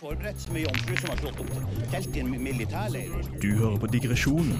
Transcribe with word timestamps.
Forberedt 0.00 0.48
med 0.52 0.62
jomfru 0.62 0.96
som 0.96 1.10
har 1.10 1.18
slått 1.20 1.40
opp 1.42 1.50
telt 1.92 2.16
i 2.16 2.20
en 2.22 2.30
militærleir. 2.32 3.12
Du 3.42 3.48
hører 3.58 3.78
på 3.82 3.90
digresjonen 3.92 4.58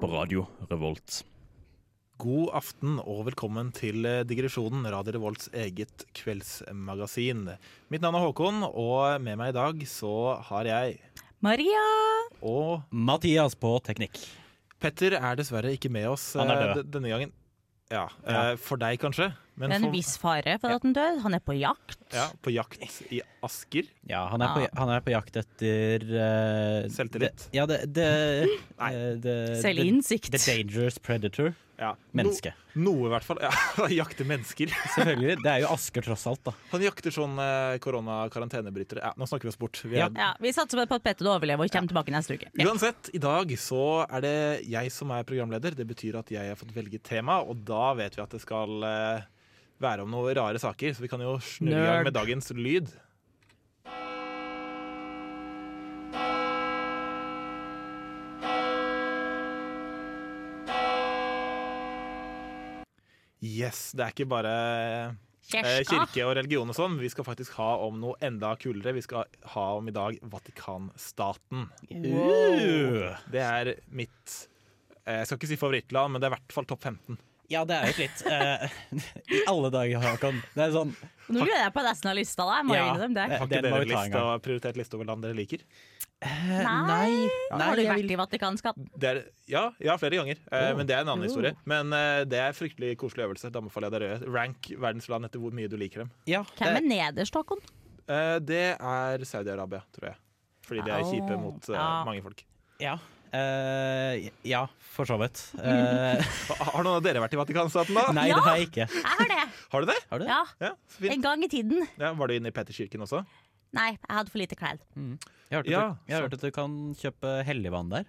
på 0.00 0.10
Radio 0.14 0.46
Revolt. 0.70 1.24
God 2.24 2.52
aften 2.54 3.00
og 3.02 3.24
velkommen 3.26 3.72
til 3.74 4.06
eh, 4.06 4.22
Digresjonen, 4.22 4.86
Radio 4.86 5.16
Revolts 5.16 5.48
eget 5.50 6.04
kveldsmagasin. 6.14 7.48
Mitt 7.90 8.04
navn 8.04 8.14
er 8.14 8.22
Håkon, 8.28 8.62
og 8.70 9.18
med 9.20 9.40
meg 9.40 9.50
i 9.50 9.56
dag 9.56 9.82
så 9.90 10.38
har 10.46 10.70
jeg 10.70 11.00
Maria! 11.44 11.84
og 12.44 12.82
Mathias 12.92 13.54
på 13.56 13.70
teknikk. 13.84 14.18
Petter 14.82 15.14
er 15.16 15.36
dessverre 15.38 15.70
ikke 15.76 15.88
med 15.92 16.06
oss 16.10 16.34
Han 16.36 16.50
er 16.52 16.60
eh, 16.70 16.74
død. 16.80 16.90
denne 16.98 17.10
gangen. 17.12 17.32
Ja, 17.92 18.06
Ja. 18.26 18.50
eh, 18.52 18.56
For 18.60 18.80
deg 18.80 18.98
kanskje, 19.00 19.30
men 19.56 19.70
Det 19.70 19.76
er 19.76 19.80
en 19.82 19.86
for, 19.88 19.92
viss 19.94 20.12
fare 20.18 20.54
for 20.60 20.72
at 20.74 20.82
han 20.82 20.94
dør. 20.96 21.20
Han 21.24 21.34
er 21.36 21.42
på 21.44 21.54
jakt. 21.56 21.98
ja, 22.12 22.26
på 22.42 22.52
jakt 22.52 22.80
i 23.12 23.20
Asker. 23.44 23.84
Ja, 24.08 24.26
han 24.32 24.42
er, 24.42 24.54
på, 24.56 24.68
han 24.80 24.88
er 24.96 25.00
på 25.04 25.12
jakt 25.14 25.36
etter 25.36 26.04
uh, 26.10 26.88
Selvtillit. 26.90 27.44
Det, 27.46 27.54
ja, 27.54 27.66
det, 27.66 27.78
det, 27.94 28.08
det 29.22 29.36
Selvinnsikt. 29.62 30.32
The, 30.32 30.38
the 30.38 30.56
dangerous 30.56 30.98
predator. 30.98 31.54
Ja. 31.78 31.92
Menneske. 32.14 32.52
No, 32.76 32.92
noe 32.92 33.08
i 33.08 33.12
hvert 33.14 33.24
fall. 33.26 33.38
Ja, 33.44 33.50
Han 33.78 33.90
jakter 33.94 34.24
mennesker. 34.28 34.70
Selvfølgelig. 34.94 35.36
Det 35.42 35.50
er 35.50 35.62
jo 35.64 35.70
Asker, 35.74 36.04
tross 36.06 36.26
alt. 36.30 36.42
da 36.46 36.52
Han 36.72 36.84
jakter 36.84 37.14
sånn 37.14 37.34
eh, 37.42 37.78
korona-karantenebrytere. 37.82 39.02
Ja, 39.02 39.12
nå 39.18 39.26
snakker 39.26 39.48
vi 39.48 39.52
oss 39.54 39.58
bort. 39.58 39.80
Vi 39.84 39.96
Ja. 39.98 40.06
er, 40.06 40.18
Ja, 40.18 40.30
Vi 40.40 40.52
satser 40.54 40.86
på 40.86 40.94
at 40.98 41.02
Petter 41.02 41.26
overlever 41.32 41.64
og 41.66 41.70
kommer 41.74 41.90
tilbake 41.90 42.14
neste 42.14 42.36
uke. 42.38 42.50
Ja. 42.54 42.68
Uansett, 42.70 43.10
i 43.14 43.18
dag 43.22 43.50
så 43.58 44.06
er 44.08 44.20
det 44.24 44.36
jeg 44.70 44.92
som 44.92 45.10
er 45.10 45.24
programleder. 45.24 45.74
Det 45.74 45.86
betyr 45.86 46.18
at 46.18 46.30
jeg 46.30 46.48
har 46.48 46.56
fått 46.56 46.74
velge 46.74 47.00
tema, 47.02 47.40
og 47.42 47.64
da 47.64 47.92
vet 47.94 48.14
vi 48.16 48.22
at 48.22 48.30
det 48.30 48.40
skal 48.44 48.82
eh, 48.84 49.22
være 49.80 50.02
om 50.06 50.10
noen 50.14 50.34
rare 50.38 50.58
saker. 50.62 50.94
Så 50.94 51.02
vi 51.02 51.08
kan 51.10 51.20
jo 51.20 51.36
snurre 51.42 51.82
i 51.82 51.86
gang 51.90 52.04
med 52.04 52.14
dagens 52.14 52.50
lyd. 52.54 52.92
Yes, 63.44 63.90
det 63.92 64.06
er 64.06 64.14
ikke 64.14 64.26
bare 64.30 64.52
eh, 64.54 65.16
Kjerska. 65.50 65.84
kirke 66.06 66.24
og 66.24 66.34
religion 66.38 66.70
og 66.72 66.76
sånn. 66.78 66.96
Vi 67.02 67.10
skal 67.12 67.26
faktisk 67.26 67.58
ha 67.58 67.74
om 67.84 67.98
noe 68.00 68.16
enda 68.24 68.54
kulere. 68.60 68.94
Vi 68.96 69.04
skal 69.04 69.28
ha 69.52 69.66
om 69.76 69.90
i 69.90 69.94
dag 69.94 70.16
Vatikanstaten. 70.32 71.66
Wow. 71.90 73.12
Det 73.34 73.42
er 73.44 73.74
mitt 73.92 74.38
eh, 75.04 75.20
Jeg 75.20 75.28
skal 75.28 75.40
ikke 75.40 75.52
si 75.52 75.60
favorittland, 75.60 76.14
men 76.14 76.22
det 76.22 76.28
er 76.30 76.34
i 76.34 76.36
hvert 76.38 76.56
fall 76.56 76.68
topp 76.70 76.88
15. 76.88 77.20
Ja, 77.52 77.64
det 77.68 77.76
er 77.76 77.90
jo 77.90 77.96
litt 77.98 78.22
uh, 78.24 78.68
I 79.36 79.40
alle 79.50 79.70
dager, 79.74 80.00
Håkon. 80.00 80.38
Det 80.54 80.62
er 80.64 80.70
sånn 80.72 80.94
Nå 81.28 81.40
lurer 81.44 81.60
jeg 81.64 81.72
på 81.74 81.82
resten 81.84 82.10
av 82.10 82.16
lista. 82.16 82.44
da. 82.44 82.56
Jeg 82.60 82.66
må 82.68 82.74
Ja. 82.76 82.86
dem 83.00 83.14
det. 83.16 83.26
Har 83.32 83.46
ikke 83.48 83.60
dere 83.64 83.84
liste 83.88 84.22
og 84.22 84.42
prioritert 84.44 84.76
liste 84.80 84.96
over 84.98 85.04
land 85.08 85.22
dere 85.24 85.36
liker? 85.36 85.62
Uh, 86.24 86.62
Nei. 86.64 87.10
Nei. 87.52 87.60
Har 87.60 87.76
du 87.76 87.82
vært 87.84 87.96
vil- 88.00 88.12
i 88.12 88.16
Vatikanskatten? 88.16 88.88
Er, 89.04 89.22
ja, 89.50 89.64
ja, 89.80 89.96
flere 90.00 90.16
ganger. 90.22 90.40
Uh, 90.50 90.70
Oh. 90.72 90.76
Men 90.78 90.86
det 90.88 90.96
er 90.96 91.00
en 91.04 91.08
annen 91.12 91.24
Oh. 91.24 91.28
historie. 91.28 91.54
Men 91.68 91.90
det 92.28 92.38
er 92.40 92.48
en 92.48 92.56
fryktelig 92.56 92.96
koselig 93.00 93.26
øvelse. 93.28 93.50
Da 93.52 93.60
dere 93.92 94.20
Rank 94.24 94.70
verdensland 94.80 95.24
etter 95.28 95.38
hvor 95.40 95.52
mye 95.52 95.68
du 95.68 95.76
liker 95.76 96.04
dem. 96.04 96.10
Ja, 96.26 96.42
Hvem 96.56 96.76
er 96.80 96.80
nederst, 97.12 97.34
Håkon? 97.34 97.60
Eh, 98.08 98.38
det 98.40 98.76
er 98.80 99.18
Saudi-Arabia, 99.24 99.80
tror 99.96 100.10
jeg. 100.12 100.16
Fordi 100.64 100.84
de 100.84 100.90
er 100.92 101.04
kjipe 101.08 101.36
mot 101.40 101.68
Ja. 101.68 102.04
mange 102.04 102.22
folk. 102.22 102.44
ja. 102.80 102.98
Eh, 103.34 104.28
ja, 104.46 104.60
for 104.94 105.08
så 105.08 105.16
vidt. 105.18 105.40
Uh, 105.58 106.20
Har 106.74 106.84
noen 106.86 106.98
av 107.00 107.04
dere 107.04 107.22
vært 107.24 107.34
i 107.34 107.40
Vatikanstaten, 107.40 107.96
da? 107.98 108.04
nei, 108.18 108.28
Ja. 108.30 108.36
det 108.38 108.44
har 108.46 108.60
jeg 108.60 108.68
ikke. 108.70 108.86
Jeg 108.94 109.18
har 109.18 109.30
det. 109.32 109.40
Har 109.74 109.82
du 109.82 109.90
det? 109.90 109.96
Har 110.12 110.22
du? 110.22 110.26
Ja, 110.30 110.42
Ja, 110.62 110.70
så 110.94 111.00
fint. 111.02 111.12
En 111.16 111.24
gang 111.24 111.42
i 111.42 111.50
tiden. 111.50 111.82
Ja, 111.98 112.12
var 112.14 112.30
du 112.30 112.36
inne 112.36 112.52
i 112.52 112.54
Petterkirken 112.54 113.02
også? 113.06 113.24
Nei, 113.74 113.88
jeg 113.96 114.14
hadde 114.20 114.30
for 114.30 114.38
lite 114.38 114.54
klær. 114.60 114.78
Jeg 114.94 115.56
har 115.56 115.64
hørt, 115.64 115.66
at 115.66 115.72
Ja, 115.74 115.80
du, 115.90 115.96
jeg 116.06 116.14
har 116.14 116.22
hørt 116.28 116.36
at 116.38 116.44
du 116.46 116.50
kan 116.54 116.76
kjøpe 117.00 117.32
helligvann 117.48 117.90
der. 117.90 118.06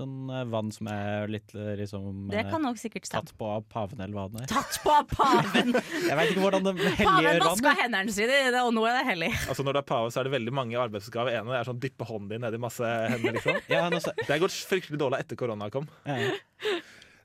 Sånn 0.00 0.30
eh, 0.32 0.44
vann 0.48 0.70
som 0.72 0.88
er 0.88 1.28
litt 1.28 1.52
eh, 1.52 1.74
liksom 1.76 2.30
Det 2.32 2.38
eh, 2.40 2.48
kan 2.48 2.62
nok 2.64 2.78
sikkert 2.80 3.04
stemme. 3.04 3.26
tatt 3.28 3.36
på 3.36 3.48
av 3.52 3.66
paven, 3.68 4.00
eller 4.00 4.16
hva 4.16 4.24
det 4.32 4.46
er. 4.46 4.50
Tatt 4.54 4.78
på 4.80 4.94
av 4.96 5.04
paven! 5.12 5.74
Jeg 6.08 6.16
veit 6.16 6.32
ikke 6.32 6.44
hvordan 6.46 6.64
det 6.64 6.72
vann. 6.80 6.96
Paven 7.02 7.42
vaska 7.44 7.74
hendene 7.82 8.14
sine, 8.16 8.38
og 8.64 8.72
nå 8.76 8.86
er 8.88 9.00
det 9.00 9.06
hellig. 9.12 9.30
Altså 9.50 9.66
Når 9.66 9.76
det 9.76 9.82
er 9.84 9.88
pave, 9.92 10.12
så 10.14 10.22
er 10.22 10.30
det 10.30 10.34
veldig 10.38 10.54
mange 10.56 10.78
arbeidsoppgaver. 10.80 11.36
En 11.36 11.50
av 11.50 11.54
det 11.54 11.60
er 11.60 11.70
sånn 11.70 11.82
dyppe 11.84 12.08
hånden 12.08 12.32
din 12.32 12.44
nedi 12.46 12.60
masse 12.62 12.94
hender, 13.12 13.36
liksom. 13.36 13.60
Ja, 13.68 13.84
nå 13.92 14.00
Det 14.00 14.30
har 14.32 14.42
gått 14.46 14.56
fryktelig 14.72 15.00
dårlig 15.04 15.20
etter 15.26 15.38
korona 15.40 15.68
kom. 15.74 15.90
ja, 16.08 16.16
ja. 16.28 16.32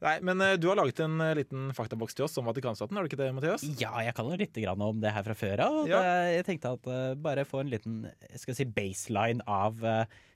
Nei, 0.06 0.20
Men 0.22 0.42
eh, 0.44 0.54
du 0.62 0.68
har 0.70 0.78
laget 0.78 1.00
en 1.02 1.18
eh, 1.24 1.34
liten 1.40 1.70
faktaboks 1.74 2.14
til 2.18 2.28
oss 2.28 2.38
om 2.38 2.46
Vatikanstaten, 2.46 2.98
har 2.98 3.06
du 3.06 3.10
ikke 3.10 3.22
det, 3.24 3.32
Mathias? 3.34 3.66
ja, 3.82 3.92
jeg 4.06 4.14
kan 4.18 4.30
jo 4.30 4.38
litt 4.38 4.58
grann 4.62 4.84
om 4.86 5.02
det 5.02 5.14
her 5.16 5.26
fra 5.26 5.36
før 5.38 5.66
av. 5.66 5.82
Ja. 5.90 6.02
Jeg 6.30 6.46
tenkte 6.46 6.76
at 6.78 6.90
eh, 6.92 7.16
bare 7.18 7.48
få 7.48 7.64
en 7.64 7.72
liten 7.74 8.04
jeg 8.06 8.44
skal 8.44 8.60
si 8.60 8.68
baseline 8.70 9.46
av 9.50 9.82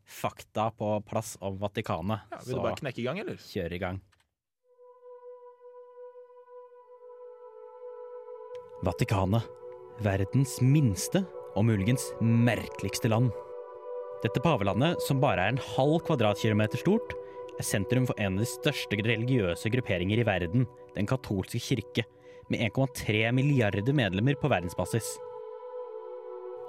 fakta 0.10 0.72
på 0.74 0.96
plass 1.06 1.36
om 1.46 1.60
Vatikanet. 1.62 2.26
Ja, 2.34 2.42
vil 2.48 2.58
du 2.58 2.64
bare 2.66 2.80
knekke 2.82 3.04
i 3.04 3.06
gang, 3.06 3.22
eller? 3.22 3.38
kjør 3.38 3.76
i 3.78 3.82
gang. 3.84 4.02
Vatikanet. 8.88 9.46
Verdens 10.00 10.56
minste 10.64 11.26
og 11.60 11.66
muligens 11.68 12.06
merkeligste 12.24 13.12
land. 13.12 13.34
Dette 14.24 14.42
pavelandet, 14.44 14.98
som 15.04 15.20
bare 15.22 15.44
er 15.44 15.54
en 15.54 15.66
halv 15.76 16.00
kvadratkilometer 16.08 16.80
stort, 16.80 17.14
sentrum 17.66 18.08
for 18.10 18.20
en 18.20 18.38
av 18.38 18.44
de 18.44 18.50
største 18.50 19.00
religiøse 19.06 19.72
grupperinger 19.74 20.22
i 20.22 20.28
verden, 20.28 20.68
den 20.96 21.10
katolske 21.10 21.62
kirke, 21.64 22.06
med 22.50 22.64
1,3 22.72 23.32
milliarder 23.36 23.94
medlemmer 23.94 24.38
på 24.40 24.50
verdensbasis. 24.50 25.18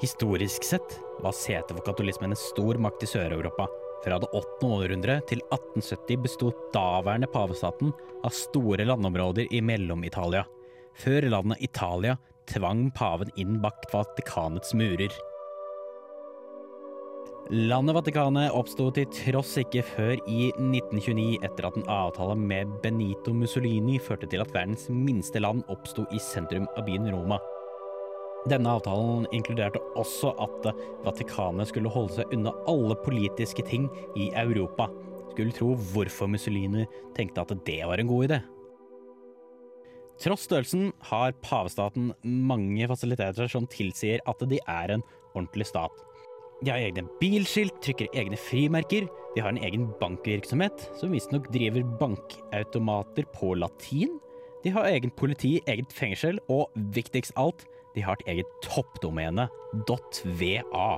Historisk 0.00 0.64
sett 0.64 0.96
var 1.20 1.36
setet 1.36 1.74
for 1.76 1.84
katolismen 1.84 2.32
en 2.32 2.38
stor 2.38 2.78
makt 2.80 3.04
i 3.04 3.08
Sør-Europa. 3.10 3.68
Fra 4.04 4.16
det 4.20 4.30
8. 4.32 4.64
århundre 4.64 5.18
til 5.28 5.42
1870 5.52 6.22
bestod 6.24 6.60
daværende 6.72 7.28
pavestaten 7.28 7.92
av 8.24 8.32
store 8.32 8.86
landområder 8.88 9.50
i 9.52 9.60
Mellom-Italia, 9.60 10.46
før 10.96 11.28
landet 11.28 11.60
Italia 11.68 12.16
tvang 12.48 12.88
paven 12.96 13.28
inn 13.36 13.58
bak 13.60 13.84
Vatikanets 13.92 14.72
murer. 14.74 15.12
Landet 17.50 17.96
Vatikanet 17.96 18.52
oppsto 18.54 18.84
til 18.94 19.08
tross 19.10 19.56
ikke 19.58 19.82
før 19.82 20.12
i 20.30 20.52
1929 20.52 21.40
etter 21.42 21.66
at 21.66 21.78
en 21.80 21.88
avtale 21.90 22.36
med 22.38 22.76
Benito 22.84 23.32
Mussolini 23.34 23.96
førte 23.98 24.28
til 24.30 24.44
at 24.44 24.52
verdens 24.54 24.84
minste 24.94 25.40
land 25.42 25.64
oppsto 25.72 26.04
i 26.14 26.20
sentrum 26.22 26.68
av 26.78 26.84
byen 26.86 27.08
Roma. 27.10 27.40
Denne 28.46 28.70
avtalen 28.70 29.26
inkluderte 29.34 29.82
også 29.98 30.30
at 30.44 30.68
Vatikanet 31.02 31.72
skulle 31.72 31.90
holde 31.90 32.20
seg 32.20 32.36
unna 32.36 32.52
alle 32.70 32.94
politiske 33.02 33.64
ting 33.66 33.88
i 34.14 34.28
Europa. 34.38 34.86
Skulle 35.32 35.56
tro 35.56 35.72
hvorfor 35.90 36.30
Mussolini 36.30 36.84
tenkte 37.18 37.42
at 37.42 37.54
det 37.66 37.80
var 37.82 37.98
en 37.98 38.12
god 38.12 38.28
idé. 38.28 38.38
Tross 40.22 40.46
størrelsen 40.46 40.92
har 41.10 41.34
pavestaten 41.42 42.12
mange 42.22 42.86
fasiliteter 42.94 43.50
som 43.50 43.66
tilsier 43.74 44.22
at 44.30 44.46
de 44.46 44.62
er 44.68 44.94
en 44.94 45.04
ordentlig 45.34 45.66
stat. 45.66 46.06
De 46.60 46.70
har 46.70 46.82
egne 46.82 47.06
bilskilt, 47.20 47.78
trykker 47.80 48.10
egne 48.12 48.36
frimerker, 48.36 49.06
de 49.34 49.40
har 49.40 49.54
en 49.54 49.62
egen 49.64 49.86
bankvirksomhet, 50.00 50.90
som 50.98 51.14
visstnok 51.14 51.46
driver 51.54 51.86
bankautomater 52.00 53.24
på 53.32 53.54
latin. 53.56 54.18
De 54.64 54.72
har 54.74 54.90
egen 54.90 55.12
politi, 55.16 55.54
eget 55.70 55.92
fengsel, 55.96 56.40
og 56.52 56.68
viktigst 56.96 57.32
alt, 57.40 57.64
de 57.94 58.04
har 58.04 58.18
et 58.20 58.34
eget 58.34 58.50
toppdomene, 58.66 59.48
.va. 59.88 60.90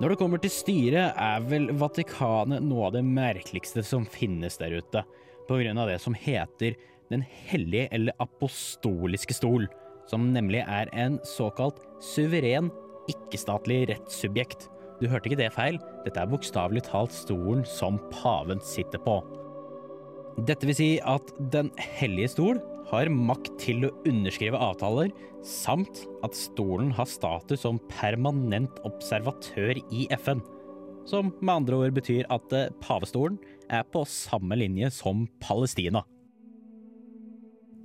Når 0.00 0.10
det 0.10 0.18
kommer 0.18 0.40
til 0.42 0.50
styret, 0.50 1.12
er 1.12 1.44
vel 1.46 1.68
Vatikanet 1.78 2.64
noe 2.64 2.88
av 2.88 2.96
det 2.96 3.04
merkeligste 3.06 3.84
som 3.86 4.06
finnes 4.08 4.56
der 4.58 4.78
ute, 4.80 5.04
på 5.44 5.58
grunn 5.60 5.78
av 5.78 5.90
det 5.90 6.00
som 6.00 6.16
heter 6.16 6.78
Den 7.12 7.20
hellige 7.20 7.90
eller 7.92 8.16
apostoliske 8.22 9.36
stol, 9.36 9.68
som 10.08 10.32
nemlig 10.32 10.62
er 10.64 10.88
en 10.96 11.18
såkalt 11.28 11.82
suveren, 12.02 12.72
ikke-statlig 13.10 13.84
rettssubjekt. 13.90 14.68
Du 15.00 15.08
hørte 15.10 15.30
ikke 15.30 15.40
det 15.42 15.52
feil, 15.54 15.80
dette 16.04 16.20
er 16.20 16.30
bokstavelig 16.30 16.84
talt 16.86 17.14
stolen 17.14 17.64
som 17.68 17.98
paven 18.12 18.62
sitter 18.64 19.02
på. 19.02 19.18
Dette 20.48 20.66
vil 20.66 20.76
si 20.76 20.88
at 21.06 21.28
Den 21.52 21.70
hellige 21.78 22.32
stol 22.34 22.58
har 22.90 23.10
makt 23.10 23.54
til 23.62 23.86
å 23.86 23.92
underskrive 24.08 24.58
avtaler, 24.60 25.12
samt 25.44 26.04
at 26.26 26.36
stolen 26.36 26.92
har 26.94 27.08
status 27.08 27.64
som 27.64 27.80
permanent 27.90 28.80
observatør 28.86 29.80
i 29.92 30.06
FN. 30.18 30.42
Som 31.08 31.34
med 31.40 31.54
andre 31.58 31.80
ord 31.84 31.96
betyr 31.96 32.28
at 32.32 32.52
eh, 32.56 32.70
pavestolen 32.80 33.36
er 33.72 33.84
på 33.92 34.04
samme 34.08 34.56
linje 34.56 34.90
som 34.94 35.26
Palestina. 35.42 36.04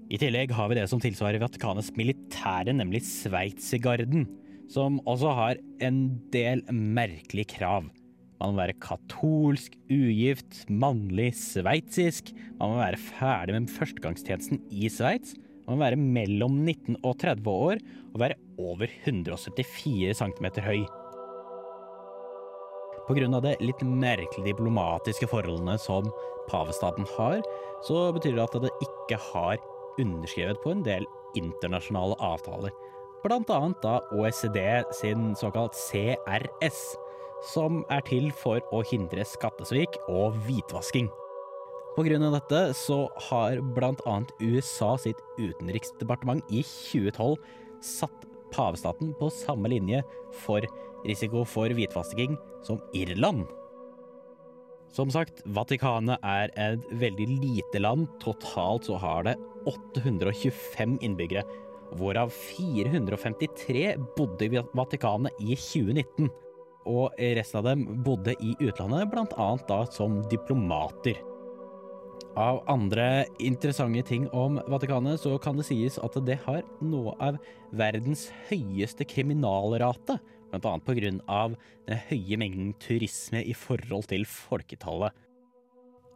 I 0.10 0.18
tillegg 0.18 0.52
har 0.56 0.72
vi 0.72 0.80
det 0.80 0.88
som 0.90 1.02
tilsvarer 1.04 1.42
Vatikanets 1.44 1.92
militære, 2.00 2.74
nemlig 2.74 3.04
Sveitsergarden, 3.06 4.26
som 4.70 5.00
også 5.10 5.34
har 5.36 5.60
en 5.84 6.04
del 6.34 6.62
merkelige 6.70 7.56
krav. 7.58 7.90
Man 8.40 8.54
må 8.54 8.62
være 8.62 8.78
katolsk, 8.80 9.74
ugift, 9.92 10.62
mannlig, 10.72 11.34
sveitsisk. 11.36 12.32
Man 12.60 12.72
må 12.72 12.80
være 12.80 13.02
ferdig 13.10 13.58
med 13.58 13.74
førstegangstjenesten 13.74 14.62
i 14.72 14.88
Sveits. 14.94 15.36
Man 15.68 15.76
må 15.76 15.84
være 15.84 16.00
mellom 16.00 16.62
19 16.64 17.02
og 17.04 17.18
30 17.20 17.52
år 17.52 17.82
og 18.14 18.22
være 18.24 18.40
over 18.60 18.88
174 19.04 20.16
cm 20.22 20.50
høy. 20.64 20.82
Av 23.10 23.42
det 23.42 23.56
litt 23.66 23.80
merkelige 23.82 24.52
diplomatiske 24.52 25.26
forholdene 25.32 25.80
som 25.82 26.06
pavestaten 26.52 27.08
har, 27.16 27.42
så 27.88 28.12
betyr 28.14 28.38
det 28.38 28.44
at 28.44 28.58
det 28.62 28.74
ikke 28.86 29.18
har 29.32 29.58
underskrevet 30.00 30.62
på 30.62 30.76
en 30.76 30.84
del 30.86 31.08
internasjonale 31.40 32.18
avtaler. 32.22 32.70
Annet 33.28 33.82
da 33.84 34.00
OECD 34.16 34.84
sin 34.96 35.36
såkalt 35.36 35.76
CRS, 35.76 36.96
som 37.52 37.84
er 37.92 38.02
til 38.08 38.32
for 38.32 38.64
å 38.72 38.80
hindre 38.88 39.26
skattesvik 39.28 39.98
og 40.08 40.38
hvitvasking. 40.46 41.10
Av 42.00 42.08
dette 42.08 42.62
så 42.80 43.10
har 43.28 43.60
annet 43.60 44.32
USA 44.40 44.96
sitt 44.98 45.20
utenriksdepartement 45.38 46.44
i 46.48 46.64
2012 46.64 47.36
satt 47.84 48.28
pavestaten 48.56 49.12
på 49.20 49.28
samme 49.30 49.68
linje 49.68 50.00
for 50.46 50.64
risiko 51.04 51.44
for 51.44 51.68
hvitvasking 51.68 52.38
som 52.64 52.80
Irland. 52.96 53.50
Som 54.96 55.12
sagt, 55.12 55.44
Vatikanet 55.46 56.24
er 56.24 56.50
et 56.56 56.86
veldig 56.98 57.28
lite 57.44 57.82
land. 57.84 58.08
Totalt 58.24 58.88
så 58.88 58.96
har 58.98 59.28
det 59.28 59.36
825 59.68 60.98
innbyggere, 61.04 61.44
hvorav 61.98 62.32
453 62.34 63.96
bodde 64.18 64.48
i 64.48 64.62
Vatikanet 64.78 65.42
i 65.42 65.56
2019. 65.56 66.30
Og 66.90 67.18
resten 67.38 67.60
av 67.60 67.68
dem 67.68 68.04
bodde 68.06 68.34
i 68.42 68.56
utlandet, 68.64 69.12
annet 69.14 69.68
da 69.70 69.84
som 69.94 70.22
diplomater. 70.32 71.20
Av 72.40 72.62
andre 72.72 73.26
interessante 73.42 74.04
ting 74.06 74.28
om 74.38 74.60
Vatikanet 74.70 75.20
så 75.20 75.34
kan 75.42 75.58
det 75.60 75.66
sies 75.68 75.98
at 76.00 76.16
det 76.26 76.38
har 76.46 76.62
noe 76.82 77.16
av 77.20 77.40
verdens 77.76 78.30
høyeste 78.50 79.08
kriminalrate, 79.10 80.20
grunn 80.50 81.20
av 81.30 81.56
den 81.86 82.00
høye 82.10 82.38
mengden 82.42 82.72
turisme 82.82 83.44
i 83.44 83.54
forhold 83.54 84.08
til 84.10 84.26
folketallet. 84.30 85.14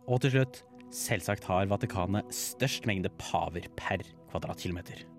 Og 0.07 0.23
til 0.23 0.37
slutt, 0.37 0.63
selvsagt 0.93 1.45
har 1.49 1.69
Vatikanet 1.69 2.29
størst 2.33 2.87
mengde 2.89 3.11
paver 3.19 3.67
per 3.77 4.05
kvadratkilometer. 4.31 5.12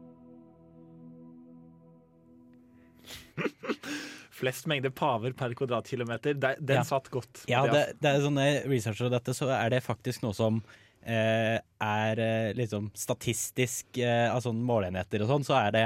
Flest 4.35 4.67
mengde 4.67 4.91
paver 4.91 5.33
per 5.39 5.53
kvadratkilometer. 5.57 6.35
Den 6.35 6.77
Ja. 6.81 6.83
satt 6.85 7.07
godt. 7.11 7.45
Ja, 7.49 7.63
det, 7.71 7.85
det 8.03 8.11
er 8.11 8.25
sånne 8.25 8.47
researcher 8.67 9.07
av 9.07 9.15
dette, 9.19 9.35
så 9.37 9.49
er 9.55 9.71
det 9.71 9.83
faktisk 9.87 10.25
noe 10.25 10.35
som 10.35 10.59
eh, 11.07 11.61
er 11.85 12.19
eh, 12.25 12.51
liksom 12.59 12.91
statistisk 12.99 13.99
eh, 14.03 14.27
av 14.35 14.43
sånne 14.43 14.65
måleenheter 14.67 15.23
og 15.23 15.31
sånn, 15.31 15.47
så 15.47 15.55
er 15.63 15.71
det 15.77 15.85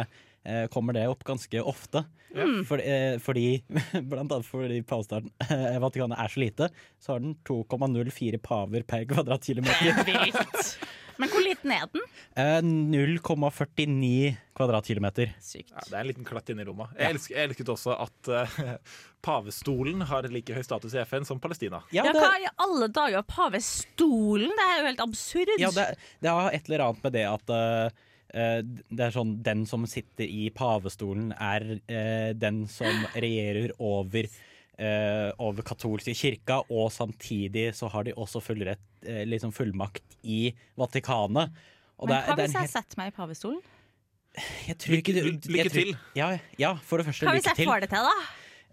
eh, 0.48 0.64
kommer 0.72 0.96
det 0.96 1.04
opp 1.12 1.24
ganske 1.28 1.60
ofte. 1.62 2.06
For, 2.68 2.76
eh, 2.80 3.16
fordi, 3.24 3.62
blant 4.10 4.32
annet 4.32 4.44
fordi 4.48 4.82
pavestaten 4.86 5.30
eh, 5.48 5.78
Vatikanet 5.80 6.18
er 6.20 6.28
så 6.32 6.40
lite, 6.42 6.68
så 7.00 7.14
har 7.14 7.22
den 7.24 7.36
2,04 7.48 8.40
paver 8.44 8.84
per 8.88 9.04
kvadratkilometer. 9.08 10.02
Men 11.18 11.30
hvor 11.32 11.42
liten 11.42 11.72
er 11.74 11.86
den? 11.90 12.04
Eh, 12.38 12.58
0,49 12.62 14.36
kvadratkilometer. 14.58 15.32
Sykt. 15.42 15.72
Ja, 15.74 15.84
det 15.88 15.94
er 15.96 16.00
en 16.00 16.10
liten 16.10 16.26
klatt 16.26 16.50
inn 16.52 16.62
i 16.62 16.66
rommet. 16.66 16.92
Jeg, 16.98 17.14
elsker, 17.16 17.36
jeg 17.36 17.50
elsket 17.50 17.72
også 17.74 17.94
at 18.06 18.30
uh, 18.30 18.58
pavestolen 19.26 20.04
har 20.08 20.28
like 20.32 20.54
høy 20.54 20.64
status 20.66 20.94
i 20.94 21.02
FN 21.06 21.26
som 21.28 21.40
Palestina. 21.42 21.82
Ja, 21.94 22.06
Ja, 22.08 22.14
hva 22.14 22.32
i 22.38 22.50
alle 22.64 22.90
dager? 22.94 23.24
Pavestolen? 23.28 24.52
Det 24.54 24.66
er 24.66 24.76
jo 24.78 24.90
helt 24.90 25.06
absurd. 25.08 25.54
ja 25.62 25.72
det, 25.74 25.88
det 26.24 26.36
har 26.38 26.52
et 26.54 26.70
eller 26.70 26.86
annet 26.86 27.08
med 27.08 27.16
det 27.18 27.24
at 27.28 27.54
eh, 27.54 28.04
eh, 28.34 28.60
det 28.64 29.08
er 29.08 29.14
sånn 29.14 29.34
Den 29.46 29.64
som 29.70 29.86
sitter 29.90 30.26
i 30.26 30.48
pavestolen, 30.54 31.32
er 31.34 31.66
uh, 31.78 32.30
den 32.38 32.64
som 32.70 33.06
regjerer 33.14 33.74
over 33.78 34.30
eh, 34.78 35.32
over 35.42 35.62
katolske 35.66 36.14
kirka, 36.14 36.60
og 36.70 36.90
samtidig 36.94 37.72
så 37.75 37.88
har 37.90 38.04
de 38.04 38.12
også 38.14 38.40
fullrett, 38.44 38.78
eh, 39.04 39.25
liksom 39.26 39.50
fullmakt 39.52 40.16
i 40.25 40.52
Vatikanet. 40.78 41.50
Og 41.98 42.08
Men 42.08 42.22
hva 42.22 42.36
det 42.36 42.44
hvis 42.46 42.52
jeg 42.54 42.60
helt- 42.62 42.70
setter 42.70 42.96
meg 43.00 43.12
i 43.12 43.16
pavestolen? 43.16 43.60
jeg 44.69 44.78
tror 44.78 44.94
ikke 45.00 45.14
du- 45.16 45.22
Lykke- 45.32 45.48
lykke 45.50 45.56
jeg 45.64 45.72
tror- 45.72 45.84
til. 45.84 45.96
Ja, 46.14 46.38
ja, 46.58 46.75
for 46.76 46.98
det 46.98 47.06
første, 47.06 47.26
lykke 47.26 47.26
til. 47.26 47.26
Hva 47.26 47.34
hvis 47.34 47.44
jeg 47.48 47.56
til. 47.56 47.66
får 47.66 47.80
det 47.80 47.90
til, 47.90 47.98
da? 47.98 48.16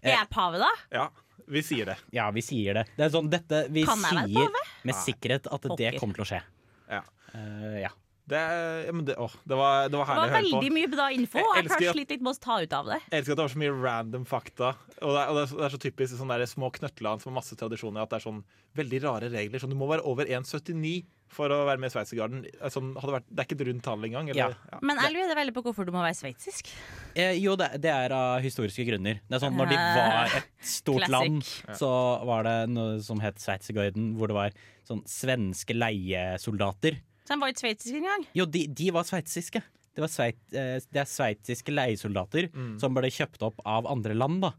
Er 0.02 0.16
jeg 0.20 0.28
pave, 0.30 0.58
da? 0.58 0.70
Ja, 0.92 1.08
vi 1.48 1.62
sier 1.62 1.84
det. 1.86 1.96
Ja, 2.12 2.30
vi 2.30 2.40
sier 2.40 2.74
det. 2.74 2.86
Det 2.96 3.06
er 3.06 3.10
sånn, 3.10 3.28
dette, 3.30 3.66
vi 3.72 3.82
Kan 3.84 3.98
jeg 3.98 4.12
være 4.12 4.28
sier 4.28 4.46
pave? 4.46 4.62
med 4.84 4.94
sikkerhet 4.94 5.46
at 5.52 5.76
det 5.76 5.98
kommer 5.98 6.14
til 6.14 6.24
å 6.24 6.30
skje. 6.30 6.42
Ja. 6.90 7.02
Uh, 7.34 7.80
ja. 7.80 7.88
Det, 8.26 8.38
ja, 8.86 8.90
men 8.92 9.04
det, 9.06 9.14
å, 9.22 9.28
det, 9.46 9.54
var, 9.54 9.86
det 9.86 9.94
var 10.00 10.08
Det 10.08 10.10
herlig 10.10 10.18
var 10.18 10.26
å 10.26 10.30
høre 10.32 10.42
på. 10.42 10.58
veldig 10.58 10.70
mye 10.74 10.88
bra 10.90 11.04
info. 11.14 11.38
Jeg 11.38 11.62
Jeg 11.62 11.70
at- 11.70 11.94
slitt 11.94 12.10
litt 12.10 12.22
med 12.26 12.32
å 12.34 12.40
ta 12.42 12.56
ut 12.60 12.72
av 12.74 12.86
det. 12.90 13.00
Jeg 13.10 13.20
elsker 13.22 13.32
at 13.32 13.38
det 13.38 13.44
var 13.46 13.52
så 13.54 13.60
mye 13.62 13.74
random 13.84 14.24
fakta. 14.26 14.70
Og 15.00 15.10
det 15.14 15.20
er, 15.22 15.28
og 15.30 15.34
det 15.36 15.42
er, 15.44 15.46
så- 15.52 15.58
det 15.60 15.66
er 15.68 15.74
så 15.76 15.82
typisk 15.86 16.12
i 16.14 16.18
sånne 16.18 16.38
der 16.42 16.46
små 16.50 16.72
knøttland 16.74 17.22
som 17.22 17.30
har 17.32 17.38
masse 17.40 17.54
tradisjoner 17.54 18.02
at 18.02 18.10
det 18.10 18.18
er 18.18 18.26
sånn 18.30 18.42
veldig 18.76 19.02
rare 19.06 19.30
regler. 19.30 19.58
Sånn, 19.62 19.70
du 19.70 19.76
må 19.78 19.86
være 19.88 20.02
over 20.04 20.26
1,79 20.26 21.04
for 21.28 21.48
å 21.50 21.64
være 21.66 21.78
med 21.82 21.90
i 21.90 21.94
Sveitsergarden. 21.94 22.42
Det 22.42 22.52
er 22.62 22.70
Sånn, 22.70 22.92
det 22.94 23.38
er 23.38 23.46
ikke 23.46 23.60
et 23.60 23.66
rundt 23.66 23.82
tall 23.82 24.02
engang. 24.04 24.28
Eller, 24.30 24.54
ja. 24.72 24.78
Men 24.82 24.96
jeg 24.98 25.14
lurer 25.14 25.34
veldig 25.38 25.54
på 25.54 25.62
hvorfor 25.62 25.86
du 25.86 25.92
må 25.94 26.02
være 26.02 26.14
sveitsisk. 26.18 26.68
Eh, 27.14 27.34
jo, 27.38 27.54
det, 27.56 27.80
det 27.82 27.90
er 27.94 28.10
av 28.14 28.42
historiske 28.42 28.84
grunner. 28.86 29.20
Det 29.26 29.38
er 29.38 29.42
sånn, 29.46 29.54
Når 29.56 29.68
de 29.70 29.78
var 29.78 30.26
et 30.42 30.46
stort 30.62 31.08
land, 31.08 31.42
så 31.78 31.90
var 32.26 32.42
det 32.46 32.56
noe 32.74 33.00
som 33.02 33.18
het 33.22 33.38
Sveitsergarden, 33.42 34.14
hvor 34.18 34.26
det 34.30 34.34
var 34.38 34.50
sånn 34.86 35.02
svenske 35.06 35.74
leiesoldater. 35.74 36.98
Så 37.26 37.34
han 37.34 37.42
var 37.42 37.50
ikke 37.50 37.64
sveitsisk 37.64 37.98
engang. 37.98 38.26
Jo, 38.38 38.46
de, 38.46 38.66
de 38.70 38.92
var 38.94 39.06
sveitsiske. 39.08 39.62
Det, 39.96 40.02
var 40.04 40.12
sveit, 40.12 40.38
eh, 40.54 40.76
det 40.92 41.02
er 41.02 41.10
sveitsiske 41.10 41.72
leiesoldater 41.74 42.50
som 42.80 42.94
ble 42.94 43.10
kjøpt 43.10 43.42
opp 43.48 43.62
av 43.66 43.88
andre 43.90 44.14
land 44.14 44.42
da, 44.44 44.52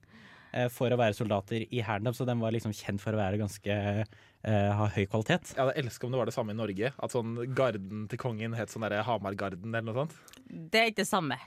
eh, 0.52 0.68
for 0.74 0.92
å 0.92 0.98
være 1.00 1.16
soldater 1.16 1.64
i 1.64 1.84
hæren. 1.86 2.10
Så 2.18 2.26
de 2.28 2.36
var 2.42 2.56
liksom 2.56 2.74
kjent 2.76 3.04
for 3.04 3.16
å 3.16 3.22
være 3.22 3.40
ganske 3.40 3.78
eh, 4.04 4.72
ha 4.82 4.88
høy 4.96 5.06
kvalitet. 5.06 5.54
Jeg 5.54 5.62
hadde 5.62 5.78
elsket 5.84 6.08
om 6.10 6.16
det 6.16 6.22
var 6.24 6.32
det 6.32 6.36
samme 6.36 6.56
i 6.56 6.60
Norge. 6.60 6.92
At 6.98 7.16
sånn 7.16 7.38
garden 7.56 8.08
til 8.12 8.22
kongen 8.22 8.58
het 8.58 8.74
sånn 8.74 8.88
Hamargarden 8.88 9.70
eller 9.72 9.88
noe 9.88 10.02
sånt. 10.04 10.18
Det 10.48 10.82
er 10.82 10.92
ikke 10.92 11.04
det 11.06 11.12
samme. 11.12 11.40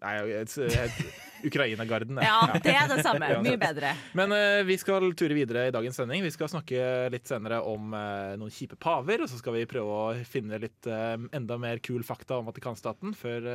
Nei, 0.00 0.14
et, 0.40 0.54
et, 0.56 1.00
Ukraina-garden. 1.44 2.20
Ja, 2.24 2.40
det 2.62 2.72
er 2.74 2.88
det 2.90 3.04
samme. 3.04 3.28
Mye 3.44 3.58
bedre. 3.60 3.94
Men 4.16 4.32
uh, 4.34 4.60
vi 4.68 4.76
skal 4.80 5.10
ture 5.18 5.36
videre 5.36 5.66
i 5.68 5.74
dagens 5.74 6.00
sending. 6.00 6.24
Vi 6.24 6.32
skal 6.34 6.50
snakke 6.52 7.08
litt 7.12 7.28
senere 7.28 7.60
om 7.68 7.94
uh, 7.94 8.36
noen 8.40 8.52
kjipe 8.54 8.78
paver. 8.80 9.24
Og 9.24 9.30
så 9.30 9.40
skal 9.40 9.58
vi 9.58 9.68
prøve 9.70 9.96
å 9.96 10.26
finne 10.28 10.60
litt 10.62 10.88
uh, 10.90 11.16
enda 11.36 11.58
mer 11.60 11.82
kul 11.84 12.04
fakta 12.06 12.40
om 12.40 12.48
Vatikanstaten 12.50 13.16
før 13.16 13.48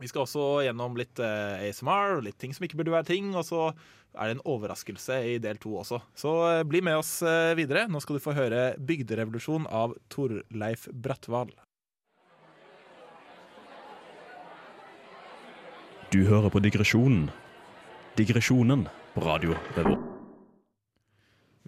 Vi 0.00 0.08
skal 0.08 0.24
også 0.24 0.44
gjennom 0.64 0.96
litt 0.98 1.20
ASMR 1.20 2.16
og 2.16 2.24
litt 2.26 2.38
ting 2.40 2.54
som 2.56 2.64
ikke 2.64 2.80
burde 2.80 2.94
være 2.94 3.10
ting. 3.12 3.34
Og 3.36 3.44
så 3.46 3.66
er 4.12 4.28
det 4.28 4.38
en 4.38 4.46
overraskelse 4.48 5.18
i 5.34 5.36
del 5.40 5.60
to 5.60 5.74
også. 5.80 6.00
Så 6.16 6.32
bli 6.68 6.82
med 6.84 7.00
oss 7.00 7.18
videre. 7.56 7.86
Nå 7.88 8.00
skal 8.02 8.18
du 8.18 8.24
få 8.24 8.36
høre 8.36 8.72
'Bygderevolusjon' 8.80 9.68
av 9.68 9.94
Torleif 10.12 10.88
Bratval. 10.92 11.52
Du 16.12 16.22
hører 16.28 16.50
på 16.52 16.60
Digresjonen. 16.62 17.28
Digresjonen 18.18 18.86
på 19.14 19.22
radio 19.24 19.54
Revolt. 19.76 20.08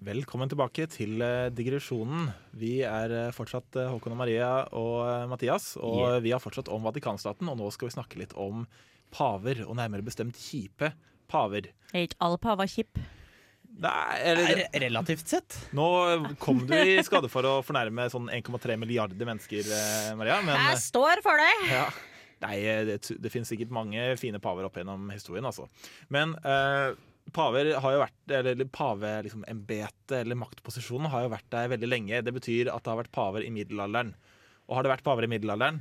Velkommen 0.05 0.51
tilbake 0.53 0.85
til 0.93 1.23
eh, 1.25 1.47
digresjonen. 1.57 2.27
Vi 2.61 2.75
er 2.85 3.13
eh, 3.15 3.31
fortsatt 3.33 3.79
eh, 3.81 3.87
Håkon 3.89 4.13
og 4.13 4.19
Maria 4.21 4.51
og 4.77 5.31
Mathias, 5.31 5.71
og 5.81 5.95
Yeah. 6.03 6.19
vi 6.27 6.35
har 6.35 6.43
fortsatt 6.45 6.69
om 6.69 6.85
Vatikanstaten, 6.85 7.49
og 7.49 7.57
nå 7.57 7.71
skal 7.73 7.89
vi 7.89 7.95
snakke 7.95 8.21
litt 8.21 8.35
om 8.37 8.67
paver, 9.15 9.63
og 9.65 9.79
nærmere 9.81 10.05
bestemt 10.05 10.37
kjipe 10.37 10.91
paver. 11.31 11.71
Er 11.95 12.05
ikke 12.11 12.21
alle 12.27 12.41
paver 12.43 12.69
kjipe? 12.69 13.01
Nei, 13.81 14.19
eller, 14.29 14.61
Er 14.77 14.85
relativt 14.85 15.25
sett. 15.33 15.57
nå 15.75 15.87
kom 16.43 16.61
du 16.69 16.75
i 16.77 17.01
skade 17.03 17.31
for 17.33 17.49
å 17.49 17.55
fornærme 17.65 18.05
sånn 18.13 18.29
1,3 18.29 18.77
milliarder 18.79 19.25
mennesker, 19.27 19.65
Maria, 20.21 20.43
men 20.45 20.61
Jeg 20.69 20.83
står 20.85 21.25
for 21.25 21.41
det! 21.41 21.55
ja. 21.73 21.87
Nei, 22.45 22.59
det, 22.91 22.99
det 23.25 23.33
finnes 23.33 23.49
sikkert 23.51 23.73
mange 23.75 24.05
fine 24.21 24.41
paver 24.43 24.67
opp 24.69 24.77
gjennom 24.77 25.09
historien, 25.15 25.47
altså. 25.49 25.65
Men 26.13 26.35
eh, 26.45 26.93
paver 27.35 27.71
har 27.81 27.95
jo 27.97 28.03
vært, 28.03 28.19
eller 28.37 28.67
paveembetet 28.69 29.25
liksom, 29.31 29.45
embetet 29.49 30.17
eller 30.21 30.37
maktposisjonen 30.43 31.09
har 31.13 31.25
jo 31.25 31.33
vært 31.33 31.49
der 31.55 31.71
veldig 31.73 31.89
lenge. 31.89 32.21
Det 32.27 32.35
betyr 32.37 32.69
at 32.75 32.85
det 32.85 32.93
har 32.93 33.01
vært 33.01 33.15
paver 33.17 33.47
i 33.47 33.53
middelalderen. 33.55 34.13
Og 34.69 34.77
har 34.79 34.85
det 34.87 34.93
vært 34.95 35.05
paver 35.07 35.27
i 35.27 35.31
middelalderen, 35.35 35.81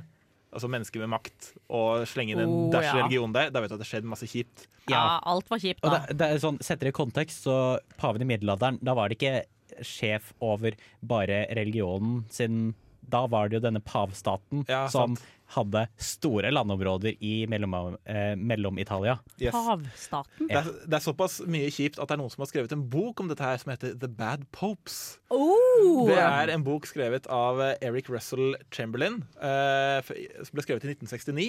altså 0.54 0.68
mennesker 0.70 1.02
med 1.04 1.10
makt, 1.16 1.50
og 1.74 2.04
slenge 2.08 2.34
inn 2.36 2.42
en 2.44 2.52
Oh, 2.54 2.70
dash 2.72 2.86
ja. 2.88 2.94
religion 3.02 3.32
der, 3.34 3.48
da 3.52 3.60
vet 3.64 3.72
du 3.72 3.76
at 3.76 3.80
det 3.82 3.86
har 3.88 3.92
skjedd 3.96 4.08
masse 4.08 4.28
kjipt. 4.30 4.66
Ja, 4.92 5.18
alt 5.26 5.48
var 5.50 5.60
kjipt, 5.62 5.80
Og 5.84 5.90
da. 5.92 6.02
det, 6.08 6.16
det 6.20 6.28
er 6.30 6.40
sånn, 6.42 6.58
Setter 6.64 6.88
det 6.88 6.92
i 6.94 6.96
kontekst, 6.96 7.44
så 7.46 7.58
paven 8.00 8.22
i 8.24 8.28
middelalderen, 8.28 8.78
da 8.84 8.94
var 8.96 9.08
det 9.12 9.16
ikke 9.18 9.84
sjef 9.84 10.32
over 10.44 10.76
bare 11.02 11.44
religionen 11.56 12.22
sin. 12.32 12.74
Da 13.10 13.24
var 13.28 13.48
det 13.50 13.58
jo 13.58 13.64
denne 13.66 13.82
pavstaten 13.84 14.62
Ja, 14.70 14.84
som 14.88 15.16
sant. 15.16 15.24
Hadde 15.54 15.84
store 16.00 16.50
landområder 16.52 17.16
i 17.24 17.32
mellom- 17.50 17.96
eh, 18.04 18.34
Mellom-Italia. 18.36 19.18
Yes. 19.40 19.54
Havstaten. 19.54 20.48
Det, 20.50 20.58
er, 20.60 20.70
det 20.86 20.98
er 20.98 21.04
såpass 21.04 21.40
mye 21.46 21.70
kjipt 21.74 21.98
at 22.02 22.08
det 22.10 22.16
er 22.16 22.22
noen 22.22 22.32
som 22.34 22.44
har 22.44 22.50
skrevet 22.50 22.74
en 22.76 22.84
bok 22.92 23.22
om 23.24 23.30
dette 23.30 23.44
her 23.44 23.60
som 23.62 23.72
heter 23.74 23.94
The 24.00 24.10
Bad 24.10 24.44
Popes. 24.54 25.18
Oh! 25.34 26.06
Det 26.10 26.18
er 26.20 26.52
en 26.54 26.64
bok 26.66 26.86
skrevet 26.90 27.26
av 27.32 27.60
eh, 27.64 27.74
Eric 27.86 28.10
Russell 28.12 28.54
Chamberlain, 28.74 29.22
eh, 29.40 29.98
som 30.44 30.54
ble 30.58 30.66
skrevet 30.66 30.84
i 30.86 30.92
1969. 30.94 31.48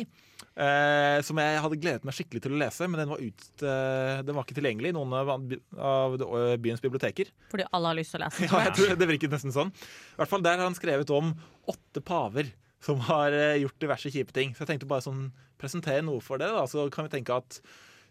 Eh, 0.56 1.20
som 1.28 1.40
jeg 1.42 1.60
hadde 1.64 1.78
gledet 1.84 2.06
meg 2.08 2.16
skikkelig 2.16 2.42
til 2.46 2.54
å 2.56 2.60
lese, 2.62 2.88
men 2.88 3.02
den 3.02 3.10
var, 3.12 3.20
ut, 3.24 3.48
eh, 3.60 4.22
den 4.24 4.36
var 4.38 4.46
ikke 4.48 4.56
tilgjengelig 4.60 4.94
i 4.94 4.96
noen 4.96 5.16
av, 5.20 5.32
av 5.76 6.16
byens 6.64 6.84
biblioteker. 6.84 7.32
Fordi 7.52 7.66
alle 7.76 7.92
har 7.92 7.98
lyst 8.00 8.16
til 8.16 8.22
å 8.22 8.26
lese 8.28 8.40
den. 8.46 8.52
Ja, 8.54 8.62
jeg 8.70 8.76
tror 8.80 9.00
Det 9.02 9.10
virket 9.10 9.34
nesten 9.36 9.56
sånn. 9.56 9.74
I 10.16 10.20
hvert 10.22 10.32
fall 10.32 10.46
Der 10.46 10.60
har 10.60 10.68
han 10.70 10.78
skrevet 10.78 11.12
om 11.16 11.34
åtte 11.72 12.02
paver 12.06 12.52
som 12.86 13.02
har 13.10 13.34
eh, 13.34 13.58
gjort 13.64 13.80
diverse 13.82 14.12
kjipe 14.14 14.32
ting. 14.36 14.54
Så 14.54 14.64
jeg 14.66 14.76
tenkte 14.76 14.88
bare 14.90 15.02
sånn 15.06 15.28
presentere 15.58 16.04
noe 16.06 16.22
for 16.22 16.38
dere. 16.42 16.54
da 16.54 16.66
Så 16.70 16.86
kan 16.94 17.08
vi 17.08 17.16
tenke 17.18 17.34
at 17.42 17.60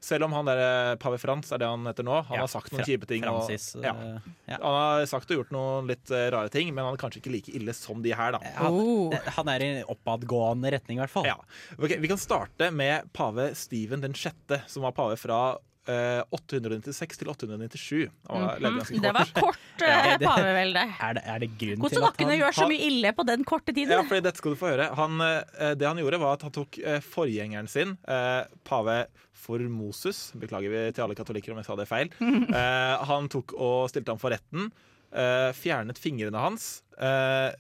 selv 0.04 0.26
om 0.26 0.34
han 0.36 0.44
der 0.44 0.58
eh, 0.60 0.94
pave 1.00 1.16
Frans 1.16 1.48
er 1.54 1.62
det 1.62 1.68
han 1.70 1.86
heter 1.88 2.04
nå, 2.04 2.18
han 2.26 2.36
Ja, 2.36 2.42
har 2.44 2.50
sagt 2.52 2.72
noen 2.74 2.84
kjipe 2.84 3.06
ting. 3.08 3.22
og- 3.24 3.48
ja. 3.48 3.92
eh, 3.94 4.18
ja. 4.50 4.58
Han 4.60 4.74
har 4.76 5.06
sagt 5.08 5.30
og 5.32 5.38
gjort 5.38 5.52
noen 5.54 5.86
litt 5.88 6.10
rare 6.10 6.50
ting, 6.52 6.74
men 6.74 6.84
han 6.84 6.92
er 6.98 7.00
kanskje 7.00 7.22
ikke 7.22 7.32
like 7.32 7.54
ille 7.56 7.72
som 7.72 8.02
de 8.04 8.12
her, 8.12 8.32
da. 8.36 8.38
Han, 8.58 8.74
Oh. 8.74 9.14
han 9.38 9.48
er 9.48 9.64
i 9.64 9.70
oppadgående 9.88 10.72
retning, 10.76 10.98
i 10.98 11.00
hvert 11.06 11.14
fall. 11.14 11.24
Ja. 11.24 11.38
Ok, 11.78 11.96
vi 12.02 12.08
kan 12.10 12.18
starte 12.20 12.68
med 12.70 13.08
pave 13.14 13.54
Steven 13.56 14.02
den 14.04 14.12
sjette, 14.12 14.60
som 14.68 14.82
var 14.84 14.92
pave 14.92 15.16
fra 15.16 15.56
896 15.88 17.18
til 17.20 17.28
897. 17.28 18.08
Han 18.30 18.44
var, 18.46 18.60
levde 18.62 18.78
ganske 18.80 18.94
Mhm. 18.94 19.02
Det 19.04 19.12
var 19.16 19.32
kort. 19.36 19.58
kort 19.58 19.82
uh, 19.84 20.14
pavevelde. 20.24 20.84
Er, 21.00 21.14
det, 21.18 21.22
er 21.34 21.38
det 21.42 21.48
grunn 21.60 21.82
Hvordan 21.82 21.94
til 21.98 22.06
at 22.08 22.16
dere 22.20 22.30
han 22.30 22.40
gjøre 22.40 22.56
så 22.56 22.68
mye 22.70 22.86
ille 22.88 23.12
på 23.18 23.26
den 23.28 23.44
korte 23.44 23.74
tiden? 23.76 23.92
Ja, 23.92 24.02
fordi 24.08 24.22
dette 24.24 24.40
skal 24.40 24.54
du 24.54 24.60
få 24.60 24.70
høre. 24.72 24.86
Han, 24.96 25.20
eh, 25.20 25.74
det 25.76 25.86
han 25.88 26.00
gjorde, 26.00 26.20
var 26.22 26.38
at 26.38 26.46
han 26.48 26.54
tok 26.56 26.78
eh, 26.80 27.00
forgjengeren 27.04 27.68
sin, 27.68 27.96
eh, 28.08 28.42
pave 28.64 28.96
Formosus 29.44 30.30
Beklager 30.40 30.72
vi 30.72 30.82
til 30.96 31.04
alle 31.04 31.16
katolikker 31.18 31.52
om 31.52 31.58
jeg 31.60 31.66
sa 31.68 31.76
det 31.76 31.88
feil. 31.90 32.08
Eh, 32.54 33.04
han 33.10 33.28
tok 33.32 33.52
og 33.58 33.88
stilte 33.92 34.14
ham 34.14 34.20
for 34.22 34.32
retten, 34.32 34.70
eh, 35.12 35.50
fjernet 35.58 35.98
fingrene 36.00 36.38
hans 36.40 36.82
eh, 36.96 37.52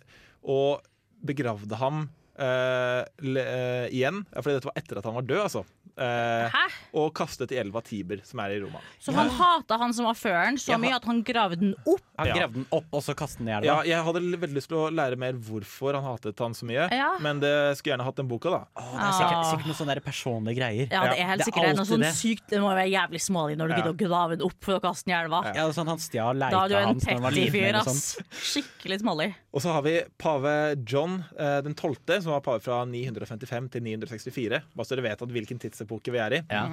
og 0.44 0.80
begravde 1.24 1.76
ham 1.80 2.06
eh, 2.38 3.02
eh, 3.24 3.86
igjen. 3.92 4.22
Fordi 4.32 4.56
dette 4.58 4.70
var 4.70 4.78
etter 4.80 5.00
at 5.00 5.08
han 5.08 5.16
var 5.18 5.26
død, 5.28 5.42
altså. 5.44 5.64
Eh, 5.96 6.50
og 6.98 7.12
kastet 7.14 7.52
i 7.52 7.58
elva 7.60 7.80
Tiber, 7.84 8.20
som 8.26 8.40
er 8.40 8.50
i 8.56 8.60
Roma. 8.60 8.80
Så 9.00 9.12
han 9.14 9.28
hata 9.30 9.78
han 9.78 9.92
som 9.94 10.04
var 10.06 10.14
føren 10.18 10.58
så 10.58 10.72
Ja, 10.72 10.78
mye 10.78 10.96
at 10.96 11.04
han 11.04 11.22
gravde 11.22 11.56
den 11.60 11.74
opp? 11.86 12.00
Han 12.18 12.26
Ja. 12.26 12.34
gravde 12.34 12.54
den 12.54 12.66
opp, 12.72 12.84
og 12.92 13.02
så 13.02 13.14
kastet 13.14 13.38
den 13.38 13.48
i 13.48 13.52
elva. 13.52 13.64
Ja, 13.64 13.82
jeg 13.82 14.04
hadde 14.04 14.20
veldig 14.40 14.54
lyst 14.54 14.68
til 14.68 14.78
å 14.78 14.90
lære 14.90 15.16
mer 15.16 15.32
hvorfor 15.34 15.94
han 15.94 16.02
hatet 16.04 16.38
han 16.38 16.52
så 16.52 16.64
mye, 16.66 16.88
Ja. 16.90 17.16
men 17.20 17.38
det 17.40 17.76
skulle 17.78 17.94
gjerne 17.96 18.04
hatt 18.04 18.16
den 18.16 18.26
boka, 18.28 18.50
da. 18.50 18.64
Åh, 18.76 18.90
det 18.92 19.00
er 19.06 19.12
sikkert, 19.12 19.38
Ah. 19.38 19.50
sikkert 19.54 19.66
noen 19.66 19.80
sånne 19.82 20.02
personlige 20.02 20.56
greier. 20.58 20.88
Ja, 20.90 21.02
det 21.10 21.18
er 21.20 21.26
helt 21.26 21.40
er 21.40 21.44
sikkert 21.44 21.62
det 21.62 21.70
er 21.70 21.76
noe 21.76 21.84
sånn 21.86 22.00
det. 22.00 22.14
sykt 22.14 22.48
Det 22.48 22.60
må 22.60 22.74
være 22.74 22.90
jævlig 22.90 23.20
smålig 23.22 23.56
når 23.56 23.68
du 23.68 23.74
Ja. 23.74 23.76
gidder 23.82 23.92
å 23.94 23.96
grave 24.08 24.30
den 24.38 24.42
opp 24.46 24.58
for 24.60 24.78
å 24.78 24.80
kaste 24.82 25.04
den 25.04 25.14
i 25.14 25.24
elva. 25.24 25.54
Ja, 25.54 25.68
sånn 25.70 25.86
Han 25.86 25.98
stjal 25.98 26.34
leika 26.38 26.58
hans 26.58 27.04
da 27.04 27.12
han 27.12 27.22
var 27.22 27.30
liten. 27.30 28.24
Skikkelig 28.32 29.00
smålig. 29.00 29.34
Og 29.54 29.60
så 29.62 29.72
har 29.72 29.82
vi 29.82 30.02
pave 30.18 30.76
John 30.84 31.24
eh, 31.38 31.60
den 31.60 31.74
12., 31.74 32.20
som 32.22 32.32
var 32.32 32.40
pave 32.40 32.60
fra 32.60 32.84
955 32.84 33.70
til 33.70 33.82
964. 33.82 34.62
Bare 34.74 34.84
så 34.86 34.96
dere 34.96 35.02
vet 35.02 35.22
at 35.22 35.28
hvilken 35.28 35.58
tidsepoke 35.84 36.12
vi 36.12 36.18
er 36.18 36.32
i. 36.32 36.42
Ja. 36.50 36.64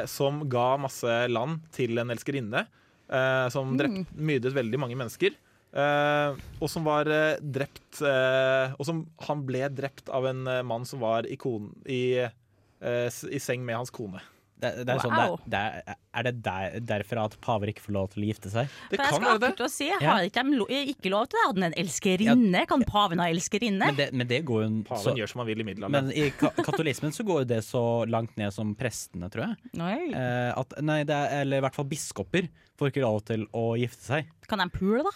eh, 0.00 0.06
som 0.06 0.48
ga 0.48 0.76
masse 0.76 1.28
land 1.28 1.60
til 1.72 1.98
en 1.98 2.08
elskerinne. 2.10 2.66
Eh, 3.08 3.48
som 3.54 3.76
drept, 3.78 4.08
myrdet 4.16 4.52
veldig 4.56 4.78
mange 4.82 4.96
mennesker. 4.96 5.30
Eh, 5.76 6.34
og 6.60 6.68
som 6.72 6.84
var 6.84 7.06
eh, 7.06 7.36
drept 7.42 8.00
eh, 8.00 8.72
Og 8.78 8.86
som 8.86 9.02
han 9.26 9.42
ble 9.44 9.68
drept 9.68 10.08
av 10.08 10.24
en 10.26 10.46
eh, 10.46 10.62
mann 10.62 10.84
som 10.88 11.00
var 11.00 11.26
i, 11.28 11.36
kon, 11.36 11.68
i, 11.86 12.16
eh, 12.24 13.06
s- 13.10 13.26
i 13.28 13.38
seng 13.38 13.64
med 13.64 13.76
hans 13.76 13.90
kone. 13.90 14.20
Det, 14.56 14.70
det 14.88 14.92
er, 14.94 15.00
sånn, 15.04 15.12
det, 15.12 15.50
det 15.52 15.58
er, 15.60 15.96
er 16.16 16.24
det 16.24 16.32
der, 16.40 16.76
derfor 16.88 17.18
at 17.26 17.34
paver 17.44 17.68
ikke 17.68 17.82
får 17.84 17.92
lov 17.92 18.06
til 18.14 18.22
å 18.24 18.28
gifte 18.30 18.52
seg? 18.52 18.70
Det 18.88 18.96
kan 19.02 19.20
være 19.20 19.40
det. 19.42 19.50
å 19.60 19.68
si, 19.68 19.88
Har 20.00 20.24
ikke 20.24 20.44
de 20.48 20.56
lo 20.56 20.66
ikke 20.72 21.12
lov 21.12 21.26
til 21.28 21.36
det? 21.36 21.42
Hadde 21.42 21.60
den 21.60 21.66
en 21.68 21.76
elskerinne? 21.82 22.62
Kan 22.70 22.84
paven 22.88 23.20
ha 23.20 23.26
elskerinne? 23.32 23.90
Men 23.92 23.98
det, 23.98 24.06
men 24.16 24.30
det 24.30 24.40
går 24.48 24.64
jo 24.64 24.70
så, 24.70 24.86
Paven 24.94 25.20
gjør 25.20 25.32
som 25.34 25.42
han 25.42 25.50
vil 25.50 25.60
i 25.60 25.66
middelalderen. 25.68 26.08
Men 26.08 26.16
i 26.16 26.30
ka 26.40 26.54
katolismen 26.56 27.12
så 27.12 27.26
går 27.28 27.44
jo 27.44 27.50
det 27.52 27.60
så 27.68 27.84
langt 28.08 28.32
ned 28.40 28.54
som 28.56 28.72
prestene, 28.80 29.28
tror 29.32 29.50
jeg. 29.50 29.72
Nei. 29.76 29.98
Eh, 30.16 30.50
at, 30.56 30.76
nei, 30.80 31.02
det 31.08 31.20
er, 31.20 31.42
eller 31.42 31.60
i 31.60 31.66
hvert 31.66 31.76
fall 31.76 31.90
biskoper 31.92 32.48
får 32.80 32.94
ikke 32.94 33.04
lov 33.04 33.20
til 33.28 33.44
å 33.56 33.66
gifte 33.76 34.08
seg. 34.08 34.32
Kan 34.48 34.64
de 34.64 34.70
pule, 34.72 35.04
da? 35.04 35.14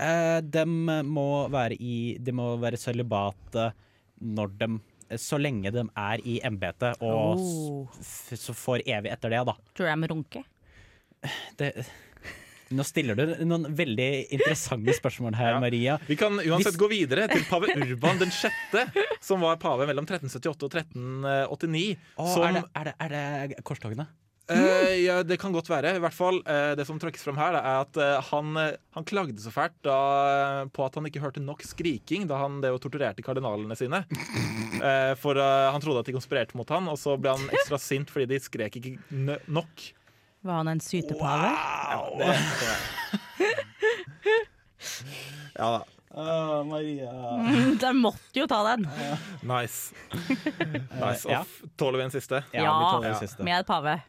Eh, 0.00 0.38
de 0.40 0.64
må 1.04 1.28
være 1.52 1.76
i 1.76 2.16
De 2.24 2.32
må 2.32 2.54
være 2.62 2.80
sølibat 2.80 3.60
når 4.20 4.56
de 4.60 4.72
Så 5.18 5.38
lenge 5.40 5.72
de 5.74 5.82
er 5.96 6.20
i 6.24 6.40
embetet, 6.44 7.00
og 7.02 7.38
Oh. 7.40 7.88
f- 8.00 8.36
så 8.38 8.54
for 8.54 8.78
evig 8.78 9.10
etter 9.10 9.30
det, 9.30 9.44
da. 9.46 9.54
Tror 9.74 9.90
de 10.00 10.08
runker? 10.12 10.44
Det, 11.58 11.86
nå 12.70 12.84
stiller 12.86 13.16
du 13.18 13.44
noen 13.44 13.66
veldig 13.74 14.28
interessante 14.30 14.94
spørsmål 14.94 15.34
her, 15.34 15.50
Ja. 15.56 15.60
Maria. 15.60 15.98
Vi 16.06 16.16
kan 16.16 16.32
uansett 16.38 16.76
Hvis- 16.76 16.78
gå 16.78 16.88
videre 16.88 17.26
til 17.28 17.42
pave 17.50 17.66
Urban 17.74 18.18
den 18.18 18.30
sjette, 18.30 18.86
som 19.20 19.40
var 19.40 19.56
pave 19.56 19.86
mellom 19.90 20.06
1378 20.06 20.62
og 20.62 20.70
1389. 20.70 21.96
Å, 22.16 22.28
som, 22.32 22.42
er, 22.44 22.52
det, 22.52 22.64
er, 22.76 22.84
det, 22.84 22.94
er 23.00 23.48
det 23.56 23.64
korstogene? 23.64 24.06
Eh, 24.54 24.94
ja, 25.04 25.20
det 25.26 25.38
kan 25.40 25.52
godt 25.54 25.70
være. 25.70 25.94
I 25.96 26.02
hvert 26.02 26.16
fall, 26.16 26.40
uh, 26.46 26.72
Det 26.78 26.86
som 26.88 26.98
trekkes 27.00 27.22
fram 27.26 27.38
her, 27.40 27.54
da, 27.56 27.60
er 27.60 27.84
at 27.84 28.00
uh, 28.00 28.30
han, 28.30 28.58
han 28.96 29.06
klagde 29.08 29.40
så 29.42 29.52
fælt 29.54 29.76
da, 29.86 29.98
på 30.74 30.84
at 30.86 30.98
han 30.98 31.06
ikke 31.08 31.22
hørte 31.22 31.42
nok 31.44 31.62
skriking 31.66 32.26
da 32.30 32.40
han 32.42 32.60
det 32.64 32.72
torturerte 32.82 33.24
kardinalene 33.26 33.78
sine. 33.78 34.04
Eh, 34.80 35.12
for 35.20 35.36
han 35.36 35.82
trodde 35.82 36.00
at 36.00 36.08
de 36.08 36.14
konspirerte 36.14 36.56
mot 36.56 36.70
han, 36.72 36.86
og 36.88 36.96
så 36.96 37.12
ble 37.20 37.34
han 37.36 37.50
ekstra 37.52 37.76
sint 37.76 38.08
fordi 38.08 38.30
de 38.30 38.38
skrek 38.40 38.78
ikke 38.78 38.94
nok. 39.52 39.82
Var 40.40 40.56
han 40.62 40.70
en 40.72 40.80
sytepave? 40.80 41.50
Ja, 41.52 42.00
det 42.16 42.30
ja 45.60 45.68
da. 45.74 45.82
Maria. 46.64 47.12
Mm, 47.40 47.76
de 47.78 47.92
måtte 47.94 48.40
jo 48.40 48.46
ta 48.46 48.62
den. 48.72 48.88
Nice. 49.42 49.94
nice. 50.96 51.26
Og 51.26 51.32
ja. 51.32 51.44
tåler 51.76 51.98
vi 51.98 52.04
en 52.04 52.14
siste? 52.14 52.42
Ja, 52.52 52.64
Ja, 52.64 52.72
vi 52.78 52.84
tåler 52.94 53.08
en 53.12 53.20
siste. 53.20 53.44
Med 53.46 53.66
pave. 53.66 54.00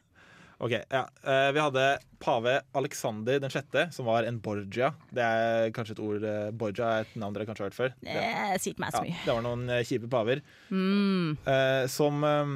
Ok, 0.62 0.76
ja. 0.78 1.02
Eh, 1.26 1.48
Vi 1.56 1.62
hadde 1.64 1.84
pave 2.22 2.60
Alexander 2.78 3.40
den 3.42 3.50
sjette, 3.50 3.88
som 3.96 4.06
var 4.06 4.28
en 4.30 4.38
Borgia. 4.44 4.92
Det 5.10 5.24
er 5.26 5.72
kanskje 5.74 5.96
et 5.98 6.02
ord 6.06 6.26
eh, 6.28 6.52
Borgia 6.54 6.92
er 7.00 7.08
et 7.08 7.16
navn 7.18 7.34
dere 7.34 7.48
kanskje 7.50 7.66
har 7.66 7.72
hørt 7.72 7.80
før. 7.80 7.96
Det, 8.06 8.26
sier 8.62 8.78
meg 8.82 8.94
så 8.94 9.02
ja, 9.08 9.16
det 9.26 9.34
var 9.34 9.42
noen 9.48 9.66
eh, 9.74 9.82
kjipe 9.90 10.10
paver 10.12 10.44
Mm. 10.70 11.34
eh, 11.50 11.86
som, 11.90 12.22
eh, 12.28 12.54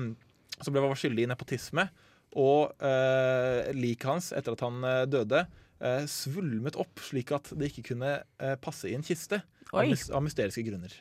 som 0.62 0.76
ble 0.76 0.86
var 0.86 0.94
skyldig 1.02 1.26
i 1.26 1.32
nepotisme. 1.34 1.88
Og 2.36 2.74
uh, 2.84 3.72
liket 3.72 4.10
hans, 4.10 4.26
etter 4.36 4.52
at 4.58 4.64
han 4.66 4.82
eh, 4.84 5.06
døde, 5.08 5.46
eh, 5.80 6.04
svulmet 6.12 6.76
opp 6.76 7.00
slik 7.00 7.32
at 7.32 7.48
det 7.56 7.70
ikke 7.72 7.94
kunne 7.94 8.10
eh, 8.44 8.58
passe 8.60 8.90
i 8.92 8.96
en 8.98 9.06
kiste. 9.08 9.40
Av, 9.72 9.88
av 9.88 10.24
mysteriske 10.26 10.62
grunner. 10.68 10.92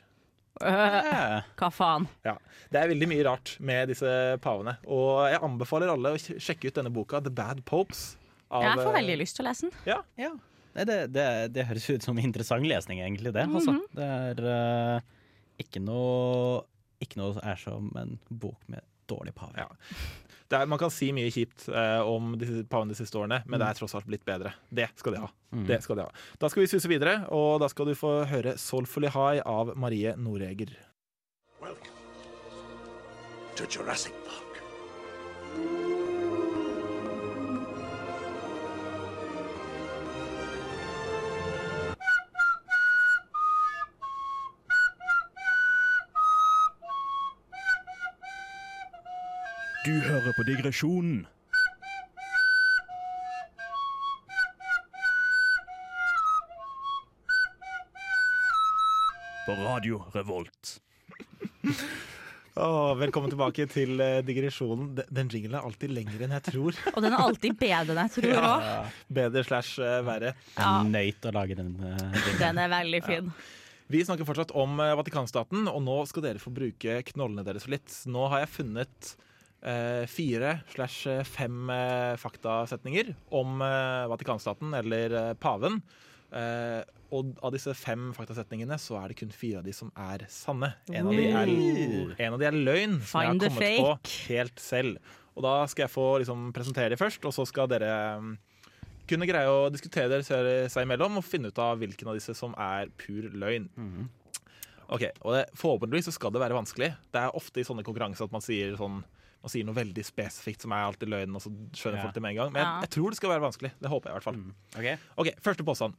Hva 1.58 1.70
faen? 1.75 2.06
Ja. 2.26 2.37
Det 2.70 2.80
er 2.80 2.90
veldig 2.92 3.08
mye 3.11 3.25
rart 3.26 3.54
med 3.64 3.90
disse 3.90 4.11
pavene. 4.44 4.76
Og 4.87 5.25
jeg 5.30 5.40
anbefaler 5.46 5.92
alle 5.92 6.14
å 6.14 6.20
sjekke 6.20 6.70
ut 6.70 6.78
denne 6.78 6.92
boka, 6.94 7.20
The 7.25 7.32
Bad 7.34 7.64
Popes. 7.68 8.14
av, 8.49 8.62
Jeg 8.62 8.80
får 8.80 8.90
eh, 8.90 8.99
veldig 9.00 9.16
lyst 9.20 9.38
til 9.38 9.44
å 9.44 9.49
lese 9.49 9.68
den. 9.68 9.75
Ja. 9.90 9.99
ja. 10.20 10.32
Det, 10.75 10.99
det, 11.14 11.26
det 11.54 11.66
høres 11.68 11.88
ut 11.90 12.06
som 12.06 12.18
interessant 12.18 12.66
lesning, 12.66 13.02
egentlig, 13.02 13.34
det. 13.34 13.46
Altså. 13.46 13.76
Det 13.94 14.08
er 14.11 14.42
uh, 14.42 15.12
ikke 15.62 15.82
noe 15.82 16.64
Ikke 17.02 17.20
noe 17.20 17.38
er 17.42 17.58
som 17.61 17.90
en 18.00 18.16
bok 18.30 18.58
med 18.70 18.82
dårlig 19.11 19.34
pave. 19.37 19.52
Ja. 19.61 19.68
Det 20.48 20.58
er, 20.58 20.68
man 20.68 20.78
kan 20.80 20.92
si 20.92 21.08
mye 21.16 21.30
kjipt 21.32 21.68
eh, 21.72 22.00
om 22.04 22.34
disse 22.40 22.66
pavene 22.68 22.92
de 22.92 22.98
siste 22.98 23.16
årene, 23.18 23.40
men 23.48 23.60
det 23.60 23.68
er 23.68 23.78
tross 23.78 23.94
alt 23.96 24.08
blitt 24.08 24.26
bedre. 24.28 24.52
Det 24.68 24.90
skal 25.00 25.16
de 25.16 25.22
ha. 25.24 25.30
Det 25.70 25.78
skal 25.84 25.96
de 26.00 26.04
ha. 26.04 26.24
Da 26.42 26.50
skal 26.52 26.64
vi 26.64 26.68
suse 26.68 26.90
videre, 26.90 27.14
og 27.32 27.62
da 27.62 27.68
skal 27.72 27.88
du 27.88 27.94
få 27.96 28.24
høre 28.28 28.56
'Soulfully 28.60 29.08
High' 29.14 29.44
av 29.46 29.72
Marie 29.76 30.16
Noreger. 30.16 30.74
Welcome 31.62 31.96
to 33.56 33.64
Jurassic 33.70 34.12
Park. 34.26 35.84
Du 49.94 50.00
hører 50.00 50.32
på 50.36 50.42
digresjonen. 50.48 51.26
På 59.46 59.52
Radio 59.52 60.04
Revolt. 60.12 60.80
Åh, 62.54 62.94
velkommen 62.96 63.30
tilbake 63.32 63.66
til 63.68 63.98
eh, 64.00 64.20
digresjonen. 64.24 64.92
Den, 64.96 65.08
den 65.18 65.30
jinglen 65.32 65.56
er 65.58 65.66
alltid 65.66 65.90
lengre 65.92 66.22
enn 66.24 66.32
jeg 66.36 66.44
tror. 66.52 66.78
Og 66.94 67.00
den 67.02 67.12
er 67.16 67.24
alltid 67.24 67.56
bedre 67.60 67.96
enn 67.96 68.00
jeg 68.06 68.14
tror 68.14 68.38
òg. 68.38 68.94
Bedre 69.18 69.42
slash 69.44 69.82
eh, 69.82 69.98
verre. 70.06 70.32
Ja. 70.54 70.70
Jeg 70.84 70.92
nøyt 70.94 71.28
å 71.28 71.34
lage 71.34 71.58
den. 71.58 71.74
eh. 71.82 72.30
Den 72.40 72.62
er 72.62 72.70
veldig 72.72 73.02
fin. 73.04 73.28
Vi 73.92 74.00
snakker 74.06 74.24
fortsatt 74.28 74.54
om 74.56 74.78
eh, 74.80 74.94
Vatikanstaten, 74.96 75.66
og 75.68 75.82
nå 75.84 75.98
skal 76.08 76.24
dere 76.28 76.40
få 76.42 76.54
bruke 76.54 77.00
knollene 77.10 77.44
deres 77.44 77.66
litt. 77.68 77.98
Nå 78.08 78.30
har 78.32 78.46
jeg 78.46 78.54
funnet 78.54 79.12
fire 80.11 80.59
slash 80.75 81.06
eh, 81.11 81.23
fem 81.25 81.71
eh, 81.73 82.14
faktasetninger 82.21 83.14
om 83.35 83.62
eh, 83.64 84.04
Vatikanstaten, 84.12 84.75
eller 84.76 85.14
eh, 85.21 85.30
paven. 85.40 85.80
Eh, 86.35 86.83
og 87.14 87.30
av 87.47 87.52
disse 87.54 87.71
fem 87.78 88.09
faktasetningene 88.16 88.75
så 88.83 88.97
er 88.99 89.12
det 89.12 89.18
kun 89.21 89.30
fire 89.30 89.61
av 89.61 89.66
de 89.68 89.73
som 89.76 89.92
er 90.02 90.25
sanne. 90.33 90.73
En 90.90 91.06
av 91.06 91.14
de 91.14 91.28
er, 91.30 91.52
en 92.26 92.35
av 92.35 92.40
de 92.42 92.49
er 92.49 92.56
løgn, 92.59 92.97
som 93.06 93.21
jeg 93.23 93.28
har 93.30 93.38
kommet 93.38 93.52
på 93.78 94.16
helt 94.33 94.59
selv. 94.64 95.12
Og 95.38 95.44
da 95.47 95.52
skal 95.71 95.85
jeg 95.87 95.92
få 95.94 96.09
liksom, 96.23 96.49
presentere 96.54 96.90
de 96.92 96.99
først, 96.99 97.23
og 97.26 97.33
så 97.37 97.47
skal 97.47 97.71
dere 97.71 97.92
mm, 98.23 98.35
kunne 99.11 99.26
greie 99.30 99.50
å 99.50 99.68
diskutere 99.71 100.11
dere 100.11 100.26
seg- 100.26 100.68
seg 100.75 100.87
imellom 100.88 101.21
og 101.21 101.25
finne 101.26 101.50
ut 101.52 101.59
av 101.62 101.78
hvilken 101.80 102.11
av 102.11 102.18
disse 102.18 102.35
som 102.38 102.54
er 102.59 102.90
pur 102.99 103.30
løgn. 103.30 103.71
Ok, 104.94 105.06
og 105.25 105.33
det, 105.37 105.44
Forhåpentligvis 105.59 106.11
så 106.11 106.14
skal 106.18 106.35
det 106.35 106.42
være 106.42 106.54
vanskelig. 106.59 106.90
Det 107.14 107.23
er 107.23 107.35
ofte 107.38 107.62
i 107.62 107.66
sånne 107.66 107.87
konkurranser 107.87 108.26
at 108.26 108.35
man 108.35 108.42
sier, 108.44 108.75
sånn, 108.78 109.00
man 109.44 109.52
sier 109.52 109.66
noe 109.68 109.76
veldig 109.76 110.04
spesifikt 110.08 110.64
som 110.64 110.72
er 110.72 110.86
alltid 110.88 111.10
løgn, 111.12 111.34
og 111.36 111.42
så 111.44 111.50
skjønner 111.76 111.98
Ja. 112.00 112.04
folk 112.06 112.14
det 112.16 112.22
med 112.24 112.30
en 112.32 112.36
gang. 112.40 112.52
Men 112.54 112.60
jeg, 112.62 112.66
Ja. 112.70 112.80
jeg 112.86 112.90
tror 112.96 113.10
det 113.12 113.16
skal 113.18 113.30
være 113.34 113.44
vanskelig. 113.44 113.70
Det 113.80 113.90
håper 113.92 114.08
jeg 114.08 114.12
i 114.12 114.16
hvert 114.16 114.28
fall. 114.28 114.38
Ok. 114.80 114.88
Ok, 115.20 115.28
Første 115.44 115.64
påstand. 115.68 115.94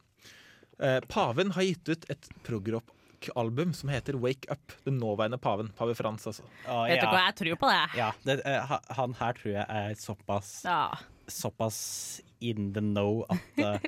Eh, 0.80 1.00
paven 1.08 1.52
har 1.56 1.64
gitt 1.64 1.88
ut 1.94 2.06
et 2.10 2.30
progrock-album 2.44 3.74
som 3.74 3.90
heter 3.94 4.18
Wake 4.20 4.50
Up. 4.52 4.74
Den 4.84 4.98
nåværende 5.00 5.38
paven. 5.40 5.70
Pave 5.78 5.94
Frans, 5.96 6.26
altså. 6.28 6.42
Å, 6.68 6.88
Vet 6.90 7.00
du 7.02 7.08
hva, 7.08 7.22
jeg 7.30 7.36
tror 7.36 7.56
på 7.62 7.70
det. 7.70 7.98
Ja, 8.02 8.12
det, 8.26 8.42
eh, 8.46 8.78
han 8.98 9.14
her 9.14 9.34
tror 9.34 9.52
jeg 9.54 9.66
er 9.70 9.94
såpass, 9.96 10.64
Ja. 10.66 10.96
såpass 11.28 12.22
in 12.42 12.74
the 12.74 12.82
know 12.82 13.26
at 13.30 13.40
uh, 13.64 13.80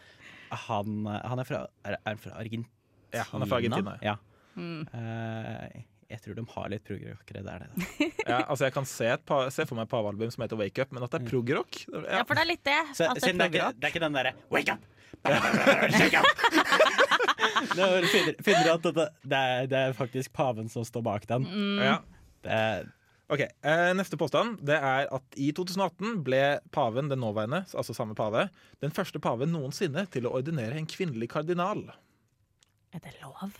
han, 0.70 1.06
han 1.06 1.40
er 1.40 1.44
fra, 1.44 1.66
er, 1.84 1.98
er 2.06 2.16
fra 2.16 2.32
Argentina? 2.40 2.70
Ja, 3.14 3.24
han 3.32 3.42
er 3.42 3.46
fra 3.48 3.58
Argentina. 3.58 3.98
Ja. 4.02 4.16
Mm. 4.56 4.88
Eh, 4.94 5.82
jeg 6.08 6.22
tror 6.24 6.38
de 6.38 6.44
har 6.54 6.70
litt 6.72 6.84
progrockere 6.88 7.42
der. 7.44 7.66
Det. 7.68 8.08
Ja, 8.24 8.38
altså 8.48 8.68
Jeg 8.68 8.74
kan 8.78 8.86
se, 8.88 9.10
et 9.12 9.24
pa 9.28 9.42
se 9.52 9.66
for 9.68 9.76
meg 9.76 9.90
et 9.90 9.92
pavealbum 9.92 10.32
som 10.32 10.46
heter 10.46 10.60
Wake 10.60 10.84
Up, 10.84 10.94
men 10.96 11.04
at 11.04 11.12
det 11.12 11.20
er 11.20 11.28
progrock 11.28 11.82
ja, 11.84 12.22
for 12.24 12.38
det 12.38 12.44
er 12.46 12.50
litt 12.54 12.64
det. 12.68 12.78
Så, 12.96 13.10
at 13.10 13.20
det 13.20 13.28
er 13.28 13.36
det, 13.36 13.48
er 13.48 13.52
ikke, 13.52 13.72
det 13.76 13.90
er 13.90 13.96
ikke 13.96 14.04
den 14.06 14.16
derre 14.16 14.36
Wake 14.54 14.76
up! 14.78 14.86
Shake 15.98 16.22
up! 16.22 16.46
Nå 17.78 17.88
finner, 18.08 18.38
finner 18.46 18.64
du 18.64 18.72
at 18.76 18.86
det, 18.88 19.08
det, 19.24 19.42
er, 19.42 19.68
det 19.72 19.82
er 19.90 19.98
faktisk 19.98 20.32
paven 20.36 20.70
som 20.72 20.86
står 20.88 21.04
bak 21.04 21.28
den. 21.28 21.48
Mm. 21.48 21.82
Ja. 21.84 21.98
Det 22.46 22.54
er, 22.54 22.88
Ok, 23.28 23.42
eh, 23.44 23.90
Neste 23.92 24.16
påstand 24.16 24.62
det 24.64 24.78
er 24.80 25.10
at 25.12 25.36
i 25.36 25.50
2018 25.52 26.22
ble 26.24 26.44
paven, 26.72 27.10
den 27.12 27.20
nåværende, 27.20 27.66
altså 27.76 27.92
samme 27.96 28.16
pave, 28.16 28.46
den 28.80 28.94
første 28.96 29.20
paven 29.20 29.52
noensinne 29.52 30.06
til 30.14 30.30
å 30.30 30.38
ordinere 30.40 30.80
en 30.80 30.88
kvinnelig 30.88 31.28
kardinal. 31.34 31.90
Er 32.96 33.04
det 33.04 33.18
lov? 33.20 33.58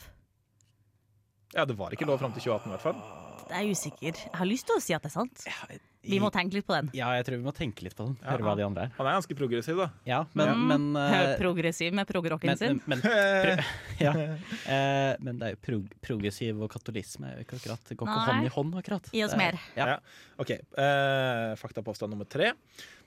Ja, 1.58 1.66
Det 1.66 1.76
var 1.78 1.90
ikke 1.96 2.06
lov 2.06 2.20
fram 2.22 2.34
til 2.38 2.44
2018 2.46 2.70
i 2.70 2.76
hvert 2.76 2.86
fall. 2.86 3.00
Det 3.48 3.56
er 3.56 3.70
usikker. 3.72 4.18
Jeg 4.28 4.36
har 4.36 4.46
lyst 4.50 4.66
til 4.68 4.76
å 4.76 4.82
si 4.84 4.94
at 4.94 5.02
det 5.02 5.08
er 5.10 5.14
sant. 5.16 5.44
ja, 5.48 5.78
Vi 6.08 6.18
må 6.20 6.28
tenke 6.32 6.54
litt 6.56 6.66
på 6.68 6.76
den. 6.76 6.90
Ja, 6.96 7.10
jeg 7.16 7.26
tror 7.28 7.38
vi 7.40 7.46
må 7.48 7.54
tenke 7.56 7.84
litt 7.84 7.96
på 7.96 8.06
den. 8.06 8.18
Ja. 8.22 8.34
Høre 8.36 8.44
hva 8.46 8.54
de 8.60 8.64
andre 8.66 8.84
er. 8.88 8.92
Han 8.98 9.08
er 9.08 9.16
ganske 9.18 9.36
progressiv, 9.40 9.80
da. 9.80 9.88
Ja, 10.08 10.20
men, 10.36 10.48
Mm. 10.52 10.68
men, 10.68 10.86
uh, 10.96 11.38
Progressiv 11.40 11.94
med 11.94 12.08
progrocken 12.08 12.58
sin. 12.60 12.82
men, 12.86 13.02
pro, 13.02 13.10
ja. 14.06 14.12
uh, 14.12 15.16
men 15.24 15.40
det 15.40 15.48
er 15.48 15.56
jo 15.56 15.60
prog 15.64 15.88
progressiv 16.02 16.62
og 16.62 16.70
katolisme 16.72 17.28
er 17.32 17.40
jo 17.40 17.46
ikke 17.48 17.58
akkurat, 17.60 17.84
det 17.90 17.98
går 17.98 18.08
ikke 18.12 18.28
hånd 18.30 18.46
i 18.46 18.54
hånd, 18.58 18.76
akkurat. 18.84 19.10
Gi 19.16 19.24
oss 19.26 19.34
er- 19.34 19.38
mer. 19.38 19.60
Ja. 19.80 19.88
Ja. 19.96 19.98
Ok, 20.40 20.52
Uh, 20.78 21.56
Faktapåstand 21.58 22.12
nummer 22.14 22.26
tre. 22.30 22.52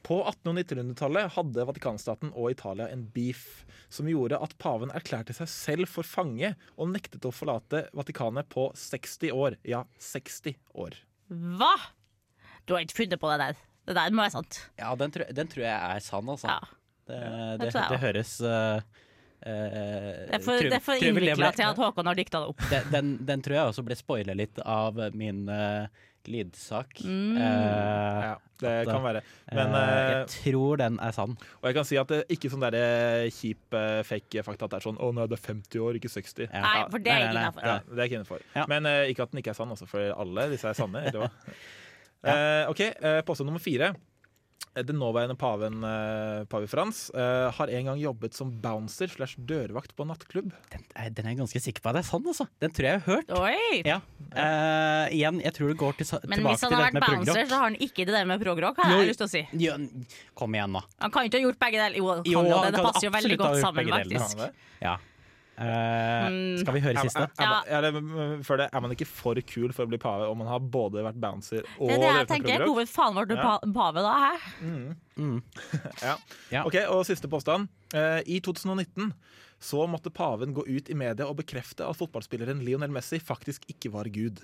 På 0.06 0.22
1800- 0.24 0.48
og 0.48 0.58
1900-tallet 0.62 1.32
hadde 1.36 1.66
Vatikanstaten 1.68 2.32
og 2.32 2.54
Italia 2.54 2.88
en 2.88 3.04
beef 3.14 3.64
som 3.92 4.08
gjorde 4.08 4.38
at 4.40 4.54
paven 4.62 4.92
erklærte 4.96 5.34
seg 5.36 5.50
selv 5.50 5.90
for 5.90 6.06
fange 6.06 6.54
og 6.76 6.92
nektet 6.94 7.26
å 7.28 7.32
forlate 7.34 7.84
Vatikanet 7.96 8.48
på 8.52 8.70
60 8.76 9.34
år. 9.36 9.58
Ja, 9.66 9.84
60 10.00 10.56
år. 10.80 10.96
Hva?! 11.28 11.74
Du 12.64 12.74
har 12.76 12.84
ikke 12.84 13.02
funnet 13.02 13.20
på 13.20 13.30
det 13.32 13.38
der. 13.42 13.60
Det 13.88 13.96
der 13.96 14.12
må 14.14 14.22
være 14.22 14.36
sant. 14.38 14.60
Ja, 14.78 14.94
den, 14.98 15.12
tror- 15.14 15.30
den 15.34 15.48
tror 15.50 15.64
jeg 15.66 15.76
er 15.76 16.02
sann, 16.04 16.28
altså. 16.30 16.52
Ja. 16.52 16.76
Det, 17.10 17.20
det 17.58 17.70
det, 17.74 17.86
det 17.90 17.98
høres 18.04 18.32
uh, 18.44 18.78
eh, 19.42 20.20
Det 20.28 20.36
er 20.36 20.44
for, 20.44 20.66
for 20.84 21.08
innvikla 21.08 21.48
til 21.56 21.66
at 21.66 21.80
Håkon 21.80 22.06
har 22.06 22.18
dikta 22.18 22.44
det 22.44 22.52
opp. 22.52 22.62
den, 22.70 22.92
den, 22.92 23.08
den 23.26 23.42
tror 23.42 23.56
jeg 23.56 23.72
også 23.72 23.84
ble 23.88 23.96
spoila 23.98 24.36
litt 24.38 24.60
av 24.62 25.00
min 25.18 25.48
uh, 25.50 25.88
lydsak. 26.28 27.00
Mm. 27.04 27.36
Eh, 27.36 28.20
Ja, 28.20 28.34
det 28.60 28.72
at, 28.82 28.86
kan 28.90 29.02
være. 29.02 29.22
eh, 29.48 29.54
Men, 29.56 29.74
eh, 29.74 30.10
jeg 30.10 30.26
tror 30.44 30.76
den 30.76 30.98
er 31.00 31.10
sann. 31.12 31.36
og 31.62 31.64
jeg 31.64 31.74
kan 31.74 31.84
si 31.84 31.96
at 31.96 32.08
det 32.08 32.18
er 32.18 32.34
ikke 32.36 32.50
sånn 32.50 32.60
der 32.60 32.74
eh, 32.76 33.30
kjip 33.30 33.72
eh, 33.74 34.02
fake 34.02 34.42
fakta 34.44 34.64
at 34.64 34.70
det 34.70 34.76
er 34.82 34.86
sånn 34.90 34.98
'Å 35.00 35.14
nei, 35.14 35.26
det 35.26 35.38
er 35.38 35.46
50 35.54 35.78
år, 35.80 35.94
ikke 35.96 36.08
60'. 36.12 36.48
Ja. 36.52 36.60
Nei, 36.60 36.88
for 36.90 36.98
det 36.98 37.12
er 37.12 37.18
jeg 37.18 37.28
ikke 37.30 37.40
innafor. 37.40 37.62
Ja, 37.64 37.78
det 37.88 37.98
er 37.98 38.04
ikke 38.08 38.18
innafor. 38.20 38.40
Ja. 38.54 38.64
Men 38.68 38.86
eh, 38.86 39.08
ikke 39.10 39.22
at 39.22 39.30
den 39.32 39.38
ikke 39.42 39.50
er 39.50 39.54
sann, 39.54 39.70
også, 39.70 39.86
for 39.88 40.00
alle 40.12 40.50
disse 40.50 40.68
er 40.68 40.72
sanne. 40.74 41.06
Eller 41.06 41.20
hva? 41.26 41.30
Eh, 42.22 42.68
OK, 42.68 42.80
eh, 42.80 43.22
påstand 43.24 43.46
nummer 43.48 43.60
fire. 43.64 43.94
Eh, 44.76 44.84
Den 44.86 45.00
nåværende 45.02 45.34
paven, 45.34 45.82
eh, 45.82 46.44
pave 46.46 46.68
Frans, 46.70 47.10
eh, 47.10 47.50
har 47.50 47.66
en 47.68 47.84
gang 47.90 47.98
jobbet 47.98 48.34
som 48.34 48.52
bouncer 48.62 49.08
slash 49.10 49.34
dørvakt 49.38 49.96
på 49.96 50.06
nattklubb. 50.06 50.52
Den, 50.70 50.84
er- 50.94 51.10
den 51.10 51.26
er 51.26 51.30
jeg 51.34 51.38
ganske 51.40 51.60
sikker 51.60 51.82
på 51.82 51.90
at 51.90 51.96
det 51.98 52.04
er 52.04 52.08
sann, 52.10 52.22
altså. 52.26 52.46
Den 52.60 52.70
tror 52.70 52.86
jeg 52.86 52.92
jeg 52.92 53.00
har 53.00 53.16
hørt. 53.16 53.30
Oi! 53.34 53.82
Ja. 53.84 53.96
Uh, 54.30 55.10
igjen, 55.10 55.40
jeg 55.42 55.52
tror 55.56 55.68
det 55.72 55.76
går 55.80 55.96
til, 55.98 56.06
sa- 56.06 56.20
Men 56.22 56.38
tilbake 56.38 56.54
hvis 56.54 56.62
han 56.68 56.72
har 56.72 56.90
vært 56.92 57.06
bouncer, 57.08 57.44
så 57.50 57.54
har 57.58 57.64
han 57.66 57.74
ikke 57.82 58.06
det 58.06 58.14
der 58.14 58.24
med 58.30 58.40
progrock, 58.44 58.76
har 58.78 58.92
jeg 58.94 59.02
no, 59.02 59.10
lyst 59.10 59.18
til 59.18 59.26
å 59.26 59.32
si. 59.34 59.42
Ja, 59.58 59.76
kom 60.38 60.54
igjen, 60.54 60.70
nå. 60.78 60.82
Han 61.02 61.10
kan 61.10 61.24
jo 61.26 61.30
ikke 61.32 61.40
ha 61.42 61.46
gjort 61.50 61.58
begge 61.66 61.78
deler. 61.82 61.96
Jo, 61.98 62.06
han 62.14 62.22
Jo, 62.24 62.40
kan 62.46 62.62
det. 62.62 62.74
Det 62.78 62.84
passer 62.86 63.06
jo 63.08 63.14
veldig 63.18 63.38
godt 63.42 63.60
sammen, 63.60 63.90
faktisk. 63.90 64.36
Det? 64.38 64.52
Ja. 64.86 64.96
Eh, 65.60 66.28
Mm. 66.30 66.58
skal 66.62 66.72
vi 66.74 66.80
høre 66.80 66.96
Er, 66.96 67.02
siste? 67.04 67.20
er, 67.20 67.30
er, 67.38 67.48
man- 67.50 67.64
eller, 67.68 67.90
mm, 68.00 68.42
det, 68.56 68.68
er 68.72 68.80
man 68.80 68.90
ikke 68.94 69.06
for 69.06 69.34
kul 69.44 69.72
for 69.76 69.84
å 69.84 69.88
bli 69.90 69.98
pave 69.98 70.28
om 70.30 70.38
man 70.38 70.46
har 70.48 70.58
både 70.60 71.02
vært 71.04 71.20
bouncer 71.20 71.62
og 71.78 71.88
Det 71.88 71.96
er 71.96 72.00
det 72.00 72.12
jeg 72.16 72.28
tenker. 72.28 72.64
Hvorfor 72.64 72.88
faen 72.88 73.14
var 73.14 73.26
du 73.26 73.34
Ja. 73.36 73.58
pave 73.74 74.00
da? 74.00 74.14
Hæ? 74.24 74.96
Mm. 75.18 75.42
Ja. 76.02 76.16
Ja. 76.50 76.64
Ok, 76.64 76.74
og 76.88 77.04
siste 77.04 77.28
påstand. 77.28 77.68
Uh, 77.94 78.22
I 78.26 78.40
2019 78.40 79.12
så 79.60 79.86
måtte 79.86 80.08
paven 80.10 80.54
gå 80.54 80.64
ut 80.66 80.88
i 80.88 80.94
media 80.94 81.26
og 81.28 81.36
bekrefte 81.36 81.84
at 81.86 81.96
fotballspilleren 81.98 82.64
Lionel 82.64 82.88
Messi 82.90 83.18
faktisk 83.20 83.66
ikke 83.68 83.92
var 83.92 84.04
gud. 84.08 84.40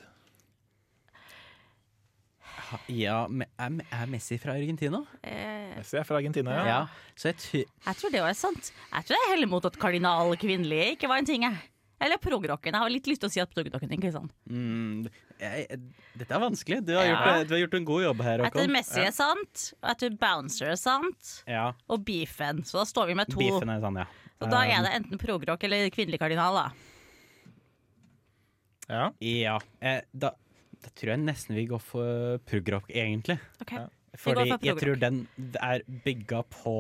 Ja, 2.88 3.27
er, 3.59 3.77
er 3.92 4.07
Messi 4.11 4.38
fra 4.42 4.55
Argentina? 4.57 5.03
Eh, 5.23 5.77
Messi 5.77 5.97
er 6.01 6.05
fra 6.09 6.16
Argentina, 6.21 6.55
ja. 6.57 6.66
Ja. 6.66 6.81
Så 7.14 7.31
jeg 7.31 7.37
tror 7.42 7.64
jeg 7.87 7.97
tror 8.01 8.12
det 8.14 8.21
er 8.25 8.37
sant. 8.38 8.73
Jeg 8.92 9.07
tror 9.09 9.16
jeg 9.21 9.33
heller 9.35 9.51
mot 9.53 9.64
at 9.69 9.77
kardinal 9.79 10.33
kvinnelige 10.40 10.95
ikke 10.97 11.09
var 11.12 11.21
en 11.23 11.29
ting. 11.29 11.45
Jeg. 11.47 11.59
Eller 12.01 12.19
progrocken. 12.21 12.75
Jeg 12.75 12.81
har 12.83 12.90
litt 12.92 13.07
lyst 13.09 13.23
til 13.25 13.31
å 13.31 13.33
si 13.33 13.40
at 13.40 13.53
progrocken 13.55 13.92
ikke 13.97 14.11
er 14.11 14.16
sånn. 14.19 14.27
mm, 14.53 15.07
jeg, 15.40 15.79
Dette 16.21 16.35
er 16.37 16.42
vanskelig. 16.42 16.81
Du 16.85 16.92
har, 16.97 17.07
Ja. 17.07 17.14
gjort, 17.14 17.49
du 17.49 17.55
har 17.55 17.61
gjort 17.62 17.75
en 17.79 17.87
god 17.88 18.03
jobb 18.03 18.21
her, 18.27 18.42
Jeg 18.45 18.53
tror 18.53 18.69
Messi 18.75 18.99
Messi 18.99 19.07
er 19.07 19.14
sant, 19.16 19.62
og 19.83 19.88
jeg 19.92 19.99
tror 20.03 20.19
Bouncer 20.21 20.73
er 20.73 20.77
sant, 20.81 21.31
Ja, 21.49 21.73
og 21.88 22.05
Beefen. 22.05 22.64
Så 22.69 22.81
da 22.83 22.85
står 22.85 23.07
vi 23.12 23.14
med 23.14 23.29
to. 23.33 23.38
Beefen 23.40 23.71
er 23.73 23.81
sant, 23.81 23.97
ja. 23.97 24.07
Så 24.37 24.51
da 24.53 24.64
er 24.69 24.83
det 24.85 24.92
enten 24.99 25.19
progrock 25.19 25.64
eller 25.64 25.88
kvinnelig 25.88 26.19
kardinal, 26.21 26.55
da. 26.61 26.66
ja. 28.88 29.11
Ja, 29.21 29.59
eh, 29.81 30.01
da, 30.12 30.35
da 30.87 30.94
tror 30.94 31.12
jeg 31.16 31.25
nesten 31.27 31.59
vi 31.59 31.66
går 31.66 31.83
for 31.83 32.38
progrock, 32.46 32.87
egentlig. 32.94 33.40
Okay. 33.64 33.83
Ja. 33.83 33.88
Fordi 34.16 34.49
for 34.55 34.64
jeg 34.70 34.79
tror 34.81 34.99
den 35.03 35.22
er 35.61 35.83
bygga 36.07 36.44
på 36.49 36.77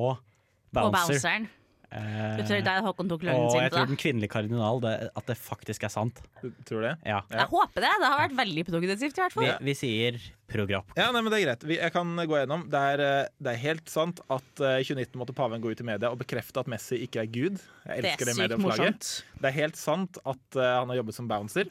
bouncer. 0.72 1.12
bounceren. 1.18 1.48
Eh, 1.86 2.36
Du 2.36 2.42
tror 2.48 2.62
der 2.66 2.80
Håkon 2.82 3.08
tok 3.08 3.22
løgnen 3.22 3.44
og 3.46 3.54
jeg 3.60 3.70
tror 3.70 3.86
den 3.86 3.98
kvinnelige 4.00 4.30
kardinal, 4.32 4.80
det, 4.82 4.92
at 5.16 5.28
det 5.30 5.36
faktisk 5.38 5.84
er 5.86 5.92
sant. 5.92 6.18
Du 6.42 6.48
tror 6.66 6.82
det? 6.82 6.94
Ja. 7.06 7.20
Ja. 7.30 7.44
Jeg 7.44 7.50
håper 7.52 7.84
det. 7.84 7.92
Det 8.02 8.08
har 8.10 8.18
vært 8.24 8.34
veldig 8.40 8.64
produktivt, 8.66 9.14
i 9.20 9.22
hvert 9.22 9.36
Vi, 9.36 9.46
fall. 9.46 9.62
vi 9.68 9.74
sier 9.78 10.18
progrock. 10.50 10.90
Ja, 10.98 11.10
nei, 11.14 11.20
men 11.22 11.30
det 11.30 11.38
er 11.40 11.44
greit. 11.46 11.62
Vi, 11.70 11.78
jeg 11.78 11.92
kan 11.94 12.10
gå 12.18 12.40
gjennom. 12.40 12.66
Det 12.72 12.82
er, 12.94 13.04
eh, 13.06 13.28
det 13.38 13.52
er 13.54 13.62
helt 13.68 13.88
sant 13.92 14.20
at 14.26 14.64
eh, 14.66 14.80
i 14.82 14.88
2019 14.88 15.20
måtte 15.22 15.36
paven 15.38 15.62
gå 15.62 15.70
ut 15.76 15.80
i 15.84 15.88
media 15.92 16.10
og 16.10 16.18
bekrefte 16.24 16.58
at 16.64 16.66
Messi 16.72 16.98
ikke 17.06 17.22
er 17.22 17.30
gud. 17.30 17.62
Jeg 17.86 18.02
Det 18.02 18.12
elsker 18.16 18.26
er 18.26 18.32
det, 18.32 18.38
medieoppslaget. 18.42 19.00
morsomt. 19.00 19.40
Det 19.40 19.52
er 19.52 19.58
helt 19.62 19.76
sant 19.80 20.18
at 20.24 20.56
eh, 20.58 20.72
han 20.80 20.88
har 20.90 20.96
jobbet 21.04 21.14
som 21.20 21.28
bouncer. 21.30 21.70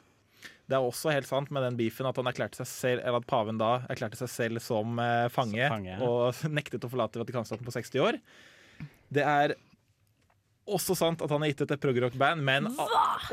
Det 0.65 0.78
er 0.78 0.82
også 0.82 1.12
helt 1.13 1.30
sant 1.30 1.51
med 1.54 1.62
den 1.62 1.78
beefen 1.78 2.08
at 2.10 2.17
han 2.17 2.30
erklærte 2.30 2.58
seg 2.58 2.69
selv 2.71 3.04
Eller 3.04 3.21
at 3.21 3.28
paven 3.30 3.60
da 3.62 3.84
erklærte 3.91 4.17
seg 4.17 4.32
selv 4.34 4.62
som 4.65 4.97
eh, 5.01 5.28
fange, 5.34 5.62
Som 5.62 5.75
fange, 5.78 5.97
og 6.01 6.39
nektet 6.60 6.88
å 6.88 6.89
forlate 6.89 7.21
Vatikanstaten 7.21 7.67
på 7.67 7.75
60 7.75 8.01
år. 8.01 8.19
Det 9.13 9.25
er 9.25 9.54
også 10.65 10.95
sant 10.97 11.21
at 11.21 11.30
han 11.30 11.43
har 11.43 11.51
gitt 11.51 11.62
ut 11.62 11.71
et 11.75 11.82
progrock-band, 11.84 12.41
men 12.41 12.67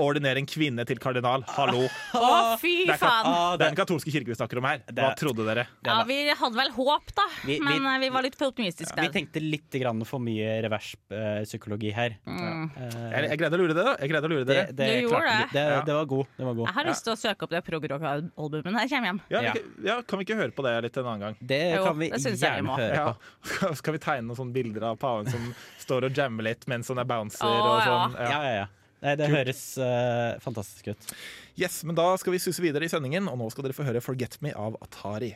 ordinere 0.02 0.36
en 0.42 0.46
kvinne 0.48 0.84
til 0.88 0.98
kardinal. 1.00 1.44
Hallo! 1.56 1.86
Å, 2.12 2.58
fy 2.60 2.84
Det 2.86 2.92
er, 2.96 3.00
faen! 3.00 3.24
Ah, 3.28 3.54
det 3.56 3.64
er 3.66 3.72
den 3.72 3.78
katolske 3.78 4.12
kirke 4.12 4.28
vi 4.28 4.36
snakker 4.36 4.60
om 4.60 4.66
her. 4.68 4.82
Hva 4.92 5.14
trodde 5.16 5.46
dere? 5.46 5.64
Ja, 5.86 6.02
vi 6.08 6.18
hadde 6.28 6.58
vel 6.58 6.70
håp, 6.76 7.12
da. 7.16 7.24
Vi- 7.46 7.56
vi- 7.56 7.60
Men 7.64 7.86
eh, 7.94 7.98
vi 8.04 8.10
var 8.12 8.22
litt 8.26 8.36
for 8.36 8.52
optimistiske 8.52 9.00
Vi 9.00 9.08
tenkte 9.08 9.40
litt 9.40 9.70
grann 9.80 10.04
for 10.04 10.20
mye 10.20 10.58
reverspsykologi 10.66 11.92
her. 11.96 12.18
Mm. 12.26 12.70
Eh, 12.76 13.10
Jeg, 13.12 13.30
jeg 13.30 13.38
greide 13.40 13.56
å 13.56 13.62
lure 13.62 13.74
det, 13.74 13.84
da. 13.88 13.96
Jeg 14.00 14.12
greide 14.12 14.28
å 14.28 14.32
lure 14.32 14.44
det, 14.44 14.54
dere. 14.54 14.72
det, 14.76 14.86
Du 14.92 15.08
gjorde 15.08 15.32
det. 15.32 15.48
det, 15.56 15.64
det 15.88 15.94
var 15.96 16.04
god. 16.12 16.26
Det 16.36 16.44
var 16.50 16.54
god. 16.60 16.66
Jeg 16.68 16.74
har 16.74 16.84
lyst 16.90 17.04
til 17.08 17.12
å 17.14 17.18
søke 17.22 17.42
opp 17.48 17.50
det 17.56 17.62
progrock-albumet 17.64 18.70
når 18.72 18.80
jeg 18.84 18.90
kommer 18.92 19.08
hjem. 19.12 19.20
Ja, 19.32 19.40
Ja. 19.42 19.52
vi- 19.56 19.86
ja, 19.88 20.02
Kan 20.02 20.18
vi 20.18 20.24
ikke 20.26 20.36
høre 20.36 20.52
på 20.52 20.62
det 20.68 20.74
litt 20.84 20.96
en 20.96 21.04
annen 21.06 21.20
gang? 21.20 21.36
Det 21.40 21.62
Jo, 21.76 21.84
kan 21.84 21.98
vi 21.98 22.10
det 22.10 22.20
vi 22.22 22.36
gjerne 22.36 22.76
høre 22.76 22.94
Ja. 22.94 23.14
på. 23.14 23.74
Skal 23.80 23.92
vi 23.94 23.98
tegne 23.98 24.26
noen 24.28 24.36
sånne 24.36 24.52
bilder 24.52 24.82
av 24.92 24.98
paven 24.98 25.30
som 25.30 25.54
står 25.78 26.04
og 26.04 26.12
jammer 26.14 26.42
litt 26.44 26.66
mens 26.68 26.88
han 26.88 26.98
er 26.98 27.04
Å, 27.30 27.52
og 27.52 27.78
ja. 27.78 27.86
sånn? 27.86 28.18
Ja, 28.18 28.40
ja, 28.42 28.54
ja. 28.62 28.66
Nei, 29.02 29.14
det 29.18 29.28
høres 29.32 29.62
uh, 29.82 30.38
fantastisk 30.42 30.92
ut. 30.92 31.14
Yes, 31.58 31.80
men 31.86 31.98
da 31.98 32.12
skal 32.20 32.36
vi 32.36 32.42
suse 32.42 32.62
videre 32.62 32.86
i 32.86 32.92
sendingen, 32.92 33.26
og 33.30 33.40
nå 33.40 33.48
skal 33.50 33.66
dere 33.66 33.76
få 33.76 33.86
høre 33.86 34.02
'Forget 34.02 34.38
Me' 34.44 34.54
av 34.54 34.78
Atari. 34.84 35.34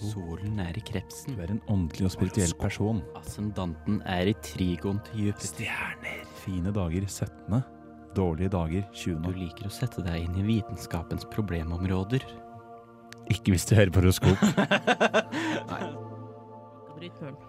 Solen 0.00 0.60
er 0.62 0.76
i 0.78 0.82
krepsen. 0.86 1.36
Du 1.36 1.42
er 1.42 1.50
en 1.52 1.60
åndelig 1.70 2.06
og 2.06 2.12
spirituell 2.14 2.54
person. 2.58 3.02
Ascendanten 3.18 4.00
er 4.08 4.30
i 4.30 4.34
trigon 4.44 5.00
til 5.08 5.28
Jupiter. 5.28 5.66
Fine 6.44 6.72
dager 6.74 7.06
17. 7.06 7.62
Dårlige 8.16 8.52
dager 8.54 8.86
20. 8.92 9.20
Du 9.24 9.30
liker 9.36 9.68
å 9.68 9.72
sette 9.72 10.04
deg 10.04 10.26
inn 10.26 10.38
i 10.40 10.46
vitenskapens 10.46 11.26
problemområder. 11.32 12.24
Ikke 13.32 13.54
hvis 13.54 13.66
du 13.68 13.76
hører 13.78 13.94
på 13.94 14.02
horoskop. 14.02 14.42
Nei. 15.72 17.42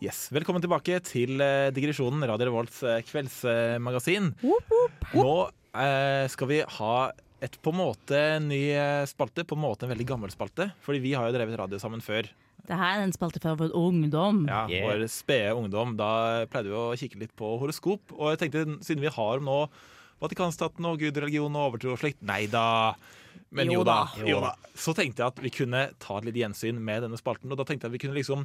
Yes, 0.00 0.30
Velkommen 0.32 0.62
tilbake 0.64 0.96
til 1.04 1.40
eh, 1.44 1.68
Digresjonen, 1.76 2.22
Radio 2.28 2.46
Revolts 2.48 2.78
eh, 2.88 3.02
kveldsmagasin. 3.04 4.30
Nå 5.12 5.32
eh, 5.76 6.24
skal 6.32 6.48
vi 6.48 6.60
ha 6.78 6.94
et 7.44 7.56
på 7.64 7.72
en 7.72 7.78
måte 7.82 8.20
ny 8.44 8.60
eh, 8.72 9.02
spalte, 9.08 9.44
på 9.48 9.56
en 9.58 9.62
måte 9.66 9.84
en 9.84 9.92
veldig 9.92 10.06
gammel 10.08 10.32
spalte. 10.32 10.70
Fordi 10.86 11.02
vi 11.04 11.12
har 11.16 11.28
jo 11.28 11.34
drevet 11.36 11.58
radio 11.60 11.80
sammen 11.82 12.00
før. 12.04 12.30
Det 12.64 12.76
her 12.80 12.96
er 13.00 13.04
en 13.04 13.12
spalte 13.12 13.42
for 13.44 13.60
vår 13.60 13.74
ungdom. 13.76 14.44
Ja, 14.48 14.62
Yeah. 14.70 14.86
Vår 14.88 15.04
spede 15.12 15.52
ungdom. 15.58 15.92
Da 16.00 16.46
pleide 16.52 16.72
vi 16.72 16.78
å 16.80 16.86
kikke 17.00 17.20
litt 17.20 17.34
på 17.36 17.50
horoskop. 17.60 18.14
Og 18.16 18.32
jeg 18.32 18.40
tenkte, 18.46 18.64
siden 18.86 19.04
vi 19.04 19.12
har 19.12 19.42
nå 19.44 19.64
Vatikanstaten 20.20 20.84
og 20.88 21.00
Gud, 21.00 21.16
religion 21.16 21.54
og 21.56 21.70
overtro 21.74 21.94
og 21.94 22.00
slikt 22.00 22.20
Nei 22.28 22.44
da! 22.52 22.94
Men 23.56 23.66
jo, 23.72 23.80
Jo 23.80 23.84
da, 23.88 23.98
da. 24.14 24.24
jo 24.28 24.40
da. 24.44 24.54
Så 24.78 24.92
tenkte 24.96 25.24
jeg 25.24 25.32
at 25.32 25.40
vi 25.44 25.50
kunne 25.52 25.84
ta 26.00 26.20
et 26.20 26.28
litt 26.28 26.38
gjensyn 26.40 26.78
med 26.80 27.02
denne 27.04 27.18
spalten. 27.20 27.50
Og 27.52 27.58
da 27.60 27.66
tenkte 27.68 27.88
jeg 27.88 27.92
at 27.92 27.96
vi 27.98 28.02
kunne 28.04 28.16
liksom 28.16 28.44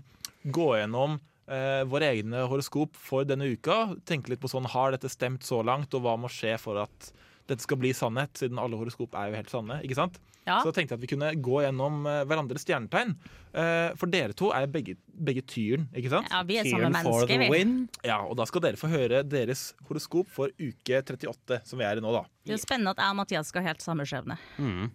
gå 0.55 0.67
gjennom 0.79 1.19
eh, 1.47 1.83
våre 1.89 2.11
egne 2.13 2.45
horoskop 2.49 2.97
for 2.99 3.27
denne 3.27 3.49
uka. 3.53 3.95
Tenke 4.07 4.33
litt 4.33 4.43
på 4.43 4.51
sånn, 4.51 4.69
har 4.73 4.95
dette 4.95 5.11
stemt 5.11 5.45
så 5.47 5.61
langt, 5.65 5.93
og 5.93 6.05
hva 6.05 6.15
må 6.19 6.31
skje 6.31 6.55
for 6.61 6.81
at 6.85 7.11
dette 7.47 7.61
skal 7.65 7.77
bli 7.81 7.91
sannhet? 7.93 8.33
Siden 8.39 8.59
alle 8.61 8.77
horoskop 8.79 9.13
er 9.15 9.29
jo 9.31 9.37
helt 9.39 9.51
sanne, 9.53 9.81
ikke 9.85 9.97
sant? 9.97 10.17
Ja. 10.45 10.59
Så 10.61 10.69
da 10.69 10.75
tenkte 10.77 10.93
jeg 10.93 10.99
at 10.99 11.01
vi 11.01 11.07
kunne 11.09 11.29
gå 11.41 11.61
gjennom 11.63 12.03
eh, 12.05 12.19
hverandres 12.29 12.61
stjernetegn. 12.61 13.15
Eh, 13.57 13.95
for 13.97 14.11
dere 14.13 14.35
to 14.37 14.51
er 14.53 14.67
begge, 14.69 14.93
begge 15.09 15.41
tyren, 15.49 15.87
ikke 15.97 16.11
sant? 16.11 16.29
Ja, 16.29 16.43
vi 16.45 16.59
er 16.61 16.67
samme 16.69 16.91
mennesker, 16.93 17.25
the 17.31 17.39
vi. 17.41 17.47
win. 17.49 17.71
Ja, 18.05 18.19
og 18.29 18.35
da 18.37 18.45
skal 18.45 18.61
dere 18.67 18.77
få 18.77 18.89
høre 18.91 19.23
deres 19.25 19.63
horoskop 19.89 20.29
for 20.29 20.53
uke 20.61 20.99
38, 21.01 21.57
som 21.65 21.81
vi 21.81 21.87
er 21.87 21.97
i 21.97 22.03
nå, 22.05 22.13
da. 22.13 22.21
Det 22.45 22.53
er 22.53 22.59
jo 22.59 22.61
spennende 22.61 22.93
at 22.93 23.01
jeg 23.01 23.15
og 23.15 23.17
Mathias 23.23 23.49
skal 23.49 23.65
ha 23.65 23.71
helt 23.73 23.81
samme 23.87 24.05
skjebne. 24.05 24.37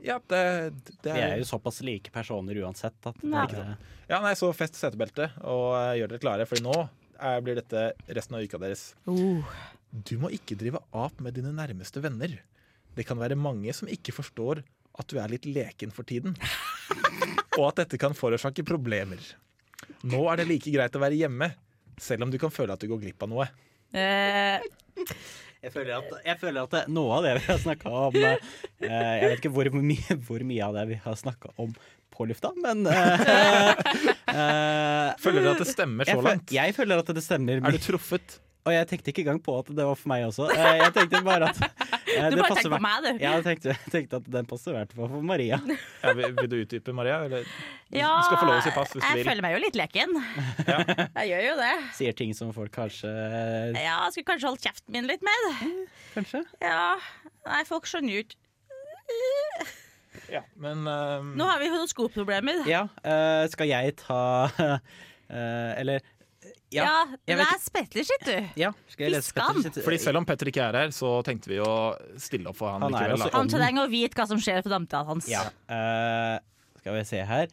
Ja, 0.06 0.20
det, 0.30 0.44
det 1.02 1.10
Vi 1.10 1.16
er 1.18 1.34
er 1.34 1.42
jo 1.42 1.50
såpass 1.50 1.82
like 1.82 2.14
personer 2.14 2.62
uansett 2.62 3.10
at 3.10 3.18
Ja. 3.26 3.46
det, 3.50 3.66
Ja, 4.10 4.22
nei, 4.22 4.36
så 4.38 4.52
fest 4.54 4.78
setebeltet 4.78 5.34
og 5.42 5.74
eh, 5.80 5.96
gjør 5.98 6.14
dere 6.14 6.22
klare, 6.28 6.46
for 6.46 6.62
nå 6.62 6.78
blir 7.44 7.58
dette 7.58 7.90
resten 8.16 8.38
av 8.38 8.46
uka 8.46 8.56
deres. 8.62 8.94
Uh. 9.04 9.42
Du 9.90 10.16
må 10.22 10.30
ikke 10.34 10.56
drive 10.58 10.80
ap 10.94 11.18
med 11.22 11.34
dine 11.38 11.52
nærmeste 11.54 12.02
venner. 12.04 12.36
Det 12.94 13.06
kan 13.08 13.18
være 13.18 13.38
mange 13.38 13.72
som 13.74 13.90
ikke 13.90 14.14
forstår 14.14 14.62
at 15.00 15.10
du 15.10 15.18
er 15.22 15.30
litt 15.32 15.46
leken 15.48 15.92
for 15.94 16.06
tiden. 16.06 16.36
Og 17.58 17.64
at 17.70 17.82
dette 17.82 17.98
kan 18.00 18.14
forårsake 18.16 18.64
problemer. 18.66 19.18
Nå 20.06 20.22
er 20.30 20.40
det 20.40 20.48
like 20.50 20.70
greit 20.74 20.96
å 20.96 21.02
være 21.02 21.18
hjemme, 21.18 21.50
selv 22.00 22.26
om 22.26 22.32
du 22.32 22.38
kan 22.40 22.52
føle 22.54 22.74
at 22.74 22.82
du 22.82 22.88
går 22.90 23.00
glipp 23.02 23.24
av 23.26 23.30
noe. 23.32 23.46
Eh, 23.90 24.62
Jeg 25.60 25.72
føler 25.74 25.96
at, 25.98 26.12
jeg 26.24 26.38
føler 26.40 26.62
at 26.62 26.74
det, 26.76 26.82
noe 26.94 27.16
av 27.18 27.24
det 27.26 27.32
vi 27.36 27.42
har 27.48 27.58
snakka 27.60 27.90
om 28.06 28.14
eh, 28.16 28.36
Jeg 28.86 29.24
vet 29.26 29.40
ikke 29.42 29.50
hvor, 29.52 29.68
mye, 29.74 30.16
hvor 30.28 30.44
mye 30.46 30.68
av 30.68 30.78
det 30.78 30.84
vi 30.92 30.98
har 31.02 31.18
snakka 31.20 31.50
om 31.60 31.74
på 32.14 32.26
lufta, 32.30 32.52
men 32.62 32.86
eh, 32.88 33.74
eh, 34.36 35.10
Føler 35.20 35.44
du 35.44 35.50
at 35.56 35.60
det 35.64 35.68
stemmer 35.72 36.08
jeg, 36.08 36.16
så 36.16 36.24
langt? 36.24 36.54
jeg 36.54 36.76
føler 36.78 37.02
at 37.02 37.12
det 37.16 37.24
stemmer. 37.26 37.60
Er 37.60 37.76
du 37.76 37.82
truffet? 37.82 38.38
Og 38.68 38.74
jeg 38.74 38.86
tenkte 38.90 39.08
ikke 39.12 39.22
engang 39.24 39.38
på 39.40 39.54
at 39.56 39.70
det 39.72 39.84
var 39.88 39.96
for 39.96 40.10
meg 40.12 40.24
også. 40.26 40.46
Eh, 40.52 40.78
Jeg 40.82 40.92
tenkte 40.92 41.20
bare 41.24 41.46
at 41.48 41.60
eh, 41.64 42.26
du 42.28 42.36
bare 42.42 42.48
tenkte 42.58 42.70
på 42.74 42.80
meg. 42.84 42.98
du. 43.06 43.08
Ja, 43.22 43.30
jeg 43.38 43.44
tenkte, 43.46 43.76
tenkte 43.94 44.18
at 44.20 44.26
den 44.34 44.48
passer 44.50 44.74
i 44.74 44.76
hvert 44.76 44.92
fall 44.98 45.08
for 45.14 45.24
Maria. 45.24 45.56
Ja, 46.04 46.12
vil, 46.18 46.34
vil 46.36 46.50
du 46.52 46.56
utdype, 46.64 46.92
Maria? 46.96 47.22
Eller? 47.24 47.46
Ja, 47.94 48.10
Du 48.20 48.26
skal 48.28 48.40
få 48.42 48.48
lov 48.50 48.58
å 48.58 48.64
si 48.66 48.74
pass 48.76 48.92
hvis 48.92 49.00
du 49.02 49.08
jeg 49.08 49.20
vil. 49.22 49.30
føler 49.30 49.44
meg 49.46 49.56
jo 49.56 49.62
litt 49.64 49.78
leken. 49.80 50.12
Jeg 51.20 51.30
gjør 51.32 51.42
jo 51.48 51.54
det. 51.62 51.72
Sier 51.96 52.16
ting 52.20 52.36
som 52.36 52.52
folk 52.56 52.72
kanskje 52.76 53.08
Ja, 53.10 53.96
jeg 54.06 54.12
skulle 54.14 54.28
kanskje 54.34 54.50
holdt 54.52 54.64
kjeften 54.68 54.94
min 54.94 55.08
litt 55.10 55.24
med. 55.26 55.50
Kanskje? 56.14 56.44
Ja, 56.62 56.96
Nei, 57.48 57.62
folk 57.68 57.88
skjønner 57.88 58.12
jo 58.18 58.24
ikke. 58.26 58.36
Ja, 60.30 60.42
men 60.60 60.84
um... 60.86 61.32
Nå 61.38 61.46
har 61.48 61.58
vi 61.62 61.70
horoskopproblemer. 61.72 62.62
Ja, 62.70 62.84
Uh, 63.02 63.46
skal 63.50 63.70
jeg 63.70 63.94
ta 63.98 64.20
uh, 64.46 64.78
Eller 65.80 66.04
Ja, 66.70 66.86
ja 67.26 67.36
les 67.40 67.70
Petter 67.74 68.06
sitt, 68.06 68.26
du. 68.26 68.36
Ja, 68.60 68.70
Fiskan. 68.86 69.62
Fordi 69.74 69.98
selv 69.98 70.20
om 70.20 70.26
Petter 70.28 70.50
ikke 70.50 70.62
er 70.68 70.78
her, 70.84 70.92
så 70.94 71.16
tenkte 71.26 71.50
vi 71.50 71.58
å 71.62 71.96
stille 72.20 72.52
opp 72.52 72.60
for 72.60 72.70
han, 72.70 72.84
Han 72.86 72.94
er 72.94 73.14
likevel. 73.14 73.34
Han 73.34 73.50
trenger 73.50 73.88
å 73.88 73.90
vite 73.90 74.18
hva 74.18 74.28
som 74.30 74.42
skjer 74.42 74.62
på 74.66 74.70
damtida 74.72 75.02
hans. 75.08 75.26
Ja. 75.30 75.48
Uh, 75.66 76.38
skal 76.78 76.98
vi 77.00 77.06
se 77.08 77.24
her. 77.26 77.50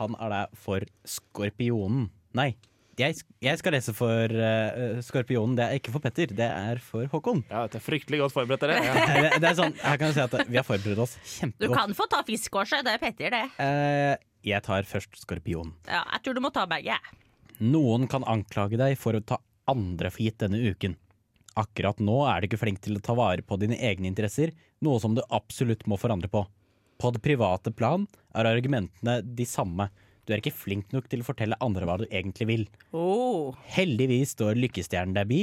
Han 0.00 0.16
er 0.18 0.32
der 0.34 0.56
for 0.58 0.86
Skorpionen. 1.06 2.08
Nei, 2.36 2.50
jeg, 2.98 3.20
jeg 3.44 3.60
skal 3.60 3.76
lese 3.76 3.92
for 3.96 4.32
uh, 4.34 4.98
Skorpionen. 5.04 5.54
Det 5.58 5.66
er 5.66 5.78
ikke 5.78 5.94
for 5.94 6.02
Petter, 6.02 6.32
det 6.34 6.48
er 6.48 6.80
for 6.82 7.06
Håkon. 7.12 7.44
Ja, 7.50 7.66
dette 7.68 7.78
er 7.78 7.84
fryktelig 7.84 8.24
godt 8.24 8.34
forberedt, 8.34 8.64
dere. 8.66 8.80
Ja. 8.82 9.04
det, 9.26 9.42
det 9.44 9.50
er 9.52 9.58
sånn, 9.58 9.76
her 9.82 10.00
kan 10.00 10.10
du 10.10 10.16
si 10.16 10.24
at 10.24 10.34
Vi 10.48 10.58
har 10.58 10.66
forberedt 10.66 11.04
oss 11.04 11.14
kjempegodt. 11.36 11.68
Du 11.68 11.76
kan 11.76 11.94
få 11.98 12.08
ta 12.10 12.24
fisk 12.26 12.58
også, 12.58 12.82
det 12.86 12.96
er 12.96 13.04
Petter, 13.04 13.36
det. 13.36 13.44
Uh, 13.60 14.16
jeg 14.46 14.64
tar 14.66 14.88
først 14.88 15.22
Skorpionen. 15.22 15.76
Ja, 15.86 16.02
jeg 16.16 16.26
tror 16.26 16.40
du 16.40 16.42
må 16.44 16.52
ta 16.54 16.66
begge. 16.70 16.98
Noen 17.64 18.04
kan 18.10 18.26
anklage 18.28 18.76
deg 18.80 18.98
for 19.00 19.16
å 19.16 19.24
ta 19.24 19.38
andre 19.70 20.10
for 20.12 20.26
gitt 20.26 20.42
denne 20.42 20.60
uken. 20.60 20.96
Akkurat 21.56 22.00
nå 22.04 22.18
er 22.28 22.42
du 22.42 22.50
ikke 22.50 22.60
flink 22.60 22.82
til 22.84 22.98
å 22.98 23.04
ta 23.04 23.16
vare 23.16 23.40
på 23.40 23.56
dine 23.60 23.78
egne 23.80 24.10
interesser, 24.10 24.52
noe 24.84 25.00
som 25.00 25.16
du 25.16 25.22
absolutt 25.32 25.86
må 25.88 25.96
forandre 25.96 26.28
på. 26.28 26.44
På 27.00 27.12
det 27.12 27.22
private 27.24 27.72
plan 27.72 28.04
er 28.36 28.48
argumentene 28.48 29.22
de 29.24 29.46
samme. 29.48 29.88
Du 30.26 30.34
er 30.34 30.42
ikke 30.42 30.52
flink 30.52 30.92
nok 30.92 31.08
til 31.08 31.22
å 31.22 31.28
fortelle 31.28 31.58
andre 31.64 31.88
hva 31.88 31.96
du 32.00 32.06
egentlig 32.10 32.48
vil. 32.50 32.64
Oh. 32.92 33.56
Heldigvis 33.72 34.34
står 34.36 34.58
lykkestjernen 34.60 35.16
deg 35.16 35.30
bi, 35.30 35.42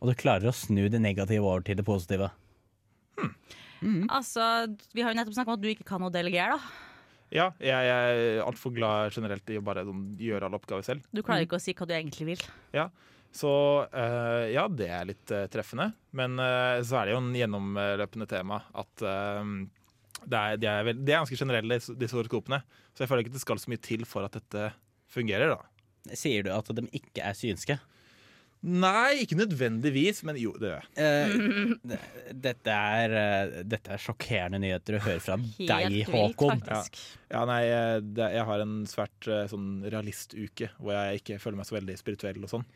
og 0.00 0.08
du 0.08 0.16
klarer 0.16 0.48
å 0.48 0.56
snu 0.56 0.86
det 0.88 1.02
negative 1.02 1.44
over 1.44 1.64
til 1.66 1.76
det 1.76 1.84
positive. 1.84 2.30
Altså, 4.12 4.44
vi 4.92 5.04
har 5.04 5.12
jo 5.12 5.20
nettopp 5.20 5.36
snakket 5.36 5.52
om 5.52 5.58
at 5.58 5.64
du 5.64 5.70
ikke 5.72 5.88
kan 5.88 6.04
å 6.04 6.12
delegere, 6.12 6.56
da. 6.56 6.89
Ja, 7.30 7.50
jeg 7.62 7.90
er 7.90 8.40
altfor 8.42 8.72
glad 8.74 9.14
generelt 9.14 9.50
i 9.52 9.58
å 9.60 9.62
bare 9.64 9.84
sånn, 9.86 10.08
gjøre 10.18 10.48
alle 10.48 10.58
oppgaver 10.58 10.86
selv. 10.86 11.06
Du 11.14 11.22
klarer 11.22 11.46
ikke 11.46 11.60
å 11.60 11.62
si 11.62 11.74
hva 11.78 11.86
du 11.86 11.94
egentlig 11.94 12.26
vil. 12.32 12.42
Så 13.30 13.50
uh, 13.86 14.46
ja, 14.50 14.64
det 14.66 14.88
er 14.90 15.06
litt 15.06 15.30
uh, 15.34 15.44
treffende. 15.52 15.92
Men 16.18 16.34
uh, 16.42 16.82
så 16.82 16.98
er 16.98 17.06
det 17.06 17.14
jo 17.14 17.20
en 17.22 17.36
gjennomløpende 17.38 18.26
tema 18.30 18.64
at 18.74 19.04
det, 20.20 20.36
er, 20.36 20.58
de 20.60 20.68
er 20.68 20.88
vel, 20.88 20.98
de 20.98 21.14
er 21.14 21.22
ganske 21.22 21.38
generelle, 21.38 21.78
disse 21.78 22.18
horoskopene. 22.18 22.60
Så 22.92 23.04
jeg 23.04 23.12
føler 23.12 23.24
ikke 23.24 23.36
det 23.36 23.44
skal 23.44 23.62
så 23.62 23.70
mye 23.72 23.84
til 23.84 24.02
for 24.08 24.26
at 24.26 24.34
dette 24.36 24.72
fungerer, 25.10 25.54
da. 25.54 26.14
Sier 26.16 26.44
du 26.44 26.50
at 26.54 26.68
de 26.74 26.84
ikke 26.96 27.22
er 27.24 27.38
synske? 27.38 27.78
Nei, 28.60 29.22
ikke 29.22 29.38
nødvendigvis, 29.38 30.18
men 30.28 30.36
jo, 30.36 30.50
det 30.60 30.68
gjør 30.68 30.82
jeg. 30.82 30.88
Uh, 31.00 31.94
dette, 32.44 32.74
er, 32.74 33.14
uh, 33.16 33.54
dette 33.64 33.94
er 33.94 34.02
sjokkerende 34.04 34.60
nyheter 34.60 34.98
å 34.98 35.00
høre 35.06 35.22
fra 35.24 35.38
Helt 35.40 35.70
deg, 35.70 35.96
Håkon. 36.12 36.60
Ja. 36.68 36.82
Ja, 37.30 37.44
nei, 37.48 37.60
eh, 37.70 38.00
det, 38.04 38.26
jeg 38.34 38.44
har 38.50 38.64
en 38.66 38.74
svært 38.90 39.28
uh, 39.30 39.46
sånn 39.48 39.86
realistuke 39.86 40.68
hvor 40.76 40.92
jeg 40.98 41.22
ikke 41.22 41.38
føler 41.40 41.60
meg 41.62 41.68
så 41.70 41.78
veldig 41.78 41.96
spirituell 42.00 42.42
og 42.44 42.52
sånn. 42.52 42.66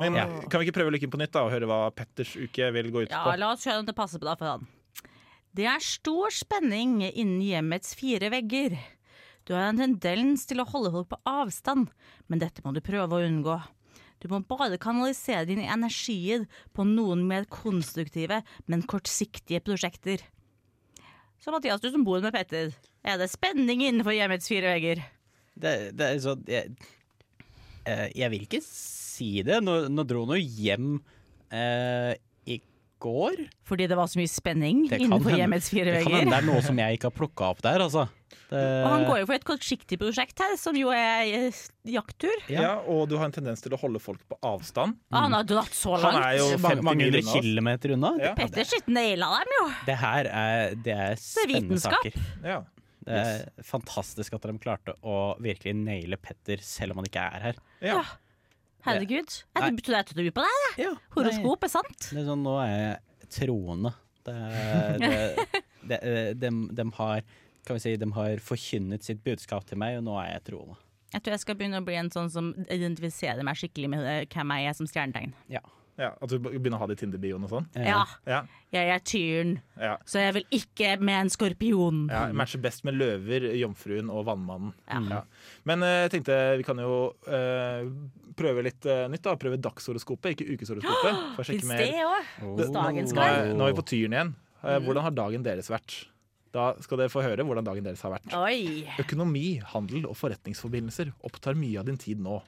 Men 0.00 0.16
Ja. 0.16 0.24
kan 0.48 0.62
vi 0.62 0.68
ikke 0.70 0.78
prøve 0.78 0.94
lykken 0.94 1.12
på 1.12 1.20
nytt 1.20 1.34
da 1.36 1.42
og 1.44 1.52
høre 1.52 1.68
hva 1.68 1.80
Petters 1.92 2.36
uke 2.40 2.70
vil 2.78 2.88
gå 2.94 3.04
ut 3.04 3.12
Ja, 3.12 3.26
på? 3.26 3.36
la 3.42 3.52
oss 3.52 3.66
høre 3.68 3.82
om 3.82 3.88
det 3.90 3.96
passer 3.98 4.22
på 4.22 4.30
deg 4.30 4.40
for 4.40 4.54
han. 4.54 4.68
Det 5.54 5.68
er 5.70 5.82
stor 5.84 6.32
spenning 6.34 7.02
innen 7.12 7.42
hjemmets 7.44 7.92
fire 7.98 8.32
vegger. 8.32 8.78
Du 9.44 9.52
har 9.52 9.68
en 9.68 9.76
tendens 9.82 10.46
til 10.48 10.62
å 10.62 10.68
holde 10.70 10.90
folk 10.94 11.10
på 11.12 11.20
avstand, 11.28 11.90
men 12.32 12.40
dette 12.40 12.64
må 12.64 12.72
du 12.72 12.80
prøve 12.80 13.18
å 13.18 13.26
unngå. 13.28 13.58
Du 14.24 14.30
må 14.32 14.40
bare 14.48 14.78
kanalisere 14.80 15.44
dine 15.44 15.66
energier 15.68 16.46
på 16.72 16.86
noen 16.88 17.26
mer 17.28 17.44
konstruktive, 17.52 18.40
men 18.64 18.84
kortsiktige 18.88 19.60
prosjekter. 19.60 20.24
Så 21.44 21.52
Mathias, 21.52 21.82
du 21.82 21.90
som 21.92 22.06
bor 22.06 22.24
med 22.24 22.32
Petter, 22.32 22.72
er 23.04 23.18
det 23.20 23.28
spenning 23.28 23.82
innenfor 23.84 24.16
hjemmets 24.16 24.48
fire 24.48 24.70
vegger? 24.72 25.02
Det, 25.52 25.74
det 25.92 26.06
er 26.06 26.22
sånn 26.24 26.46
jeg, 26.48 26.72
eh, 27.84 28.06
jeg 28.16 28.32
vil 28.32 28.46
ikke 28.46 28.62
si 28.64 29.28
det. 29.44 29.60
Nå, 29.60 29.82
nå 29.92 30.06
dro 30.08 30.24
hun 30.24 30.38
jo 30.38 30.40
hjem 30.40 30.94
eh, 31.52 32.14
i 32.48 32.56
går. 33.04 33.44
Fordi 33.68 33.90
det 33.92 34.00
var 34.00 34.08
så 34.08 34.22
mye 34.22 34.32
spenning 34.32 34.86
innenfor 34.88 35.36
hjemmets 35.36 35.68
fire 35.68 35.98
vegger? 35.98 36.00
Det 36.00 36.08
kan 36.08 36.20
hende 36.22 36.32
det 36.32 36.40
er 36.40 36.48
noe 36.48 36.64
som 36.64 36.80
jeg 36.86 36.96
ikke 36.96 37.12
har 37.12 37.18
plukka 37.20 37.52
opp 37.52 37.60
der, 37.68 37.84
altså. 37.84 38.08
Det, 38.50 38.60
Og 38.60 38.88
han 38.92 39.06
går 39.08 39.20
jo 39.22 39.28
for 39.28 39.36
et 39.36 39.46
kortsiktig 39.48 39.98
prosjekt 40.00 40.42
her, 40.42 40.54
som 40.60 40.76
jo 40.78 40.90
er 40.94 41.30
eh, 41.38 41.62
jakttur. 41.94 42.34
Ja. 42.52 42.64
Ja, 42.64 42.74
og 42.90 43.08
du 43.10 43.16
har 43.20 43.28
en 43.28 43.34
tendens 43.34 43.64
til 43.64 43.74
å 43.76 43.80
holde 43.80 44.02
folk 44.02 44.22
på 44.30 44.38
avstand. 44.44 44.98
Mm. 45.08 45.18
han 45.18 45.38
har 45.38 45.48
dratt 45.48 45.74
så 45.76 45.96
langt. 45.96 46.18
Han 46.18 46.26
er 46.28 46.38
jo 46.40 46.48
mange, 46.58 46.76
50 46.80 46.88
mange 46.90 47.08
hundre 47.08 47.24
kilometer 47.30 47.96
unna. 47.96 48.12
Ja. 48.22 48.34
Petter 48.38 48.68
sitt 48.68 48.90
naila 48.90 49.30
dem 49.40 49.56
jo. 49.58 49.64
Det 49.88 49.98
her 50.02 50.30
er, 50.30 50.76
det 50.86 50.98
er 51.08 51.20
spennende 51.20 51.80
saker. 51.82 52.20
Ja. 52.44 52.60
Det 53.04 53.16
er 53.20 53.64
fantastisk 53.68 54.32
at 54.36 54.46
de 54.48 54.54
klarte 54.62 54.94
å 55.04 55.34
virkelig 55.44 55.74
naile 55.76 56.16
Petter 56.20 56.62
selv 56.64 56.94
om 56.94 57.02
han 57.02 57.10
ikke 57.10 57.24
er 57.36 57.48
her. 57.50 57.58
Ja. 57.84 58.04
Herregud. 58.84 59.32
Jeg 59.32 59.76
trodde 59.80 59.98
jeg 60.00 60.08
tror 60.10 60.30
på 60.36 60.44
deg. 60.44 60.80
Ja, 60.82 60.94
Horoskop 61.16 61.64
er 61.64 61.72
sant. 61.72 62.08
Det 62.10 62.20
er 62.20 62.26
sånn, 62.28 62.42
nå 62.44 62.56
er 62.60 62.74
jeg 62.74 63.30
troende. 63.32 63.94
Det, 64.24 64.34
det, 65.04 65.14
det, 65.88 66.00
de, 66.40 66.50
de 66.72 66.86
har 66.98 67.24
kan 67.66 67.78
vi 67.78 67.84
si, 67.84 67.94
de 68.00 68.10
har 68.16 68.42
forkynnet 68.44 69.06
sitt 69.06 69.22
budskap 69.24 69.66
til 69.68 69.80
meg, 69.80 69.98
og 70.00 70.06
nå 70.08 70.18
er 70.22 70.34
jeg 70.34 70.48
troende. 70.50 70.76
Jeg 71.14 71.22
tror 71.22 71.36
jeg 71.36 71.44
skal 71.44 71.56
begynne 71.60 71.78
å 71.78 71.86
bli 71.86 71.94
en 72.00 72.10
sånn 72.10 72.30
som 72.32 72.50
identifiserer 72.66 73.46
meg 73.46 73.58
skikkelig 73.60 73.90
med 73.92 74.06
eh, 74.10 74.24
hvem 74.34 74.54
jeg 74.56 74.70
er 74.70 74.78
som 74.80 74.90
stjernetegn. 74.90 75.34
Ja. 75.52 75.62
Ja, 75.94 76.08
At 76.18 76.26
du 76.32 76.40
begynner 76.42 76.74
å 76.74 76.80
ha 76.82 76.86
det 76.90 76.96
i 76.96 77.00
Tinder-bioen 77.04 77.44
og 77.46 77.52
sånn? 77.52 77.66
Ja, 77.78 78.00
Ja. 78.26 78.40
jeg 78.74 78.88
er 78.90 79.02
tyren, 79.06 79.52
ja. 79.78 79.92
så 80.10 80.24
jeg 80.24 80.34
vil 80.34 80.46
ikke 80.58 80.88
med 80.98 81.20
en 81.20 81.30
skorpion. 81.30 82.00
Ja, 82.10 82.24
Matcher 82.34 82.58
best 82.64 82.82
med 82.82 82.98
løver, 82.98 83.46
jomfruen 83.60 84.10
og 84.10 84.24
vannmannen. 84.26 84.72
Ja. 84.88 85.02
Ja. 85.12 85.20
Men 85.70 85.86
eh, 85.86 86.00
jeg 86.04 86.16
tenkte 86.16 86.38
vi 86.58 86.66
kan 86.66 86.82
jo 86.82 86.96
uh, 87.28 87.86
prøve 88.34 88.64
litt 88.66 88.88
uh, 88.90 89.06
nytt. 89.12 89.22
da 89.22 89.36
Prøve 89.38 89.60
dagshoroskopet, 89.62 90.34
ikke 90.34 90.56
ukeshoroskopet. 90.56 91.22
For 91.36 91.44
å 91.44 91.46
sjekke 91.46 91.62
Fins 91.62 91.70
mer. 91.70 91.84
det 91.84 92.08
òg? 92.08 92.32
Hvis 92.58 92.74
dagen 92.74 93.06
Nå 93.06 93.14
skal 93.14 93.30
er, 93.30 93.54
nå 93.54 93.68
er 93.68 93.70
vi 93.70 93.78
på 93.78 93.86
tyren 93.94 94.18
igjen. 94.18 94.34
Uh, 94.64 94.80
Hvordan 94.82 95.06
har 95.06 95.14
dagen 95.14 95.46
deres 95.46 95.70
vært? 95.70 96.00
Da 96.54 96.68
skal 96.84 97.00
dere 97.00 97.10
få 97.10 97.22
høre 97.24 97.42
hvordan 97.46 97.66
dagen 97.66 97.86
deres 97.86 98.02
har 98.06 98.12
vært. 98.14 98.30
Oi. 98.38 98.84
Økonomi, 99.02 99.58
handel 99.72 100.04
og 100.06 100.14
forretningsforbindelser 100.20 101.10
opptar 101.26 101.58
mye 101.58 101.80
av 101.82 101.88
din 101.88 101.98
tid 101.98 102.22
nå. 102.22 102.38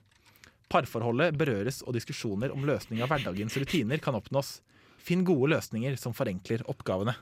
Parforholdet 0.71 1.35
berøres, 1.39 1.81
og 1.87 1.95
diskusjoner 1.95 2.55
om 2.55 2.65
løsning 2.67 3.03
av 3.03 3.11
hverdagens 3.11 3.55
rutiner 3.59 4.01
kan 4.03 4.17
oppnås. 4.19 4.61
Finn 5.07 5.23
gode 5.27 5.53
løsninger 5.55 5.99
som 5.99 6.15
forenkler 6.15 6.65
oppgavene. 6.71 7.15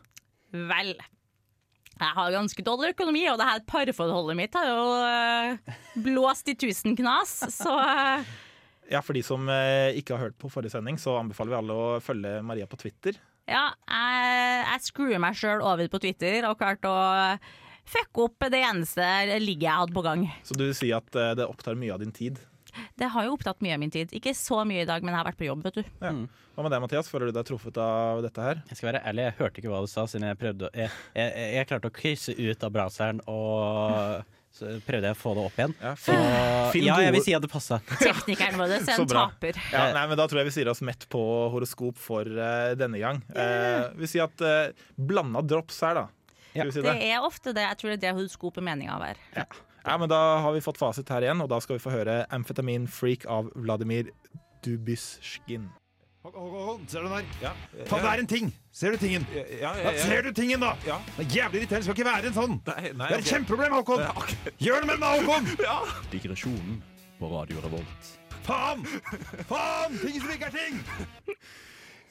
Vel. 0.54 0.94
Jeg 1.94 2.10
har 2.16 2.32
ganske 2.34 2.62
dårlig 2.66 2.94
økonomi, 2.94 3.22
og 3.30 3.36
det 3.38 3.48
her 3.48 3.60
parforholdet 3.68 4.36
mitt 4.38 4.56
har 4.58 4.66
jo 4.70 4.86
øh, 5.08 5.76
blåst 6.04 6.48
i 6.50 6.56
tusen 6.58 6.96
knas, 6.98 7.36
så 7.54 7.74
øh, 7.80 8.32
Ja, 8.90 9.00
For 9.00 9.16
de 9.16 9.22
som 9.24 9.46
eh, 9.48 9.94
ikke 9.96 10.16
har 10.16 10.26
hørt 10.26 10.36
på 10.40 10.50
forrige 10.52 10.74
sending, 10.74 10.98
så 11.00 11.14
anbefaler 11.20 11.54
vi 11.54 11.60
alle 11.60 11.76
å 11.76 11.86
følge 12.04 12.40
Maria 12.44 12.66
på 12.68 12.76
Twitter. 12.82 13.16
ja, 13.48 13.66
jeg, 13.88 14.23
jeg 14.64 14.86
screwer 14.88 15.20
meg 15.22 15.36
sjøl 15.38 15.62
over 15.64 15.88
på 15.92 16.00
Twitter 16.02 16.46
og 16.48 16.58
klarte 16.60 16.90
å 16.90 17.36
fucke 17.84 18.24
opp 18.24 18.46
det 18.52 18.62
eneste 18.64 19.04
ligget 19.42 19.66
jeg 19.68 19.78
hadde 19.82 19.94
på 19.96 20.02
gang. 20.06 20.26
Så 20.46 20.56
du 20.56 20.64
vil 20.66 20.74
si 20.76 20.88
at 20.96 21.16
eh, 21.20 21.34
det 21.38 21.44
opptar 21.46 21.76
mye 21.76 21.92
av 21.94 22.00
din 22.00 22.12
tid. 22.16 22.40
Det 22.98 23.06
har 23.14 23.26
jo 23.28 23.34
opptatt 23.36 23.60
mye 23.62 23.76
av 23.76 23.82
min 23.84 23.92
tid. 23.94 24.10
Ikke 24.16 24.32
så 24.34 24.62
mye 24.66 24.82
i 24.82 24.88
dag, 24.88 25.04
men 25.04 25.12
jeg 25.14 25.20
har 25.20 25.28
vært 25.28 25.38
på 25.38 25.46
jobb, 25.46 25.60
vet 25.62 25.76
du. 25.78 25.84
Ja. 26.02 26.10
Hva 26.56 26.64
med 26.64 26.72
deg, 26.74 26.80
Mathias? 26.82 27.10
Føler 27.10 27.30
du 27.30 27.36
deg 27.36 27.46
truffet 27.46 27.76
av 27.82 28.22
dette 28.24 28.42
her? 28.42 28.62
Jeg 28.70 28.78
skal 28.80 28.88
være 28.92 29.02
ærlig, 29.10 29.26
jeg 29.28 29.36
hørte 29.38 29.60
ikke 29.62 29.70
hva 29.70 29.82
du 29.84 29.90
sa, 29.90 30.04
siden 30.10 30.26
jeg 30.30 30.38
prøvde 30.40 30.66
å- 30.66 30.72
jeg, 30.74 30.90
jeg, 31.14 31.30
jeg, 31.38 31.52
jeg 31.58 31.68
klarte 31.70 31.90
å 31.90 31.94
krysse 31.94 32.34
ut 32.34 32.66
av 32.66 32.72
browseren, 32.74 33.20
og 33.30 34.24
så 34.54 34.70
prøvde 34.86 35.08
jeg 35.10 35.16
å 35.16 35.18
få 35.18 35.32
det 35.34 35.42
opp 35.48 35.56
igjen. 35.58 35.72
Ja, 35.82 35.92
Så 35.98 36.14
finn- 36.70 36.86
ja, 36.86 36.96
jeg 37.02 37.14
vil 37.16 37.24
si 37.26 37.34
at 37.34 37.42
det 37.42 37.50
passa. 37.50 37.80
Teknikeren 37.98 38.58
vår 38.60 38.74
er 38.76 38.84
Så 38.86 39.00
en 39.02 39.10
taper. 39.10 39.58
Ja, 39.72 39.88
nei, 39.96 40.04
men 40.10 40.20
Da 40.20 40.28
tror 40.30 40.40
jeg 40.42 40.50
vi 40.52 40.54
sier 40.54 40.70
oss 40.70 40.82
mett 40.86 41.08
på 41.10 41.22
horoskop 41.50 41.98
for 41.98 42.22
uh, 42.38 42.70
denne 42.78 43.00
gang. 43.02 43.18
Uh, 43.34 43.90
vi 43.98 44.06
sier 44.10 44.28
at 44.28 44.44
uh, 44.46 44.86
blanda 44.94 45.42
drops 45.42 45.80
her, 45.82 45.98
da. 46.04 46.06
Ja. 46.54 46.68
si 46.70 46.78
Det 46.80 46.86
det? 46.86 47.10
er 47.10 47.26
ofte 47.26 47.50
det. 47.56 47.66
Jeg 47.66 47.80
tror 47.80 47.90
det 47.90 47.96
er 47.98 48.02
det 48.06 48.14
horoskopet 48.20 48.62
er 48.62 48.68
meninga 48.70 48.94
å 48.94 49.02
være. 49.02 49.18
Ja, 49.84 49.98
men 49.98 50.08
Da 50.08 50.20
har 50.40 50.54
vi 50.54 50.62
fått 50.64 50.78
fasit 50.80 51.10
her 51.12 51.26
igjen, 51.26 51.42
og 51.44 51.50
da 51.50 51.58
skal 51.60 51.76
vi 51.76 51.82
få 51.82 51.90
høre 51.92 52.22
'Amfetamin 52.30 52.86
Freak' 52.86 53.26
av 53.26 53.50
Vladimir 53.58 54.12
Dubyshkin. 54.64 55.66
Håkon, 56.24 56.86
ser 56.88 57.02
du 57.04 57.08
den 57.08 57.18
der? 57.18 57.24
Ja. 57.42 57.50
Faen, 57.84 58.00
det 58.02 58.10
er 58.10 58.20
en 58.22 58.26
ting! 58.30 58.46
Ser 58.72 58.94
du 58.94 58.96
tingen? 58.96 59.26
Ja, 59.34 59.42
ja, 59.44 59.72
Ja, 59.76 59.90
ja. 59.92 59.98
ser 60.06 60.22
du 60.22 60.32
tingen, 60.32 60.60
da? 60.60 60.70
Ja. 60.86 60.96
Det 61.18 61.26
er 61.26 61.34
jævlig 61.36 61.60
irriterende. 61.60 61.84
Skal 61.84 61.98
ikke 61.98 62.06
være 62.08 62.30
en 62.30 62.36
sånn. 62.38 62.54
Nei, 62.64 62.80
nei, 62.80 62.92
Det 62.92 63.02
er 63.02 63.04
et 63.04 63.18
okay. 63.18 63.30
kjempeproblem, 63.34 63.72
Håkon! 63.76 64.00
Gjør 64.64 64.86
noe 64.86 64.88
med 64.88 65.04
den, 65.04 65.26
Håkon! 65.28 65.44
Digresjonen 66.14 66.78
på 67.18 67.28
Radio 67.34 67.60
Revolt. 67.66 68.08
Faen! 68.48 68.86
Faen! 69.50 70.00
Ting 70.00 70.16
som 70.22 70.32
ikke 70.32 70.48
er 70.48 70.56
ting! 70.56 70.80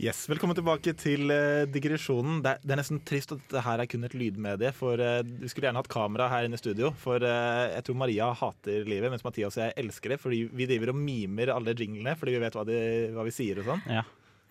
Yes, 0.01 0.23
Velkommen 0.27 0.55
tilbake 0.57 0.91
til 0.99 1.29
eh, 1.31 1.63
digresjonen. 1.71 2.39
Det 2.43 2.55
er, 2.55 2.63
det 2.65 2.73
er 2.73 2.79
nesten 2.81 2.99
trist 3.07 3.31
at 3.35 3.39
dette 3.43 3.61
her 3.63 3.79
er 3.83 3.87
kun 3.87 4.03
et 4.07 4.15
lydmedie. 4.17 4.71
For 4.75 4.99
eh, 4.99 5.21
Vi 5.23 5.47
skulle 5.51 5.69
gjerne 5.69 5.79
hatt 5.79 5.89
kamera 5.91 6.25
her 6.31 6.47
inne 6.47 6.57
i 6.57 6.61
studio. 6.61 6.89
For 6.99 7.23
eh, 7.23 7.75
jeg 7.77 7.85
tror 7.87 7.99
Maria 8.01 8.31
hater 8.35 8.87
livet, 8.89 9.13
mens 9.13 9.23
Mathias 9.23 9.55
og 9.59 9.63
jeg 9.67 9.75
elsker 9.83 10.15
det. 10.15 10.19
Fordi 10.23 10.41
vi 10.49 10.67
driver 10.67 10.91
og 10.91 10.99
mimer 10.99 11.53
alle 11.53 11.75
jinglene 11.77 12.17
fordi 12.19 12.35
vi 12.35 12.41
vet 12.43 12.57
hva, 12.57 12.65
de, 12.67 12.79
hva 13.15 13.25
vi 13.29 13.35
sier 13.37 13.61
og 13.61 13.69
sånn. 13.69 13.85
Ja. 13.93 14.03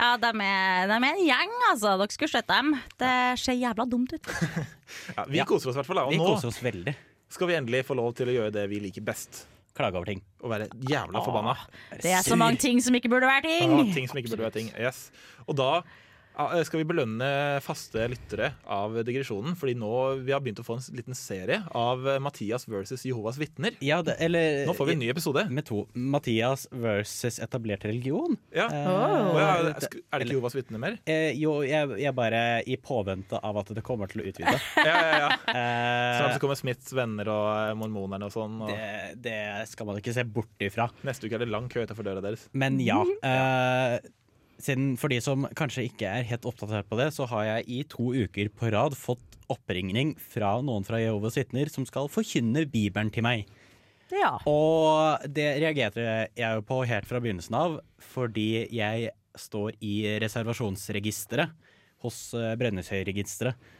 Ja, 0.02 0.14
de 0.18 0.30
er, 0.32 0.88
de 0.90 0.94
er 0.96 1.04
en 1.10 1.20
gjeng, 1.26 1.52
altså. 1.68 1.92
Dere 2.00 2.14
skulle 2.16 2.32
sett 2.32 2.48
dem. 2.48 2.72
Det 2.98 3.12
ser 3.42 3.58
jævla 3.58 3.86
dumt 3.90 4.14
ut. 4.16 4.32
Ja, 5.16 5.24
vi 5.28 5.38
Ja. 5.42 5.44
koser 5.48 5.70
oss 5.70 5.76
i 5.76 5.80
hvert 5.82 5.88
fall. 5.90 6.00
Og 6.06 6.14
Vi 6.14 6.18
nå 6.22 6.26
koser 6.32 6.48
oss 6.50 6.62
veldig. 6.64 6.94
skal 7.32 7.48
vi 7.50 7.54
endelig 7.58 7.84
få 7.90 7.94
lov 7.98 8.14
til 8.18 8.30
å 8.30 8.34
gjøre 8.38 8.54
det 8.54 8.64
vi 8.72 8.80
liker 8.86 9.04
best. 9.04 9.44
Klage 9.78 9.96
over 9.96 10.08
ting. 10.08 10.22
Å 10.44 10.50
være 10.52 10.68
jævla 10.88 11.22
forbanna. 11.24 11.54
Det 12.02 12.12
er 12.12 12.24
så 12.26 12.36
mange 12.36 12.60
ting 12.60 12.80
som 12.84 12.96
ikke 12.98 13.08
burde 13.12 13.28
være 13.30 13.46
ting! 13.46 13.72
ting. 13.72 13.92
ting 13.94 14.08
som 14.10 14.20
ikke 14.20 14.34
burde 14.34 14.46
være 14.48 14.56
ting. 14.58 14.72
Yes. 14.76 15.06
Og 15.46 15.56
da 15.56 15.70
skal 16.66 16.80
vi 16.82 16.86
belønne 16.88 17.26
faste 17.64 18.06
lyttere 18.10 18.52
av 18.66 18.94
digresjonen. 19.06 19.54
Fordi 19.58 19.74
nå 19.78 19.90
vi 20.24 20.32
har 20.34 20.40
begynt 20.44 20.60
å 20.62 20.66
få 20.66 20.78
en 20.78 20.96
liten 20.98 21.16
serie 21.18 21.60
av 21.76 22.04
Mathias 22.24 22.66
versus 22.70 23.04
Jehovas 23.06 23.38
vitner. 23.40 23.76
Ja, 23.84 24.00
det, 24.06 24.16
eller 24.22 24.64
Nå 24.68 24.74
får 24.76 24.88
vi 24.90 24.96
en 24.96 25.02
ny 25.04 25.10
episode. 25.12 25.44
Med 25.52 25.66
to. 25.68 25.84
Mathias 25.94 26.66
versus 26.72 27.38
etablert 27.42 27.84
religion. 27.88 28.36
Ja. 28.54 28.68
Eh, 28.72 28.88
Å 29.32 29.38
ja, 29.40 29.50
er 29.60 29.76
det 29.76 30.26
ikke 30.26 30.36
Jehovas 30.38 30.56
vitner 30.56 30.80
mer? 30.82 30.96
Eh, 31.08 31.32
jo, 31.38 31.58
jeg, 31.66 31.92
jeg 32.02 32.16
bare 32.16 32.42
i 32.68 32.78
påvente 32.80 33.38
av 33.42 33.60
at 33.62 33.72
det 33.76 33.84
kommer 33.86 34.10
til 34.12 34.24
å 34.24 34.28
utvide. 34.32 34.56
Ja, 34.82 34.96
ja, 34.98 35.18
ja. 35.22 35.28
Eh, 35.52 36.16
Snart 36.18 36.34
så 36.36 36.40
kommer 36.42 36.58
Smiths 36.58 36.90
venner 36.96 37.28
og 37.30 37.44
eh, 37.52 37.74
mormonerne 37.78 38.26
og 38.28 38.34
sånn. 38.34 38.56
Og 38.64 38.72
det, 38.72 39.20
det 39.24 39.36
skal 39.70 39.88
man 39.88 40.00
ikke 40.00 40.14
se 40.16 40.24
bort 40.26 40.64
ifra. 40.64 40.88
neste 41.06 41.28
uke 41.28 41.38
er 41.38 41.44
det 41.44 41.52
lang 41.52 41.68
kø 41.72 41.84
utenfor 41.84 42.06
døra 42.06 42.24
deres. 42.24 42.48
Men 42.56 42.80
ja. 42.82 42.98
Eh, 43.22 43.98
siden 44.60 44.94
for 45.00 45.12
de 45.12 45.20
som 45.24 45.46
kanskje 45.58 45.86
ikke 45.88 46.08
er 46.08 46.26
helt 46.28 46.46
oppdatert 46.48 46.88
på 46.90 46.98
det, 47.00 47.10
så 47.16 47.26
har 47.30 47.46
jeg 47.48 47.68
i 47.68 47.80
to 47.88 48.12
uker 48.12 48.50
på 48.54 48.70
rad 48.74 48.96
fått 48.98 49.38
oppringning 49.52 50.14
fra 50.32 50.54
noen 50.64 50.86
fra 50.86 51.00
Jehovas 51.02 51.36
vitner 51.40 51.70
som 51.72 51.86
skal 51.88 52.10
forkynne 52.12 52.64
Bibelen 52.70 53.12
til 53.12 53.26
meg. 53.26 53.50
Ja. 54.12 54.36
Og 54.48 55.24
det 55.32 55.48
reagerte 55.62 56.04
jeg 56.36 56.58
jo 56.58 56.64
på 56.68 56.82
helt 56.88 57.08
fra 57.08 57.20
begynnelsen 57.22 57.56
av, 57.56 57.78
fordi 58.12 58.66
jeg 58.74 59.12
står 59.38 59.78
i 59.80 59.94
reservasjonsregisteret 60.20 61.54
hos 62.04 62.18
eh, 62.36 62.52
Brønnøysundregisteret. 62.60 63.56
Eh, 63.56 63.78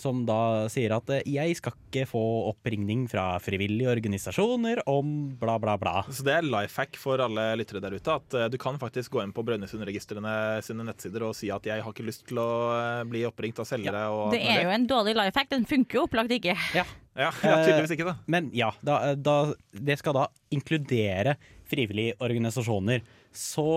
som 0.00 0.22
da 0.26 0.66
sier 0.72 0.94
at 0.96 1.10
eh, 1.12 1.24
jeg 1.28 1.56
skal 1.58 1.74
ikke 1.76 2.06
få 2.08 2.22
oppringning 2.50 3.04
fra 3.10 3.36
frivillige 3.42 3.90
organisasjoner 3.92 4.82
om 4.90 5.12
bla, 5.38 5.58
bla, 5.62 5.76
bla. 5.80 6.00
Så 6.10 6.24
det 6.26 6.34
er 6.38 6.46
life 6.48 6.80
hack 6.80 6.98
for 7.00 7.20
alle 7.22 7.44
lyttere 7.60 7.82
der 7.84 7.96
ute. 7.96 8.16
At 8.16 8.36
eh, 8.36 8.48
du 8.52 8.58
kan 8.60 8.80
faktisk 8.80 9.14
gå 9.14 9.22
inn 9.22 9.34
på 9.36 9.44
Brønnøysundregistrene 9.46 10.62
sine 10.66 10.86
nettsider 10.88 11.26
og 11.28 11.36
si 11.38 11.50
at 11.54 11.66
jeg 11.68 11.84
har 11.84 11.94
ikke 11.94 12.06
lyst 12.06 12.26
til 12.30 12.40
å 12.42 12.48
eh, 12.76 13.02
bli 13.08 13.26
oppringt 13.28 13.60
av 13.62 13.68
selgere. 13.68 14.06
og 14.12 14.32
Det 14.34 14.42
er 14.42 14.64
jo 14.64 14.72
en 14.74 14.88
dårlig 14.90 15.16
life 15.18 15.38
hack. 15.38 15.52
Den 15.52 15.68
funker 15.68 16.00
jo 16.00 16.06
opplagt 16.08 16.34
ikke. 16.36 16.56
Ja, 16.76 16.86
ja, 17.16 17.30
tydeligvis 17.40 17.94
ikke, 17.96 18.08
da. 18.10 18.16
Men 18.30 18.50
ja, 18.56 18.72
da, 18.84 19.14
da, 19.14 19.36
det 19.72 20.00
skal 20.00 20.16
da 20.16 20.26
inkludere 20.52 21.36
frivillige 21.66 22.16
organisasjoner. 22.22 23.04
Så 23.36 23.68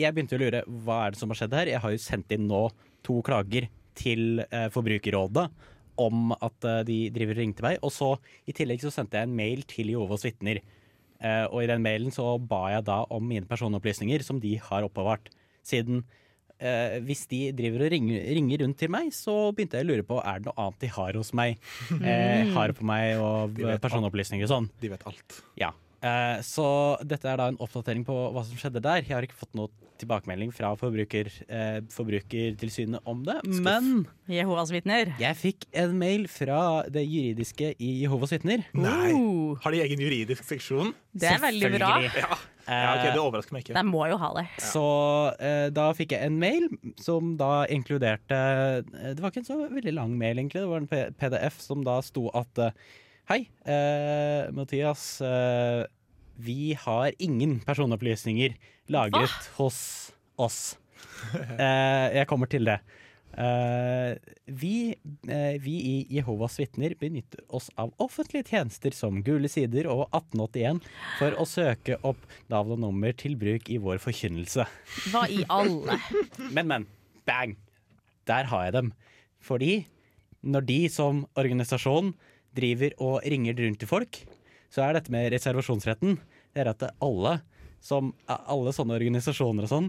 jeg 0.00 0.14
begynte 0.14 0.36
å 0.38 0.42
lure 0.42 0.64
hva 0.84 1.04
er 1.04 1.14
det 1.14 1.20
som 1.20 1.32
har 1.32 1.42
skjedd 1.42 1.56
her. 1.60 1.72
Jeg 1.74 1.82
har 1.84 1.94
jo 1.94 2.02
sendt 2.02 2.34
inn 2.34 2.46
nå 2.48 2.66
to 3.04 3.18
klager 3.24 3.68
til 3.98 4.42
eh, 4.48 4.68
Forbrukerrådet 4.74 5.48
om 6.00 6.32
at 6.34 6.66
eh, 6.68 6.82
de 6.88 6.98
driver 7.14 7.36
og 7.36 7.42
ringte 7.42 7.66
meg. 7.66 7.78
Og 7.86 7.92
så 7.94 8.14
i 8.48 8.56
tillegg 8.56 8.82
så 8.82 8.92
sendte 8.94 9.20
jeg 9.20 9.28
en 9.28 9.38
mail 9.38 9.64
til 9.70 9.92
Jehovas 9.94 10.26
vitner. 10.26 10.60
Eh, 11.24 11.46
og 11.48 11.62
i 11.62 11.70
den 11.70 11.84
mailen 11.84 12.14
så 12.14 12.34
ba 12.38 12.66
jeg 12.74 12.86
da 12.88 13.02
om 13.14 13.24
mine 13.28 13.48
personopplysninger 13.50 14.24
som 14.26 14.42
de 14.42 14.56
har 14.60 14.86
oppbevart. 14.86 15.30
Siden 15.64 16.02
eh, 16.58 16.98
hvis 17.06 17.24
de 17.30 17.46
driver 17.56 17.86
og 17.86 17.94
ringer, 17.94 18.26
ringer 18.36 18.64
rundt 18.64 18.80
til 18.82 18.92
meg, 18.92 19.12
så 19.16 19.52
begynte 19.54 19.80
jeg 19.80 19.86
å 19.86 19.92
lure 19.92 20.08
på 20.08 20.20
er 20.20 20.42
det 20.42 20.50
noe 20.50 20.66
annet 20.66 20.84
de 20.84 20.92
har 20.98 21.20
hos 21.20 21.32
meg. 21.36 21.56
Eh, 22.00 22.50
har 22.56 22.74
på 22.76 22.86
meg 22.88 23.22
og 23.22 23.62
personopplysninger 23.82 24.48
og 24.48 24.54
sånn. 24.56 24.70
De 24.82 24.92
vet 24.92 25.08
alt. 25.10 25.40
Ja. 25.60 25.72
Eh, 26.04 26.38
så 26.44 26.66
dette 27.06 27.30
er 27.30 27.40
da 27.40 27.48
en 27.48 27.60
oppdatering 27.64 28.04
på 28.04 28.14
hva 28.34 28.44
som 28.44 28.58
skjedde 28.60 28.82
der. 28.84 29.02
Jeg 29.06 29.16
har 29.16 29.24
ikke 29.24 29.40
fått 29.40 29.56
noe 29.56 29.72
tilbakemelding 30.00 30.50
fra 30.52 30.72
forbruker, 30.76 31.30
eh, 31.48 31.78
Forbrukertilsynet 31.94 33.00
om 33.08 33.22
det. 33.24 33.38
Men 33.64 34.06
Jehovas 34.28 34.72
vitner. 34.74 35.14
jeg 35.18 35.36
fikk 35.38 35.66
en 35.72 35.96
mail 35.98 36.26
fra 36.28 36.84
det 36.90 37.06
juridiske 37.06 37.74
i 37.78 37.92
Jehovas 38.02 38.34
vitner. 38.34 38.66
Nei! 38.74 39.12
Uh, 39.14 39.54
Har 39.62 39.72
de 39.72 39.80
egen 39.84 40.02
juridisk 40.02 40.44
seksjon? 40.44 40.92
det 41.14 41.30
er 41.30 41.38
veldig 41.40 41.70
bra. 41.78 41.92
Ja. 42.02 42.36
ja, 42.66 42.90
okay, 42.96 43.12
Det 43.12 43.20
overrasker 43.22 43.54
meg 43.54 43.64
ikke. 43.64 43.76
De 43.76 43.84
må 43.86 44.04
jo 44.10 44.18
ha 44.20 44.30
det. 44.38 44.44
Så 44.64 44.84
eh, 45.38 45.68
da 45.74 45.90
fikk 45.96 46.16
jeg 46.16 46.26
en 46.26 46.38
mail 46.40 46.68
som 47.00 47.34
da 47.40 47.64
inkluderte 47.70 48.38
eh, 48.90 49.14
Det 49.14 49.22
var 49.22 49.30
ikke 49.30 49.44
en 49.44 49.50
så 49.50 49.58
veldig 49.68 49.94
lang 49.94 50.14
mail, 50.18 50.40
egentlig. 50.40 50.64
Det 50.64 50.70
var 50.72 50.82
en 50.82 51.14
PDF 51.20 51.60
som 51.62 51.84
da 51.86 52.00
sto 52.04 52.30
at 52.34 52.62
eh, 52.64 52.74
Hei, 53.24 53.46
eh, 53.64 54.50
Mathias. 54.52 55.20
Eh, 55.24 55.86
vi 56.36 56.74
har 56.76 57.12
ingen 57.18 57.60
personopplysninger 57.64 58.52
lagret 58.92 59.46
hos 59.56 60.12
oss. 60.36 60.76
Eh, 61.32 62.08
jeg 62.18 62.26
kommer 62.28 62.50
til 62.52 62.68
det. 62.68 62.74
Eh, 63.32 64.18
vi, 64.44 64.92
eh, 65.24 65.56
vi 65.62 65.74
i 65.88 65.94
Jehovas 66.18 66.58
vitner 66.60 66.92
benytter 67.00 67.40
oss 67.48 67.70
av 67.80 67.94
offentlige 67.96 68.50
tjenester 68.52 68.92
som 68.92 69.22
Gule 69.24 69.48
sider 69.48 69.88
og 69.88 70.04
1881 70.10 70.82
for 71.16 71.38
å 71.40 71.46
søke 71.48 71.96
opp 72.04 72.28
navn 72.52 72.76
og 72.76 72.82
nummer 72.84 73.16
til 73.16 73.38
bruk 73.40 73.72
i 73.72 73.80
vår 73.80 74.04
forkynnelse. 74.04 74.68
Hva 75.14 75.24
i 75.32 75.40
alle? 75.48 75.96
Men, 76.52 76.68
men. 76.68 76.86
Bang! 77.24 77.56
Der 78.28 78.52
har 78.52 78.68
jeg 78.68 78.76
dem. 78.76 78.92
Fordi 79.40 79.72
når 80.44 80.68
de 80.68 80.80
som 80.92 81.24
organisasjon 81.40 82.12
driver 82.56 82.96
og 83.02 83.20
ringer 83.26 83.56
rundt 83.58 83.80
til 83.82 83.90
folk, 83.90 84.20
så 84.72 84.86
er 84.86 84.96
dette 84.96 85.12
med 85.14 85.28
reservasjonsretten 85.34 86.16
Det 86.54 86.62
er 86.62 86.72
at 86.72 86.82
alle, 87.02 87.38
som, 87.82 88.12
alle 88.26 88.72
sånne 88.74 88.96
organisasjoner 88.96 89.66
og 89.66 89.70
sånn, 89.70 89.88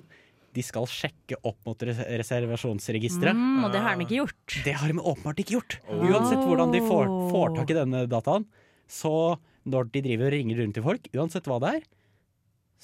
de 0.56 0.64
skal 0.64 0.88
sjekke 0.88 1.38
opp 1.44 1.58
mot 1.68 1.82
res 1.84 2.00
reservasjonsregisteret. 2.00 3.36
Mm, 3.36 3.66
og 3.68 3.74
det 3.74 3.82
har 3.84 3.98
de 3.98 4.06
ikke 4.06 4.22
gjort. 4.22 4.56
Det 4.64 4.76
har 4.80 4.92
de 4.92 5.02
åpenbart 5.02 5.42
ikke 5.44 5.58
gjort. 5.58 5.78
Uansett 5.92 6.40
hvordan 6.40 6.72
de 6.72 6.82
får, 6.86 7.12
får 7.34 7.58
tak 7.58 7.74
i 7.74 7.78
denne 7.82 8.06
dataen, 8.12 8.48
så 8.88 9.36
når 9.66 9.92
de 9.92 10.04
driver 10.06 10.30
og 10.30 10.36
ringer 10.38 10.62
rundt 10.62 10.78
til 10.78 10.86
folk, 10.86 11.10
uansett 11.18 11.50
hva 11.50 11.60
det 11.64 11.74
er, 11.80 11.86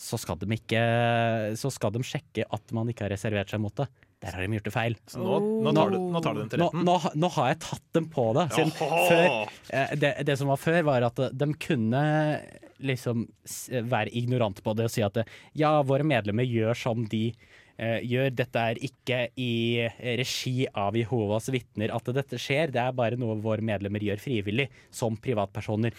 så 0.02 0.18
skal 0.18 0.38
de 0.40 0.48
ikke 0.56 0.82
Så 1.60 1.70
skal 1.76 1.92
de 1.94 2.00
sjekke 2.08 2.46
at 2.48 2.72
man 2.74 2.90
ikke 2.90 3.06
har 3.06 3.12
reservert 3.14 3.52
seg 3.52 3.62
mot 3.62 3.76
det. 3.78 3.86
Der 4.22 4.36
har 4.36 4.44
de 4.46 4.54
gjort 4.60 4.68
det 4.70 4.74
feil. 4.76 4.96
Så 5.10 5.18
nå, 5.24 5.38
nå, 5.66 5.72
tar 5.74 5.90
du, 5.90 5.96
nå 6.14 6.20
tar 6.22 6.36
du 6.38 6.42
den 6.44 6.50
til 6.52 6.62
retten. 6.62 6.84
nå, 6.86 6.96
nå 7.24 7.30
har 7.38 7.48
jeg 7.54 7.60
tatt 7.64 7.88
dem 7.98 8.10
på 8.14 8.26
det. 8.38 8.44
Siden 8.54 8.74
før, 8.78 9.24
eh, 9.74 9.96
det, 9.98 10.12
det 10.30 10.36
som 10.38 10.52
var 10.54 10.60
før, 10.62 10.82
var 10.92 11.08
at 11.08 11.22
de 11.34 11.48
kunne 11.66 12.04
liksom 12.82 13.26
være 13.90 14.10
ignorante 14.18 14.64
på 14.66 14.74
det 14.78 14.88
og 14.88 14.94
si 14.94 15.04
at 15.06 15.20
ja, 15.58 15.74
våre 15.86 16.06
medlemmer 16.08 16.46
gjør 16.50 16.78
som 16.78 17.04
de 17.10 17.24
eh, 17.78 18.00
gjør. 18.06 18.30
Dette 18.38 18.64
er 18.72 18.80
ikke 18.86 19.20
i 19.42 19.50
regi 20.22 20.56
av 20.70 20.98
Jehovas 20.98 21.50
vitner 21.54 21.94
at 21.98 22.10
dette 22.14 22.38
skjer. 22.42 22.74
Det 22.74 22.82
er 22.82 22.94
bare 22.98 23.18
noe 23.22 23.38
våre 23.42 23.66
medlemmer 23.66 24.02
gjør 24.06 24.22
frivillig, 24.22 24.70
som 24.94 25.18
privatpersoner. 25.22 25.98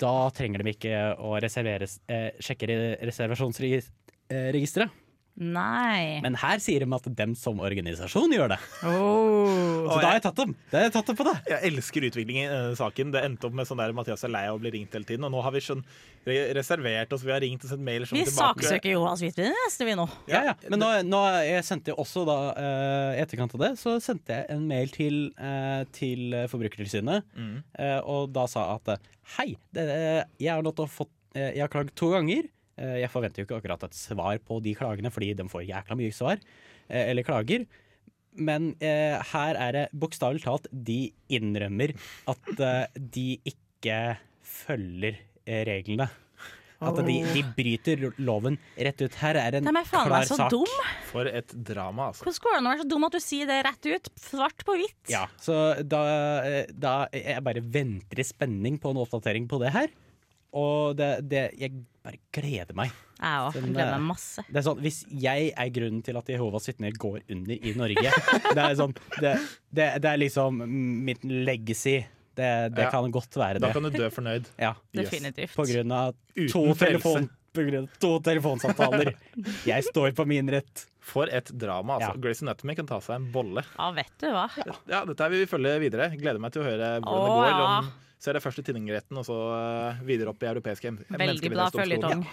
Da 0.00 0.14
trenger 0.36 0.64
de 0.64 0.76
ikke 0.76 0.96
å 1.20 1.36
eh, 1.40 2.30
sjekke 2.40 2.72
re- 2.72 2.98
reservasjonsregisteret. 3.04 5.00
Nei. 5.34 6.20
Men 6.22 6.36
her 6.38 6.60
sier 6.62 6.84
de 6.84 6.94
at 6.94 7.06
dem 7.18 7.32
som 7.34 7.58
organisasjon 7.58 8.30
gjør 8.36 8.52
det. 8.54 8.58
Oh. 8.86 9.88
Så 9.90 9.96
da 9.98 10.06
har 10.06 10.18
jeg 10.20 10.24
tatt 10.28 10.38
dem. 10.38 10.52
Da 10.70 10.78
har 10.78 10.84
jeg 10.86 10.94
tatt 10.94 11.08
dem 11.10 11.18
på 11.18 11.26
det. 11.26 11.34
Jeg 11.50 11.72
elsker 11.72 12.06
utviklingen 12.06 12.44
i 12.46 12.52
denne 12.52 12.76
saken. 12.78 13.10
Det 13.14 13.22
endte 13.26 13.48
opp 13.48 13.56
med 13.58 13.66
sånn 13.66 13.82
der 13.82 13.94
Mathias 13.96 14.22
er 14.26 14.30
lei 14.30 14.44
av 14.46 14.60
å 14.60 14.62
bli 14.62 14.70
ringt 14.76 14.94
hele 14.94 15.08
tiden. 15.08 15.26
Og 15.26 15.34
nå 15.34 15.42
har 15.42 15.54
vi 15.56 15.62
sånn 15.64 15.82
reservert 16.24 17.12
oss, 17.16 17.24
vi 17.26 17.34
har 17.34 17.42
ringt 17.42 17.66
og 17.66 17.72
sendt 17.72 17.84
mail 17.84 18.06
sånn 18.06 18.20
Vi 18.20 18.30
saksøker 18.30 18.94
Johans 18.94 19.24
vitne 19.24 19.50
vi 19.84 19.96
nå. 19.98 20.06
Ja, 20.30 20.44
ja. 20.52 20.54
Men 20.70 20.80
nå, 20.80 20.90
nå 21.10 21.24
jeg 21.44 21.66
sendte 21.66 21.90
jeg 21.92 21.98
også 22.00 22.22
da, 22.28 22.38
eh, 22.54 23.18
i 23.18 23.24
etterkant 23.24 23.58
av 23.58 23.64
det, 23.66 23.72
så 23.82 23.98
sendte 24.02 24.38
jeg 24.38 24.48
en 24.54 24.64
mail 24.70 24.88
til, 24.94 25.18
eh, 25.36 25.82
til 25.92 26.30
Forbrukertilsynet, 26.52 27.26
Mm. 27.34 27.62
eh, 27.78 27.98
og 28.06 28.32
da 28.32 28.46
sa 28.46 28.74
at 28.76 28.88
eh, 28.94 29.12
hei, 29.36 29.56
det, 29.74 29.84
jeg 30.38 30.52
har 30.54 30.62
nå 30.62 30.72
fått 30.88 31.10
eh, 31.34 31.50
Jeg 31.56 31.60
har 31.64 31.68
klagd 31.72 31.94
to 31.98 32.10
ganger. 32.12 32.46
Eh, 32.80 32.98
jeg 33.04 33.10
forventer 33.12 33.42
jo 33.42 33.48
ikke 33.48 33.60
akkurat 33.60 33.86
et 33.86 33.96
svar 33.96 34.40
på 34.42 34.58
de 34.64 34.74
klagene, 34.78 35.12
fordi 35.14 35.32
de 35.38 35.46
får 35.50 35.66
jækla 35.68 35.98
mye 36.00 36.14
svar, 36.14 36.42
eh, 36.88 37.10
eller 37.10 37.26
klager. 37.26 37.66
Men 38.34 38.72
eh, 38.82 39.14
her 39.30 39.60
er 39.62 39.76
det 39.76 39.84
bokstavelig 39.94 40.42
talt 40.42 40.66
de 40.72 41.12
innrømmer 41.30 41.94
at 42.32 42.52
eh, 42.58 43.00
de 43.14 43.28
ikke 43.46 43.98
følger 44.42 45.20
reglene. 45.46 46.08
At 46.84 46.98
de, 47.06 47.14
de 47.32 47.40
bryter 47.56 48.00
loven 48.20 48.58
rett 48.76 48.98
ut. 49.00 49.14
Her 49.22 49.38
er 49.40 49.56
en 49.56 49.70
er 49.70 49.86
faen 49.88 50.08
klar 50.08 50.18
meg 50.18 50.26
så 50.28 50.36
sak. 50.36 50.50
dum. 50.52 50.72
For 51.08 51.30
et 51.30 51.54
drama, 51.64 52.10
altså. 52.10 52.26
Hvordan 52.26 52.42
går 52.44 52.52
det 52.52 52.58
an 52.58 52.66
å 52.66 52.72
være 52.72 52.82
så 52.82 52.88
dum 52.90 53.06
at 53.06 53.14
du 53.14 53.20
sier 53.24 53.48
det 53.48 53.58
rett 53.64 53.88
ut? 53.88 54.10
Svart 54.20 54.64
på 54.66 54.76
hvitt. 54.80 54.98
Ja, 55.12 55.22
så 55.40 55.56
da, 55.80 56.02
da 56.74 56.94
jeg 57.14 57.44
bare 57.46 57.62
venter 57.62 58.20
i 58.20 58.26
spenning 58.26 58.76
på 58.82 58.92
en 58.92 59.00
oppdatering 59.00 59.46
på 59.48 59.62
det 59.62 59.72
her. 59.72 59.94
Og 60.54 60.94
det, 60.98 61.08
det 61.26 61.44
Jeg 61.58 61.72
bare 62.04 62.20
gleder 62.36 62.76
meg. 62.78 62.92
Jeg 63.18 63.44
òg. 63.46 63.56
Gleder 63.64 63.88
eh, 63.88 63.98
meg 63.98 64.08
masse. 64.12 64.42
Det 64.48 64.60
er 64.60 64.66
sånn, 64.66 64.80
Hvis 64.84 65.00
jeg 65.10 65.52
er 65.56 65.70
grunnen 65.74 66.02
til 66.06 66.18
at 66.20 66.28
Jehovas 66.30 66.68
vitner 66.70 66.94
går 67.00 67.20
under 67.32 67.54
i 67.54 67.72
Norge 67.78 68.10
Det 68.56 68.64
er 68.64 68.74
sånn 68.78 68.92
Det, 69.20 69.32
det, 69.74 69.86
det 70.04 70.10
er 70.12 70.20
liksom 70.20 70.60
mitt 71.06 71.24
legacy. 71.24 72.00
Det, 72.34 72.50
det 72.74 72.82
Ja. 72.88 72.90
kan 72.90 73.10
godt 73.14 73.36
være 73.38 73.60
det. 73.60 73.66
Da 73.68 73.72
kan 73.76 73.86
du 73.86 73.90
dø 73.94 74.08
fornøyd. 74.10 74.48
Ja, 74.58 74.72
Definitivt. 74.94 75.54
på 75.54 75.66
grunn 75.70 75.92
av 75.94 76.16
to, 76.50 76.64
telefon, 76.74 77.28
på 77.54 77.62
grunn 77.68 77.84
av 77.86 77.98
to 78.02 78.10
telefonsamtaler. 78.26 79.12
Jeg 79.68 79.86
står 79.86 80.10
på 80.18 80.26
min 80.26 80.50
rett. 80.50 80.86
For 81.04 81.28
et 81.30 81.50
drama, 81.60 81.98
altså. 82.00 82.14
Ja. 82.16 82.20
Grace 82.24 82.42
Anatomy 82.42 82.74
kan 82.78 82.86
ta 82.88 82.96
seg 83.04 83.18
en 83.20 83.26
bolle. 83.30 83.62
Ja, 83.76 83.90
vet 83.94 84.14
du 84.22 84.26
hva. 84.32 84.46
Ja, 84.88 85.02
dette 85.04 85.26
vil 85.30 85.42
vi 85.44 85.48
følge 85.50 85.76
videre. 85.82 86.08
Gleder 86.16 86.40
meg 86.42 86.54
til 86.56 86.62
å 86.64 86.66
høre 86.66 86.88
hvordan 87.04 87.28
Åh, 87.28 87.44
det 87.44 87.52
går. 87.54 87.68
ja. 87.68 88.13
Om, 88.24 88.30
er 88.30 88.38
det 88.38 88.44
først 88.44 88.60
i 88.60 88.64
tinningretten 88.64 89.18
og 89.20 89.26
så 89.26 89.36
eh, 89.52 90.04
videre 90.08 90.32
opp 90.32 90.44
i 90.44 90.48
europeiske 90.48 90.90
Veldig 90.90 91.08
bra 91.08 91.20
menneskerettighetsdomstol. 91.20 91.82
føljetong. 91.82 92.24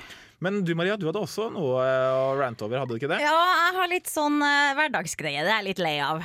Men 0.42 0.62
du 0.66 0.72
Maria, 0.74 0.96
du 0.98 1.06
hadde 1.10 1.22
også 1.22 1.50
noe 1.54 1.84
eh, 1.84 2.12
å 2.16 2.32
rante 2.40 2.66
over, 2.66 2.80
hadde 2.82 2.96
du 2.96 3.02
ikke 3.02 3.12
det? 3.12 3.20
Ja, 3.22 3.36
jeg 3.36 3.76
har 3.78 3.92
litt 3.92 4.10
sånn 4.10 4.40
uh, 4.42 4.72
hverdagsgreie. 4.78 5.44
Det 5.44 5.52
er 5.52 5.60
jeg 5.60 5.68
litt 5.68 5.82
lei 5.84 5.98
av. 6.02 6.24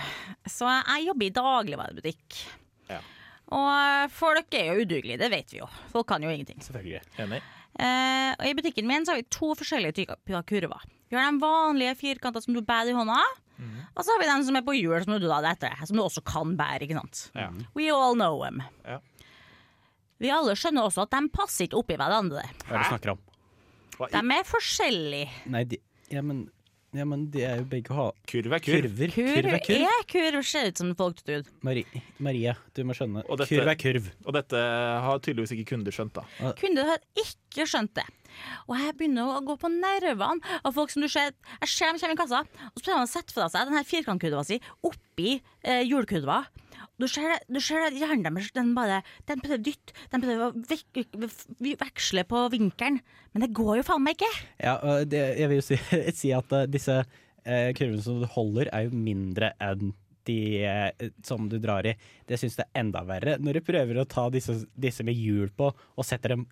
Så 0.48 0.70
jeg 0.70 1.08
jobber 1.10 1.26
i 1.26 1.34
dagligvarebutikk. 1.36 2.38
Ja. 2.92 3.00
Og 3.56 4.14
folk 4.16 4.56
er 4.56 4.70
jo 4.70 4.86
udugelige, 4.86 5.20
det 5.20 5.30
vet 5.34 5.52
vi 5.52 5.60
jo. 5.60 5.70
Folk 5.92 6.08
kan 6.10 6.24
jo 6.24 6.30
ingenting. 6.32 6.62
Selvfølgelig. 6.64 7.02
Enig. 7.26 7.42
Uh, 7.76 8.32
og 8.38 8.46
I 8.48 8.54
butikken 8.56 8.86
min 8.88 9.04
så 9.04 9.12
har 9.12 9.20
vi 9.20 9.26
to 9.34 9.50
forskjellige 9.58 9.98
typer 9.98 10.46
kurver. 10.48 10.86
Vi 11.10 11.18
har 11.18 11.26
de 11.26 11.42
vanlige 11.42 11.98
firkanta 11.98 12.40
som 12.42 12.56
du 12.56 12.62
bærer 12.64 12.94
i 12.94 12.96
hånda. 12.96 13.18
Og 13.96 14.04
så 14.04 14.12
har 14.12 14.20
vi 14.20 14.28
den 14.28 14.44
som 14.44 14.56
er 14.58 14.64
på 14.66 14.74
hjul, 14.76 14.96
som 15.04 15.14
du, 15.16 15.26
da, 15.28 15.38
etter, 15.48 15.72
som 15.88 15.96
du 15.96 16.02
også 16.04 16.20
kan 16.28 16.56
bære. 16.58 16.84
ikke 16.84 16.98
sant? 16.98 17.22
Ja. 17.36 17.46
We 17.76 17.88
all 17.92 18.16
know 18.16 18.36
them. 18.42 18.60
Ja. 18.84 18.98
Vi 20.22 20.30
alle 20.32 20.54
skjønner 20.56 20.86
også 20.88 21.04
at 21.06 21.10
de 21.16 21.28
passer 21.34 21.66
ikke 21.68 21.78
oppi 21.82 21.96
hverandre. 22.00 22.42
Hva 22.66 22.74
er 22.74 22.78
det 22.78 22.84
du 22.84 22.92
snakker 22.94 23.10
om? 23.16 23.18
Hva 23.98 24.08
i- 24.08 24.12
De 24.20 24.36
er 24.40 24.44
forskjellige. 24.48 25.28
Nei, 25.52 25.64
de, 25.64 25.78
ja, 26.12 26.22
men, 26.22 26.50
ja, 26.96 27.04
men 27.04 27.26
de 27.30 27.42
er 27.44 27.56
jo 27.60 27.64
begge 27.64 27.92
ha 27.92 28.10
Kurv 28.26 28.52
er 28.56 28.60
kurv. 28.64 28.86
kurver. 28.88 29.12
Kurv 29.12 29.34
Kurv 29.34 29.52
er 29.52 29.60
kurv. 29.66 29.84
er 29.84 30.04
kurv, 30.08 30.42
ser 30.44 30.68
ut 30.68 30.78
som 30.78 30.94
folkestud. 30.94 31.48
Mari, 31.62 31.84
Maria, 32.18 32.54
du 32.74 32.82
må 32.84 32.94
skjønne. 32.96 33.24
Og 33.28 33.38
dette- 33.38 33.50
Kurv 33.56 33.68
er 33.68 33.74
kurv. 33.76 34.10
Og 34.26 34.32
dette 34.32 34.56
har 34.56 35.18
tydeligvis 35.20 35.52
ikke 35.52 35.68
kunder 35.74 35.92
skjønt, 35.92 36.12
da. 36.14 36.24
Kunder 36.56 36.84
har 36.84 36.98
ikke 37.16 37.66
skjønt 37.68 37.92
det. 37.94 38.04
Og 38.68 38.76
jeg 38.76 38.96
begynner 38.98 39.36
å 39.38 39.44
gå 39.46 39.58
på 39.58 39.68
nervene 39.72 40.40
av 40.64 40.74
folk 40.74 40.90
som 40.90 41.00
du 41.00 41.08
ser 41.08 41.30
Jeg 41.62 41.68
ser 41.68 41.86
dem 41.92 41.98
kommer 41.98 42.12
i 42.12 42.16
kassa, 42.16 42.40
og 42.40 42.76
så 42.76 42.84
prøver 42.84 43.00
de 43.00 43.06
å 43.06 43.12
sette 43.12 43.32
fra 43.32 43.48
seg 43.48 43.64
den 43.68 43.76
her 43.76 43.84
firkantkurva 43.84 44.44
si 44.44 44.60
oppi 44.84 45.40
eh, 45.64 45.84
hjulkurva. 45.84 46.46
Du 46.96 47.04
ser, 47.10 47.34
du 47.52 47.58
ser 47.60 47.90
hjernen 47.92 48.24
deres 48.24 48.48
den 48.56 48.70
bare 48.76 49.02
Den 49.28 49.42
prøver 49.42 49.60
å 49.60 49.64
dytte, 49.66 49.92
den 50.14 50.22
prøver 50.24 50.46
å 50.46 50.64
vek, 50.70 50.86
vek, 50.96 51.76
veksle 51.82 52.24
på 52.28 52.46
vinkelen. 52.54 52.98
Men 53.34 53.44
det 53.44 53.52
går 53.56 53.82
jo 53.82 53.86
faen 53.90 54.04
meg 54.06 54.16
ikke. 54.16 54.32
Ja, 54.64 54.78
det, 55.04 55.22
jeg 55.42 55.52
vil 55.52 55.60
jo 55.60 55.66
si, 55.66 55.78
si 56.22 56.32
at 56.36 56.56
eh, 56.56 56.68
disse 56.72 57.02
eh, 57.02 57.70
kurvene 57.76 58.04
som 58.04 58.22
du 58.22 58.28
holder, 58.32 58.72
er 58.72 58.88
jo 58.88 58.96
mindre 58.96 59.52
enn 59.62 59.92
de 60.26 60.38
eh, 60.66 61.08
som 61.26 61.48
du 61.50 61.58
drar 61.62 61.86
i. 61.86 61.94
Det 62.26 62.38
syns 62.40 62.56
jeg 62.58 62.66
er 62.66 62.80
enda 62.82 63.04
verre 63.06 63.36
når 63.42 63.60
du 63.60 63.66
prøver 63.68 64.00
å 64.00 64.08
ta 64.08 64.28
disse, 64.32 64.62
disse 64.74 65.04
med 65.06 65.14
hjul 65.18 65.52
på 65.56 65.70
og 65.70 66.06
setter 66.06 66.34
dem 66.34 66.46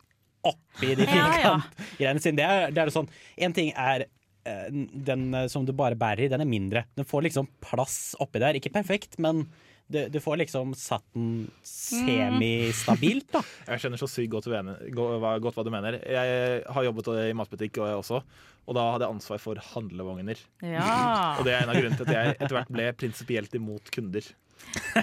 oppi 0.44 0.92
de 0.98 1.06
Ja, 1.08 1.30
ja. 1.40 2.14
sine. 2.20 2.36
Det 2.38 2.44
er, 2.44 2.68
det 2.74 2.82
er 2.82 2.92
sånn 2.92 3.08
En 3.40 3.54
ting 3.56 3.70
er 3.72 4.06
eh, 4.44 4.66
den 4.70 5.30
eh, 5.34 5.48
som 5.52 5.66
du 5.66 5.72
bare 5.76 5.98
bærer 5.98 6.26
i, 6.26 6.32
den 6.32 6.44
er 6.44 6.50
mindre. 6.50 6.84
Den 6.98 7.08
får 7.08 7.26
liksom 7.30 7.48
plass 7.64 8.12
oppi 8.22 8.42
der. 8.42 8.60
Ikke 8.60 8.72
perfekt, 8.74 9.18
men 9.22 9.46
du, 9.90 9.98
du 10.08 10.18
får 10.20 10.38
liksom 10.40 10.72
satt 10.78 11.04
den 11.14 11.50
semistabilt, 11.62 13.28
da. 13.34 13.42
Jeg 13.68 13.82
skjønner 13.82 14.00
så 14.00 14.08
sykt 14.10 14.32
godt, 14.32 14.48
godt 14.94 15.58
hva 15.58 15.64
du 15.66 15.70
mener. 15.74 15.98
Jeg 16.02 16.62
har 16.72 16.86
jobbet 16.88 17.10
i 17.26 17.34
matbutikk 17.36 17.80
og 17.82 17.88
jeg 17.90 18.00
også, 18.02 18.20
og 18.64 18.78
da 18.78 18.84
hadde 18.94 19.04
jeg 19.08 19.16
ansvar 19.18 19.42
for 19.42 19.60
handlevogner. 19.74 20.38
Ja. 20.64 20.86
Og 21.38 21.44
det 21.44 21.52
er 21.52 21.66
en 21.66 21.72
av 21.74 21.76
grunnene 21.76 21.98
til 22.00 22.06
at 22.08 22.14
jeg 22.16 22.36
etter 22.38 22.56
hvert 22.56 22.70
ble 22.72 22.86
prinsipielt 22.96 23.58
imot 23.58 23.90
kunder. 23.92 24.24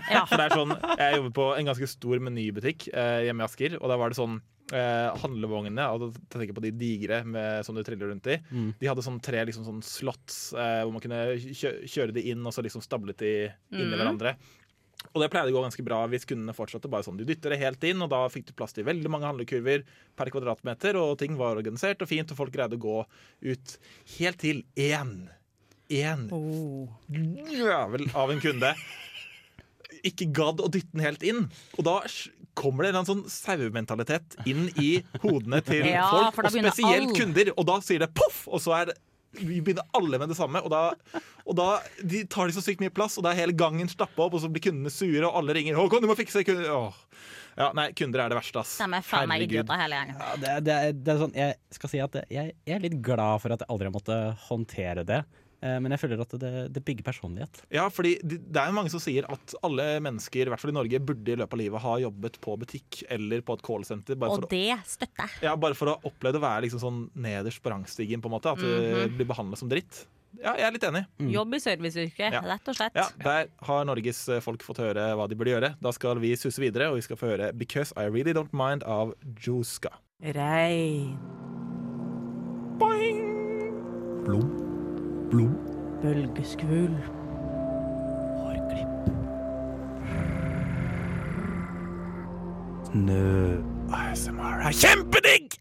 Ja. 0.10 0.24
For 0.26 0.40
det 0.40 0.48
er 0.48 0.56
sånn, 0.58 0.72
Jeg 0.98 1.20
jobber 1.20 1.34
på 1.38 1.46
en 1.60 1.68
ganske 1.70 1.88
stor 1.92 2.24
menybutikk 2.26 2.88
eh, 2.90 3.28
hjemme 3.28 3.44
i 3.44 3.46
Asker, 3.46 3.76
og 3.78 3.92
da 3.92 3.98
var 4.02 4.10
det 4.10 4.18
sånn 4.18 4.40
eh, 4.74 5.12
Handlevognene, 5.22 5.86
og 5.94 6.02
da 6.02 6.08
tenker 6.34 6.50
jeg 6.50 6.58
på 6.58 6.64
de 6.66 6.72
digre 6.80 7.20
med, 7.28 7.62
som 7.68 7.78
du 7.78 7.84
triller 7.86 8.10
rundt 8.10 8.32
i, 8.34 8.40
Mm. 8.50 8.72
de 8.82 8.90
hadde 8.90 9.06
sånn 9.06 9.22
tre 9.22 9.44
liksom 9.46 9.68
sånn 9.68 9.84
slots 9.86 10.40
eh, 10.58 10.82
hvor 10.82 10.96
man 10.98 11.04
kunne 11.06 11.22
kjø 11.38 11.76
kjøre 11.86 12.16
de 12.18 12.26
inn 12.34 12.42
og 12.50 12.56
så 12.58 12.66
liksom 12.66 12.82
stablet 12.82 13.22
de 13.22 13.32
inn 13.70 13.86
i 13.86 13.92
Mm. 13.92 13.98
hverandre. 14.00 14.34
Og 15.14 15.22
det 15.24 15.32
pleide 15.34 15.52
å 15.52 15.56
gå 15.58 15.64
ganske 15.66 15.84
bra 15.84 16.04
hvis 16.08 16.26
kundene 16.30 16.54
fortsatte. 16.56 16.90
bare 16.90 17.04
sånn, 17.04 17.18
Du 17.18 17.26
dytter 17.26 17.50
det 17.52 17.60
helt 17.60 17.84
inn, 17.84 18.02
og 18.02 18.10
da 18.14 18.28
fikk 18.30 18.46
du 18.48 18.54
plass 18.54 18.72
til 18.74 18.86
veldig 18.88 19.10
mange 19.12 19.28
handlekurver 19.28 19.84
per 20.16 20.30
kvadratmeter, 20.32 20.96
og 20.96 21.18
ting 21.20 21.36
var 21.38 21.58
organisert 21.58 22.02
og 22.02 22.08
fint, 22.08 22.32
og 22.32 22.38
folk 22.38 22.54
greide 22.54 22.78
å 22.78 22.80
gå 22.80 23.06
ut 23.52 23.78
helt 24.20 24.38
til 24.40 24.64
én. 24.78 25.28
Én 25.92 26.32
Oh. 26.32 26.88
jævel 27.12 28.08
av 28.16 28.32
en 28.32 28.40
kunde 28.40 28.76
ikke 30.08 30.30
gadd 30.34 30.62
å 30.64 30.70
dytte 30.72 30.94
den 30.96 31.04
helt 31.06 31.24
inn. 31.28 31.42
Og 31.78 31.84
da 31.86 32.00
kommer 32.58 32.84
det 32.88 32.96
en 32.96 33.06
sånn 33.08 33.26
sauementalitet 33.30 34.38
inn 34.50 34.70
i 34.82 35.04
hodene 35.22 35.60
til 35.66 35.86
Ja, 35.92 36.08
folk, 36.32 36.46
og 36.46 36.52
spesielt 36.56 37.10
all- 37.12 37.16
kunder. 37.18 37.52
Og 37.58 37.66
da 37.70 37.80
sier 37.84 38.00
det 38.06 38.14
poff, 38.18 38.46
og 38.48 38.62
så 38.64 38.74
er 38.80 38.86
det 38.92 38.98
begynner 39.40 39.86
alle 39.98 40.20
med 40.22 40.30
det 40.32 40.38
samme. 40.38 40.62
Og 40.66 40.72
da, 40.74 40.82
og 41.46 41.56
da 41.58 41.68
de 42.04 42.24
tar 42.32 42.48
de 42.52 42.56
så 42.58 42.64
sykt 42.66 42.82
mye 42.84 42.94
plass, 42.94 43.18
og 43.18 43.24
da 43.26 43.32
er 43.34 43.40
hele 43.46 43.56
gangen 43.58 43.90
stappa 43.92 44.26
opp, 44.28 44.36
og 44.38 44.44
så 44.44 44.50
blir 44.52 44.64
kundene 44.68 44.92
sure, 44.94 45.24
og 45.28 45.38
alle 45.42 45.56
ringer 45.58 45.76
'Håkon, 45.78 46.02
du 46.04 46.08
må 46.12 46.18
fikse 46.20 46.44
kunder'. 46.48 46.70
Åh. 46.72 46.94
Ja, 47.58 47.72
nei, 47.76 47.90
kunder 47.92 48.22
er 48.24 48.30
det 48.32 48.38
verste, 48.40 48.60
ass. 48.64 48.78
De 48.80 48.88
er 48.88 49.02
faen 49.04 49.28
meg 49.28 49.42
idioter 49.44 49.76
hele 49.78 49.96
gjengen. 50.00 50.16
Ja, 50.20 50.36
det, 50.40 50.52
det, 50.66 50.74
er- 50.74 50.94
det 51.04 51.12
er 51.14 51.20
sånn, 51.20 51.34
jeg 51.36 51.56
skal 51.76 51.90
si 51.92 52.00
at 52.00 52.14
jeg, 52.32 52.54
jeg 52.66 52.76
er 52.76 52.80
litt 52.80 53.02
glad 53.04 53.42
for 53.44 53.52
at 53.52 53.60
jeg 53.60 53.68
aldri 53.70 53.90
har 53.90 53.96
måttet 53.98 54.38
håndtere 54.48 55.04
det. 55.06 55.24
Eh, 55.62 55.80
Men 55.80 55.92
jeg 55.94 56.00
føler 56.02 56.22
at 56.24 56.32
det, 56.42 56.52
det 56.74 56.82
bygger 56.84 57.04
personlighet. 57.06 57.62
Ja, 57.70 57.88
fordi 57.94 58.16
det 58.24 58.58
er 58.58 58.72
jo 58.72 58.74
mange 58.74 58.90
som 58.90 59.00
sier 59.00 59.28
at 59.30 59.54
alle 59.64 60.00
mennesker, 60.02 60.48
i 60.48 60.50
hvert 60.50 60.60
fall 60.64 60.72
i 60.74 60.78
Norge, 60.80 61.00
burde 61.00 61.30
i 61.30 61.36
løpet 61.38 61.54
av 61.54 61.60
livet 61.62 61.82
ha 61.82 61.98
jobbet 62.02 62.40
på 62.42 62.56
butikk 62.58 63.04
eller 63.14 63.42
på 63.46 63.54
et 63.54 63.62
callsenter. 63.62 64.18
Bare, 64.18 64.30
for 64.40 64.48
Og 64.48 64.50
det 64.50 64.80
støtter 64.90 65.22
jeg. 65.28 65.44
ja, 65.46 65.56
bare 65.56 65.78
for 65.78 65.94
å 65.94 66.00
oppleve 66.10 66.42
å 66.42 66.46
være 66.48 66.64
liksom 66.66 66.82
sånn 66.82 67.04
nederst 67.14 67.62
på 67.62 67.70
rangstigen, 67.70 68.22
på 68.22 68.26
en 68.32 68.36
måte. 68.40 68.50
At 68.52 68.58
du 68.58 69.08
blir 69.16 69.30
behandlet 69.30 69.58
som 69.62 69.70
dritt. 69.70 70.08
Ja, 70.42 70.54
jeg 70.56 70.64
er 70.64 70.72
litt 70.72 70.84
enig. 70.88 71.06
Jobb 71.30 71.54
i 71.54 71.60
serviceyrket, 71.60 72.32
Ja. 72.34 72.40
rett 72.42 72.68
og 72.72 72.76
slett. 72.76 72.96
Ja, 72.96 73.10
Der 73.22 73.48
har 73.68 73.84
Norges 73.86 74.28
eh, 74.30 74.40
folk 74.40 74.64
fått 74.64 74.78
høre 74.80 75.14
hva 75.14 75.28
de 75.30 75.36
burde 75.36 75.52
gjøre. 75.52 75.76
Da 75.80 75.92
skal 75.92 76.18
vi 76.24 76.34
suse 76.40 76.58
videre, 76.64 76.88
og 76.90 76.96
vi 76.96 77.02
skal 77.02 77.18
få 77.18 77.28
høre 77.38 77.52
'Because 77.54 77.92
I 77.98 78.08
Really 78.10 78.34
Don't 78.34 78.52
Mind' 78.54 78.82
av 78.88 79.14
Joska. 79.44 79.92
Rein, 80.24 81.20
Blom. 84.26 84.61
Blom. 85.32 85.54
bølgeskvul. 86.02 86.92
Snø. 92.92 93.62
ASMR 93.96 94.64
er 94.68 94.76
kjempedigg! 94.76 95.54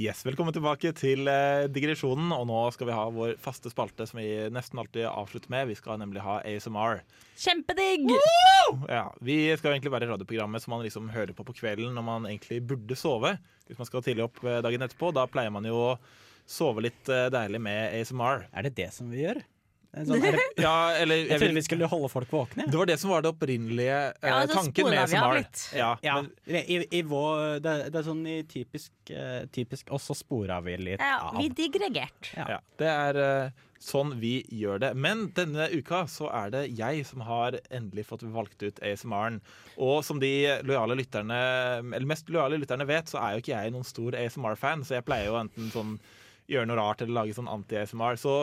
Yes, 0.00 0.22
Velkommen 0.26 0.54
tilbake 0.56 0.90
til 0.98 1.28
eh, 1.30 1.68
digresjonen. 1.70 2.32
Og 2.34 2.46
nå 2.48 2.62
skal 2.74 2.88
vi 2.88 2.96
ha 2.96 3.04
vår 3.12 3.36
faste 3.42 3.70
spalte 3.70 4.06
som 4.08 4.18
vi 4.18 4.26
nesten 4.50 4.80
alltid 4.82 5.06
avslutter 5.10 5.52
med. 5.52 5.68
Vi 5.70 5.76
skal 5.78 6.00
nemlig 6.00 6.24
ha 6.24 6.40
ASMR. 6.40 7.04
Kjempedigg! 7.38 8.08
Ja, 8.88 9.04
Vi 9.22 9.36
skal 9.60 9.76
egentlig 9.76 9.92
være 9.94 10.08
radioprogrammet 10.10 10.64
som 10.64 10.74
man 10.74 10.82
liksom 10.86 11.12
hører 11.12 11.36
på 11.36 11.46
på 11.46 11.54
kvelden 11.60 11.94
når 11.94 12.08
man 12.08 12.26
egentlig 12.30 12.62
burde 12.66 12.98
sove. 12.98 13.36
Hvis 13.68 13.78
man 13.78 13.86
skal 13.90 14.02
tidlig 14.02 14.26
opp 14.26 14.42
eh, 14.42 14.62
dagen 14.64 14.82
etterpå. 14.88 15.12
Da 15.14 15.28
pleier 15.30 15.54
man 15.54 15.68
jo 15.68 15.78
å 15.92 15.96
sove 16.48 16.84
litt 16.88 17.08
eh, 17.08 17.28
deilig 17.32 17.60
med 17.62 17.96
ASMR. 18.00 18.46
Er 18.52 18.68
det 18.68 18.74
det 18.76 18.90
som 18.94 19.10
vi 19.12 19.22
gjør? 19.24 19.42
Sånn, 19.92 20.20
det, 20.24 20.38
Ja, 20.56 20.92
eller 20.96 21.18
jeg 21.20 21.26
jeg 21.28 21.40
trodde 21.42 21.56
vi 21.58 21.64
skulle 21.66 21.88
holde 21.92 22.08
folk 22.08 22.30
våkne. 22.32 22.64
Det 22.72 22.78
var 22.80 22.88
det 22.88 22.94
som 23.00 23.10
var 23.12 23.24
det 23.24 23.28
opprinnelige 23.34 23.96
eh, 24.08 24.28
Ja, 24.30 24.38
altså, 24.40 24.62
tanken 24.62 24.88
med 24.88 25.02
ASMR. 25.02 25.42
Ja, 25.76 25.90
Ja, 26.04 26.14
men, 26.22 26.62
i, 26.64 26.78
i 26.96 27.02
vår, 27.04 27.58
det, 27.64 27.74
det 27.92 28.00
er 28.00 28.06
sånn 28.06 28.22
i 28.26 28.38
typisk, 28.48 28.92
eh, 29.12 29.42
typisk 29.52 29.92
Og 29.92 30.00
så 30.00 30.16
spora 30.16 30.62
vi 30.64 30.78
litt 30.80 31.02
Ja, 31.04 31.18
av. 31.28 31.36
vi 31.42 31.50
digregert. 31.52 32.32
Ja. 32.38 32.46
ja, 32.54 32.62
det 32.80 32.88
er 32.88 33.20
eh, 33.26 33.68
sånn 33.82 34.14
vi 34.22 34.32
gjør 34.54 34.80
det. 34.86 34.92
Men 34.96 35.26
denne 35.36 35.66
uka 35.74 36.04
så 36.08 36.28
er 36.40 36.52
det 36.54 36.64
jeg 36.78 37.04
som 37.08 37.24
har 37.26 37.56
endelig 37.68 38.06
fått 38.08 38.22
valgt 38.32 38.62
ut 38.64 38.80
ASMR-en. 38.80 39.40
Og 39.76 40.00
som 40.06 40.20
de 40.22 40.32
lojale 40.64 40.96
lytterne, 41.02 41.38
eller 41.82 42.06
mest 42.08 42.30
lojale 42.32 42.60
lytterne 42.62 42.86
vet, 42.88 43.10
så 43.12 43.18
er 43.20 43.34
jo 43.36 43.42
ikke 43.44 43.56
jeg 43.58 43.74
noen 43.74 43.84
stor 43.88 44.16
ASMR-fan, 44.16 44.86
så 44.86 45.00
jeg 45.00 45.04
pleier 45.10 45.28
jo 45.32 45.40
enten 45.42 45.68
sånn 45.74 45.96
gjøre 46.54 46.68
noe 46.70 46.78
rart 46.80 47.02
eller 47.04 47.16
lage 47.22 47.34
sånn 47.36 47.50
anti-ASMR. 47.50 48.18
Så 48.20 48.34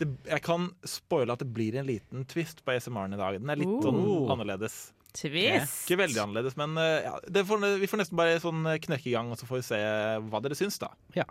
det, 0.00 0.08
jeg 0.28 0.42
kan 0.46 0.70
spoile 0.88 1.34
at 1.36 1.42
det 1.44 1.50
blir 1.54 1.76
en 1.80 1.88
liten 1.88 2.24
twist 2.30 2.64
på 2.64 2.74
ASMR-en 2.76 3.14
i 3.16 3.20
dag. 3.20 3.38
Den 3.40 3.50
er 3.54 3.60
litt 3.62 3.74
sånn 3.84 4.00
Oh. 4.04 4.30
annerledes. 4.34 4.78
Twist. 5.18 5.86
Ikke 5.88 5.96
veldig 6.02 6.20
annerledes, 6.22 6.54
men 6.60 6.76
eh, 6.78 7.02
ja, 7.06 7.14
det 7.32 7.42
får, 7.48 7.62
vi 7.80 7.86
får 7.90 8.02
nesten 8.02 8.18
bare 8.20 8.36
sånn 8.42 8.60
knekke 8.84 9.08
i 9.08 9.14
gang, 9.16 9.30
og 9.32 9.38
så 9.40 9.48
får 9.48 9.62
vi 9.62 9.66
se 9.70 9.78
hva 10.28 10.40
dere 10.44 10.54
syns, 10.58 10.76
da. 10.82 10.90
Ja. 11.16 11.24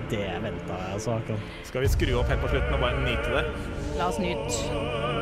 Ikke 0.00 0.10
det 0.12 0.22
jeg 0.24 0.42
venta. 0.44 0.78
Altså, 0.92 1.16
Håkon. 1.16 1.42
Skal 1.64 1.84
vi 1.86 1.92
skru 1.92 2.12
opp 2.20 2.30
helt 2.32 2.44
på 2.44 2.52
slutten 2.54 2.76
og 2.76 2.80
bare 2.80 3.02
nyte 3.04 3.34
det? 3.36 3.44
La 3.98 4.10
oss 4.10 4.20
nyte. 4.22 5.16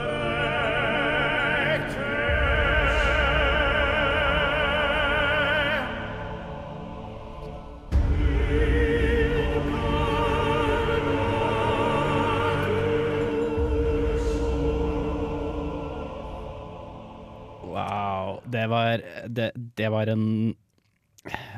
Wow. 17.64 18.40
Det 18.52 18.66
var, 18.70 19.00
det, 19.28 19.50
det 19.78 19.90
var 19.90 20.10
en 20.12 20.54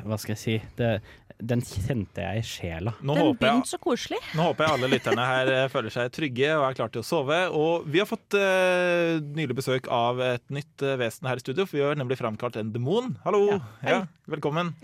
Hva 0.07 0.15
skal 0.17 0.33
jeg 0.33 0.39
si? 0.41 0.53
Det, 0.77 1.01
den 1.37 1.61
kjente 1.61 2.23
jeg 2.23 2.41
i 2.41 2.45
sjela. 2.45 2.93
Nå 3.01 3.13
Den 3.13 3.21
håper, 3.27 3.29
jeg, 3.29 3.37
begynte 3.41 3.69
så 3.69 3.77
koselig. 3.81 4.17
nå 4.37 4.47
håper 4.49 4.65
jeg 4.65 4.73
alle 4.77 4.89
lytterne 4.89 5.25
her 5.29 5.51
eh, 5.53 5.67
føler 5.71 5.93
seg 5.93 6.09
trygge 6.15 6.49
og 6.57 6.65
er 6.65 6.77
klare 6.79 6.93
til 6.95 7.03
å 7.03 7.07
sove. 7.07 7.37
Og 7.53 7.85
vi 7.85 8.01
har 8.01 8.09
fått 8.09 8.37
uh, 8.39 9.19
nylig 9.37 9.57
besøk 9.59 9.89
av 9.93 10.21
et 10.25 10.45
nytt 10.53 10.85
uh, 10.85 10.95
vesen 10.99 11.29
her 11.29 11.37
i 11.37 11.43
studio, 11.45 11.67
for 11.67 11.77
vi 11.77 11.85
har 11.85 11.99
nemlig 11.99 12.17
framkalt 12.19 12.57
en 12.57 12.73
demon. 12.73 13.13
Hallo! 13.25 13.59
Ja, 13.85 14.05
velkommen. 14.25 14.73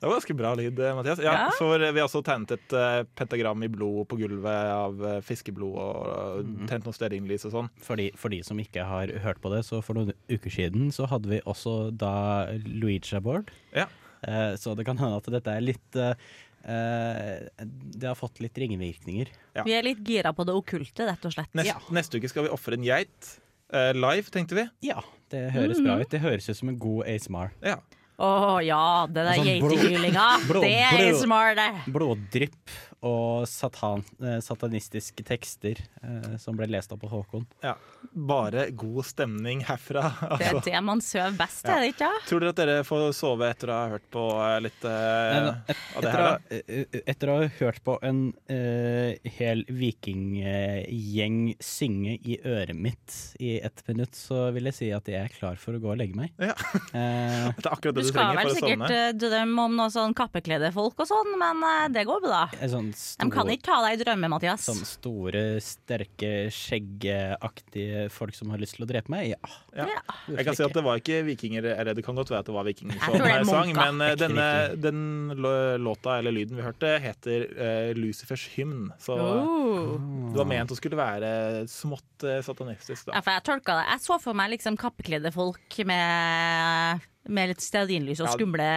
det 0.00 0.06
var 0.06 0.12
ganske 0.12 0.34
bra 0.36 0.52
lyd, 0.58 0.78
Mathias. 0.98 1.18
Ja, 1.24 1.32
Ja. 1.32 1.46
For 1.58 1.78
vi 1.80 1.98
har 2.00 2.04
også 2.06 2.20
tegnet 2.26 2.52
et 2.58 2.74
uh, 2.76 3.00
pentagram 3.18 3.64
i 3.64 3.70
blod 3.72 4.04
på 4.10 4.18
gulvet 4.20 4.72
av 4.74 5.00
uh, 5.02 5.14
fiskeblod 5.24 5.78
og 5.80 6.44
uh, 6.44 6.66
tent 6.70 6.84
noe 6.86 6.94
stearinlys 6.96 7.48
og 7.48 7.54
sånn. 7.56 7.70
For 7.84 7.96
de, 7.98 8.10
for 8.18 8.28
de 8.34 8.42
som 8.46 8.60
ikke 8.60 8.84
har 8.86 9.10
hørt 9.24 9.40
på 9.40 9.48
det, 9.54 9.64
så 9.66 9.80
for 9.84 9.96
noen 9.98 10.12
uker 10.28 10.52
siden 10.52 10.92
så 10.94 11.08
hadde 11.10 11.32
vi 11.32 11.40
også 11.48 11.88
da 11.96 12.12
Luigi 12.68 13.16
aboard. 13.18 13.48
Ja. 13.72 13.88
Eh, 14.22 14.54
så 14.58 14.74
det 14.76 14.84
kan 14.88 14.98
hende 14.98 15.16
at 15.20 15.28
dette 15.30 15.52
er 15.54 15.60
litt 15.62 15.96
eh, 15.96 16.14
eh, 16.64 17.48
Det 17.62 18.08
har 18.08 18.16
fått 18.18 18.40
litt 18.42 18.58
ringvirkninger. 18.58 19.28
Ja. 19.54 19.64
Vi 19.66 19.74
er 19.76 19.82
litt 19.86 20.00
gira 20.06 20.32
på 20.34 20.46
det 20.48 20.54
okkulte, 20.58 21.06
rett 21.08 21.24
og 21.28 21.32
slett. 21.36 21.52
Nest, 21.58 21.70
Ja. 21.70 21.78
Neste 21.94 22.18
uke 22.18 22.28
skal 22.32 22.48
vi 22.48 22.54
ofre 22.54 22.74
en 22.78 22.84
geit. 22.86 23.38
eh, 23.72 23.92
live, 23.92 24.30
tenkte 24.32 24.54
vi. 24.56 24.62
Ja, 24.88 25.02
det 25.30 25.50
høres 25.52 25.80
bra 25.84 25.98
ut. 26.00 26.08
Det 26.10 26.20
høres 26.22 26.48
ut 26.48 26.56
som 26.56 26.70
en 26.70 26.78
god 26.80 27.04
ASMR. 27.06 27.50
Ja. 27.62 27.76
Å 28.18 28.58
ja, 28.66 29.06
det 29.06 29.22
der 29.28 29.36
Sånn 29.38 29.46
geitehylinga. 29.46 30.26
Det 30.58 30.74
er 30.74 31.12
smart, 31.20 31.54
det. 31.60 31.68
Bloddrypp 31.94 32.72
og 33.06 33.44
satan, 33.46 34.00
eh, 34.26 34.40
satanistiske 34.42 35.22
tekster 35.22 35.78
eh, 36.02 36.32
som 36.42 36.56
ble 36.58 36.66
lest 36.66 36.90
opp 36.96 37.04
av 37.06 37.12
Håkon. 37.14 37.44
ja. 37.62 37.76
Bare 38.14 38.68
god 38.78 39.04
stemning 39.06 39.60
herfra. 39.66 40.00
Det 40.38 40.46
er 40.46 40.54
Altså. 40.54 40.62
det 40.64 40.80
man 40.86 41.00
sover 41.02 41.34
best, 41.38 41.64
Ja. 41.66 41.76
er 41.76 41.80
det 41.84 41.88
ikke? 41.94 42.08
Tror 42.26 42.40
dere 42.40 42.48
at 42.50 42.56
dere 42.58 42.76
får 42.86 43.12
sove 43.14 43.46
etter 43.50 43.70
å 43.70 43.74
ha 43.76 43.88
hørt 43.92 44.06
på 44.10 44.22
eh, 44.42 44.58
litt 44.64 44.84
eh, 44.86 45.38
Nei, 45.46 45.54
et, 45.68 45.76
av 45.98 46.02
det 46.02 46.12
her? 46.12 46.22
da? 46.22 46.58
eh, 46.58 47.00
etter 47.12 47.28
å 47.30 47.36
ha 47.38 47.48
hørt 47.58 47.80
på 47.86 47.96
en 48.06 48.20
eh, 48.50 49.18
hel 49.38 49.62
vikinggjeng 49.70 51.38
synge 51.62 52.16
i 52.22 52.38
øret 52.44 52.74
mitt 52.76 53.16
i 53.42 53.58
ett 53.60 53.82
minutt, 53.88 54.14
så 54.18 54.48
vil 54.54 54.70
jeg 54.70 54.78
si 54.78 54.90
at 54.94 55.06
jeg 55.10 55.22
er 55.28 55.34
klar 55.38 55.58
for 55.60 55.76
å 55.78 55.82
gå 55.82 55.92
og 55.94 55.98
legge 56.00 56.16
meg. 56.18 56.32
Ja. 56.38 56.54
Eh, 56.94 57.52
Det 57.58 57.66
er 57.66 57.72
akkurat 57.74 57.94
det 57.98 58.06
du, 58.06 58.07
skal 58.10 58.18
trenger 58.18 58.38
vel 58.38 58.48
for 58.48 58.50
å 58.50 58.58
sikkert 58.58 58.82
sovne. 58.82 58.98
eh, 59.08 59.12
drømme 59.24 59.64
om 59.68 59.76
noe 59.78 59.92
sånn 59.94 60.14
kappekledde 60.18 60.72
folk 60.74 61.04
og 61.04 61.08
sånn, 61.10 61.30
men 61.40 61.62
eh, 61.70 61.88
det 61.94 62.04
går 62.08 62.20
bra. 62.24 62.42
sånn 62.74 62.90
De 62.92 63.30
kan 63.34 63.52
ikke 63.54 63.68
ta 63.68 63.78
deg 63.86 63.98
i 63.98 64.02
drømme, 64.04 64.30
Mathias. 64.34 64.66
sånn 64.68 64.82
store, 64.88 65.44
sterke, 65.64 66.32
skjeggeaktige 66.54 68.08
folk 68.12 68.34
som 68.34 68.50
har 68.50 68.58
lyst 68.62 68.76
til 68.78 68.86
å 68.86 68.90
drepe 68.90 69.12
meg? 69.12 69.32
Ja. 69.34 69.54
Ja. 69.78 69.86
Ja. 69.88 70.16
Jeg 70.36 70.44
kan 70.48 70.56
si 70.58 70.64
at 70.66 70.74
det 70.76 70.82
var 70.84 70.98
ikke 71.00 71.20
vikinger 71.26 71.64
eller 71.74 71.94
Det 71.96 72.04
kan 72.04 72.16
godt 72.18 72.30
være 72.32 72.42
at 72.42 72.48
det 72.50 72.54
var 72.56 72.66
vikinger 72.66 72.98
som 72.98 73.48
sang, 73.52 73.72
men 73.78 74.00
eh, 74.04 74.14
denne, 74.20 74.46
den 74.76 75.00
låta 75.84 76.18
eller 76.18 76.34
lyden 76.34 76.58
vi 76.58 76.64
hørte, 76.66 76.94
heter 77.02 77.46
uh, 77.54 77.90
Lucifers 77.98 78.48
hymn. 78.56 78.88
Så 79.02 79.16
Oh. 79.18 79.98
det 80.32 80.38
var 80.40 80.48
ment 80.48 80.72
å 80.72 80.76
skulle 80.78 80.96
være 80.98 81.66
smått 81.70 82.24
eh, 82.26 82.40
satanistisk. 82.44 83.08
Ja, 83.10 83.18
da 83.18 83.22
for 83.24 83.36
jeg 83.36 83.44
tolka 83.48 83.78
det. 83.80 83.86
Jeg 83.92 84.04
så 84.06 84.18
for 84.22 84.36
meg 84.38 84.50
liksom 84.56 84.76
kappekledde 84.80 85.30
folk 85.34 85.76
med, 85.88 87.04
med 87.28 87.50
litt 87.52 87.60
stearinlys 87.64 88.22
og 88.22 88.28
Ja. 88.30 88.32
skumle 88.36 88.68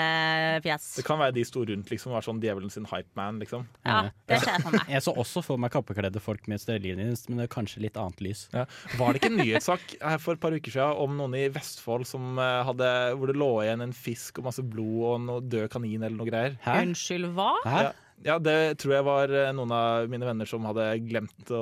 fjes. 0.65 0.87
Det 0.99 1.05
kan 1.07 1.19
være 1.21 1.33
de 1.37 1.43
sto 1.47 1.63
rundt 1.65 1.89
liksom, 1.93 2.11
var 2.13 2.25
sånn 2.25 2.41
djevelen 2.43 2.69
sin 2.73 2.85
hype 2.91 3.09
man, 3.17 3.39
liksom. 3.41 3.65
Ja, 3.87 4.09
det 4.27 4.41
ser 4.43 4.51
jeg 4.57 4.65
for 4.65 4.75
meg. 4.75 4.89
Jeg 4.95 5.05
så 5.05 5.13
også 5.23 5.43
for 5.45 5.57
meg 5.61 5.71
kappekledde 5.73 6.19
folk 6.23 6.47
med 6.51 6.59
stearinlys, 6.61 7.25
men 7.29 7.39
det 7.41 7.47
er 7.47 7.53
kanskje 7.55 7.81
litt 7.85 7.97
annet 7.99 8.19
lys. 8.21 8.45
Ja. 8.53 8.65
Var 8.99 9.13
det 9.15 9.21
ikke 9.21 9.31
en 9.31 9.39
nyhetssak 9.41 9.95
her 10.01 10.19
for 10.21 10.35
et 10.37 10.43
par 10.43 10.51
uker 10.55 10.71
siden 10.75 10.90
om 10.99 11.17
noen 11.17 11.37
i 11.39 11.47
Vestfold 11.53 12.07
som 12.09 12.39
eh, 12.41 12.61
hadde, 12.67 12.91
hvor 13.17 13.31
det 13.31 13.37
lå 13.39 13.51
igjen 13.65 13.85
en 13.85 13.95
fisk 13.95 14.41
og 14.41 14.49
masse 14.49 14.63
blod 14.65 15.01
og 15.13 15.25
noe 15.25 15.43
død 15.45 15.67
kanin 15.73 16.01
eller 16.03 16.17
noe 16.17 16.29
greier? 16.29 16.57
Hæ? 16.65 16.81
Unnskyld, 16.85 17.31
hva? 17.37 17.51
Hæ? 17.65 17.83
Ja, 17.89 17.91
ja, 18.21 18.35
det 18.41 18.77
tror 18.81 18.93
jeg 18.93 19.05
var 19.05 19.31
eh, 19.33 19.49
noen 19.55 19.71
av 19.73 20.09
mine 20.11 20.27
venner 20.27 20.49
som 20.49 20.65
hadde 20.69 20.85
glemt 21.07 21.51
å 21.55 21.61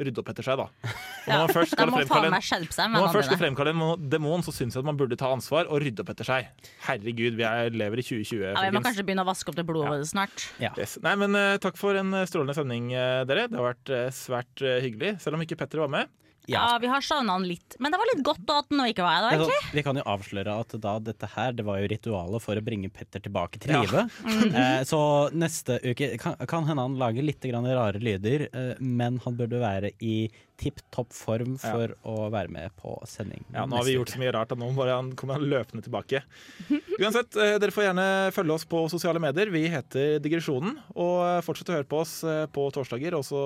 rydde 0.00 0.22
opp 0.22 0.30
etter 0.32 0.46
seg, 0.46 0.58
da. 0.58 0.66
Og 0.66 1.30
når 1.30 1.42
man 1.44 1.52
først 1.54 1.74
skal 1.76 1.92
fremkalle 1.94 2.30
en. 2.30 2.34
Når 2.34 2.96
man 2.96 3.14
først 3.14 3.30
skal 3.30 3.40
fremkalle 3.44 3.74
en 3.74 4.08
demon, 4.10 4.44
så 4.46 4.54
syns 4.54 4.74
jeg 4.74 4.82
at 4.82 4.88
man 4.88 4.98
burde 4.98 5.18
ta 5.20 5.30
ansvar 5.30 5.70
og 5.70 5.82
rydde 5.84 6.02
opp 6.02 6.10
etter 6.14 6.26
seg. 6.26 6.50
Herregud, 6.88 7.38
vi 7.38 7.46
er, 7.46 7.70
lever 7.70 8.02
i 8.02 8.06
2020, 8.06 8.42
Ja, 8.48 8.64
vi 8.66 8.74
må 8.74 8.82
kanskje 8.86 9.06
begynne 9.06 9.26
å 9.26 9.30
vaske 9.30 9.52
opp 9.52 9.60
det 9.60 9.66
blodet 9.68 9.92
vårt 9.94 10.10
snart. 10.10 10.48
Ja. 10.62 10.72
Yes. 10.80 10.96
Nei, 11.04 11.14
men 11.22 11.38
eh, 11.38 11.54
Takk 11.62 11.78
for 11.78 11.98
en 11.98 12.22
strålende 12.26 12.56
sending, 12.56 12.90
dere. 13.28 13.46
Det 13.50 13.60
har 13.60 13.70
vært 13.70 13.94
svært 14.16 14.64
hyggelig. 14.82 15.18
Selv 15.22 15.38
om 15.38 15.46
ikke 15.46 15.58
Petter 15.60 15.84
var 15.84 15.92
med. 15.92 16.10
Ja, 16.48 16.78
vi 16.80 16.86
har 16.88 17.00
savna 17.04 17.32
han 17.32 17.44
litt. 17.46 17.76
Men 17.78 17.92
det 17.92 17.98
var 18.00 18.08
litt 18.14 18.24
godt 18.24 18.48
at 18.50 18.70
han 18.70 18.80
ikke 18.88 19.04
var 19.04 19.28
her, 19.28 19.38
Altså, 19.40 19.72
vi 19.76 19.82
kan 19.86 19.96
jo 20.00 20.02
avsløre 20.08 20.54
at 20.64 20.74
da 20.80 20.94
dette 20.98 21.28
her 21.34 21.52
Det 21.52 21.64
var 21.66 21.78
jo 21.82 21.88
ritualet 21.92 22.42
for 22.42 22.56
å 22.56 22.64
bringe 22.64 22.88
Petter 22.92 23.20
tilbake 23.20 23.60
til 23.60 23.70
Ja. 23.74 23.82
live. 23.82 24.06
Eh, 24.50 24.82
så 24.88 25.30
neste 25.32 25.78
uke 25.84 26.16
kan, 26.18 26.34
kan 26.48 26.64
hende 26.66 26.82
han 26.82 26.96
lager 26.98 27.22
litt 27.22 27.40
grann 27.44 27.66
rare 27.68 28.00
lyder, 28.00 28.48
eh, 28.52 28.74
men 28.80 29.18
han 29.24 29.36
burde 29.36 29.60
være 29.60 29.92
i 30.00 30.30
tipp 30.60 30.82
topp 30.94 31.12
form 31.16 31.56
for 31.60 31.94
å 32.06 32.28
være 32.32 32.52
med 32.52 32.74
på 32.80 32.94
sending. 33.08 33.42
Ja, 33.54 33.64
Nå 33.66 33.78
har 33.78 33.86
vi 33.86 33.94
gjort 33.96 34.12
så 34.12 34.20
mye 34.20 34.32
rart 34.36 34.52
at 34.52 34.60
nå 34.60 34.68
bare 34.76 34.98
han, 34.98 35.12
kommer 35.18 35.38
han 35.38 35.48
løpende 35.48 35.84
tilbake. 35.84 36.22
Uansett, 37.00 37.36
eh, 37.40 37.56
dere 37.62 37.74
får 37.74 37.88
gjerne 37.88 38.06
følge 38.36 38.56
oss 38.56 38.66
på 38.68 38.82
sosiale 38.92 39.22
medier. 39.22 39.50
Vi 39.52 39.64
heter 39.72 40.18
Digresjonen. 40.22 40.76
Og 40.94 41.16
eh, 41.24 41.40
fortsett 41.46 41.72
å 41.72 41.78
høre 41.78 41.88
på 41.88 42.02
oss 42.02 42.14
eh, 42.28 42.44
på 42.52 42.66
torsdager, 42.74 43.16
også, 43.18 43.40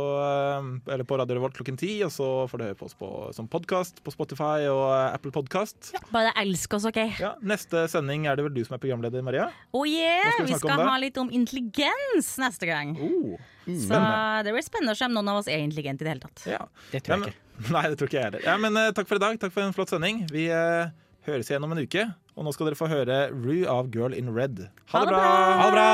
eller 0.90 1.06
på 1.08 1.18
Radio 1.20 1.38
Revolt 1.38 1.56
klokken 1.56 1.78
ti. 1.80 1.96
Og 2.06 2.12
så 2.14 2.28
får 2.50 2.60
du 2.60 2.66
høre 2.68 2.78
på 2.80 2.88
oss 2.90 2.98
på, 2.98 3.10
som 3.36 3.48
podkast 3.50 4.02
på 4.04 4.14
Spotify 4.14 4.66
og 4.72 4.86
Apple 4.92 5.34
Podkast. 5.34 5.92
Bare 6.14 6.34
elsk 6.42 6.78
oss, 6.78 6.88
OK? 6.90 7.00
Ja, 7.22 7.34
neste 7.44 7.86
sending 7.92 8.28
er 8.30 8.38
det 8.38 8.48
vel 8.48 8.56
du 8.56 8.62
som 8.66 8.76
er 8.76 8.82
programleder, 8.82 9.24
Maria? 9.24 9.48
Oh 9.72 9.86
yeah! 9.88 10.32
Skal 10.34 10.48
vi 10.48 10.54
Vi 10.54 10.60
skal 10.62 10.86
ha 10.88 10.98
litt 11.02 11.18
om 11.20 11.30
intelligens 11.34 12.34
neste 12.42 12.68
gang. 12.68 12.94
Oh, 12.98 13.38
Så 13.64 14.00
det 14.44 14.52
blir 14.54 14.64
spennende 14.66 14.94
å 14.94 14.98
se 14.98 15.08
om 15.08 15.14
noen 15.16 15.30
av 15.32 15.40
oss 15.42 15.48
er 15.48 15.62
intelligente 15.64 16.04
i 16.04 16.08
det 16.08 16.12
hele 16.16 16.24
tatt. 16.26 16.44
ja. 16.50 16.60
Det 16.92 17.00
tror 17.04 17.16
jeg 17.16 17.22
men- 17.24 17.32
ikke. 17.32 17.40
Nei, 17.76 17.84
det 17.86 17.98
tror 18.00 18.08
ikke 18.10 18.18
jeg 18.18 18.26
heller. 18.28 18.42
Ja, 18.44 18.56
men 18.58 18.76
uh, 18.76 18.90
takk 18.96 19.06
for 19.06 19.20
i 19.20 19.22
dag. 19.22 19.38
Takk 19.38 19.52
for 19.54 19.62
en 19.62 19.74
flott 19.76 19.92
sending. 19.94 20.24
Vi 20.32 20.48
uh, 20.50 20.90
høres 21.28 21.50
igjen 21.52 21.62
om 21.62 21.70
en 21.74 21.84
uke. 21.86 22.08
Og 22.34 22.42
nå 22.46 22.50
skal 22.54 22.66
dere 22.66 22.78
få 22.78 22.88
høre 22.90 23.18
Rue 23.30 23.62
av 23.70 23.92
Girl 23.94 24.16
in 24.16 24.32
Red. 24.34 24.64
Ha 24.90 25.04
det 25.04 25.12
bra! 25.12 25.20
Ha 25.60 25.66
det 25.68 25.76
bra! 25.76 25.90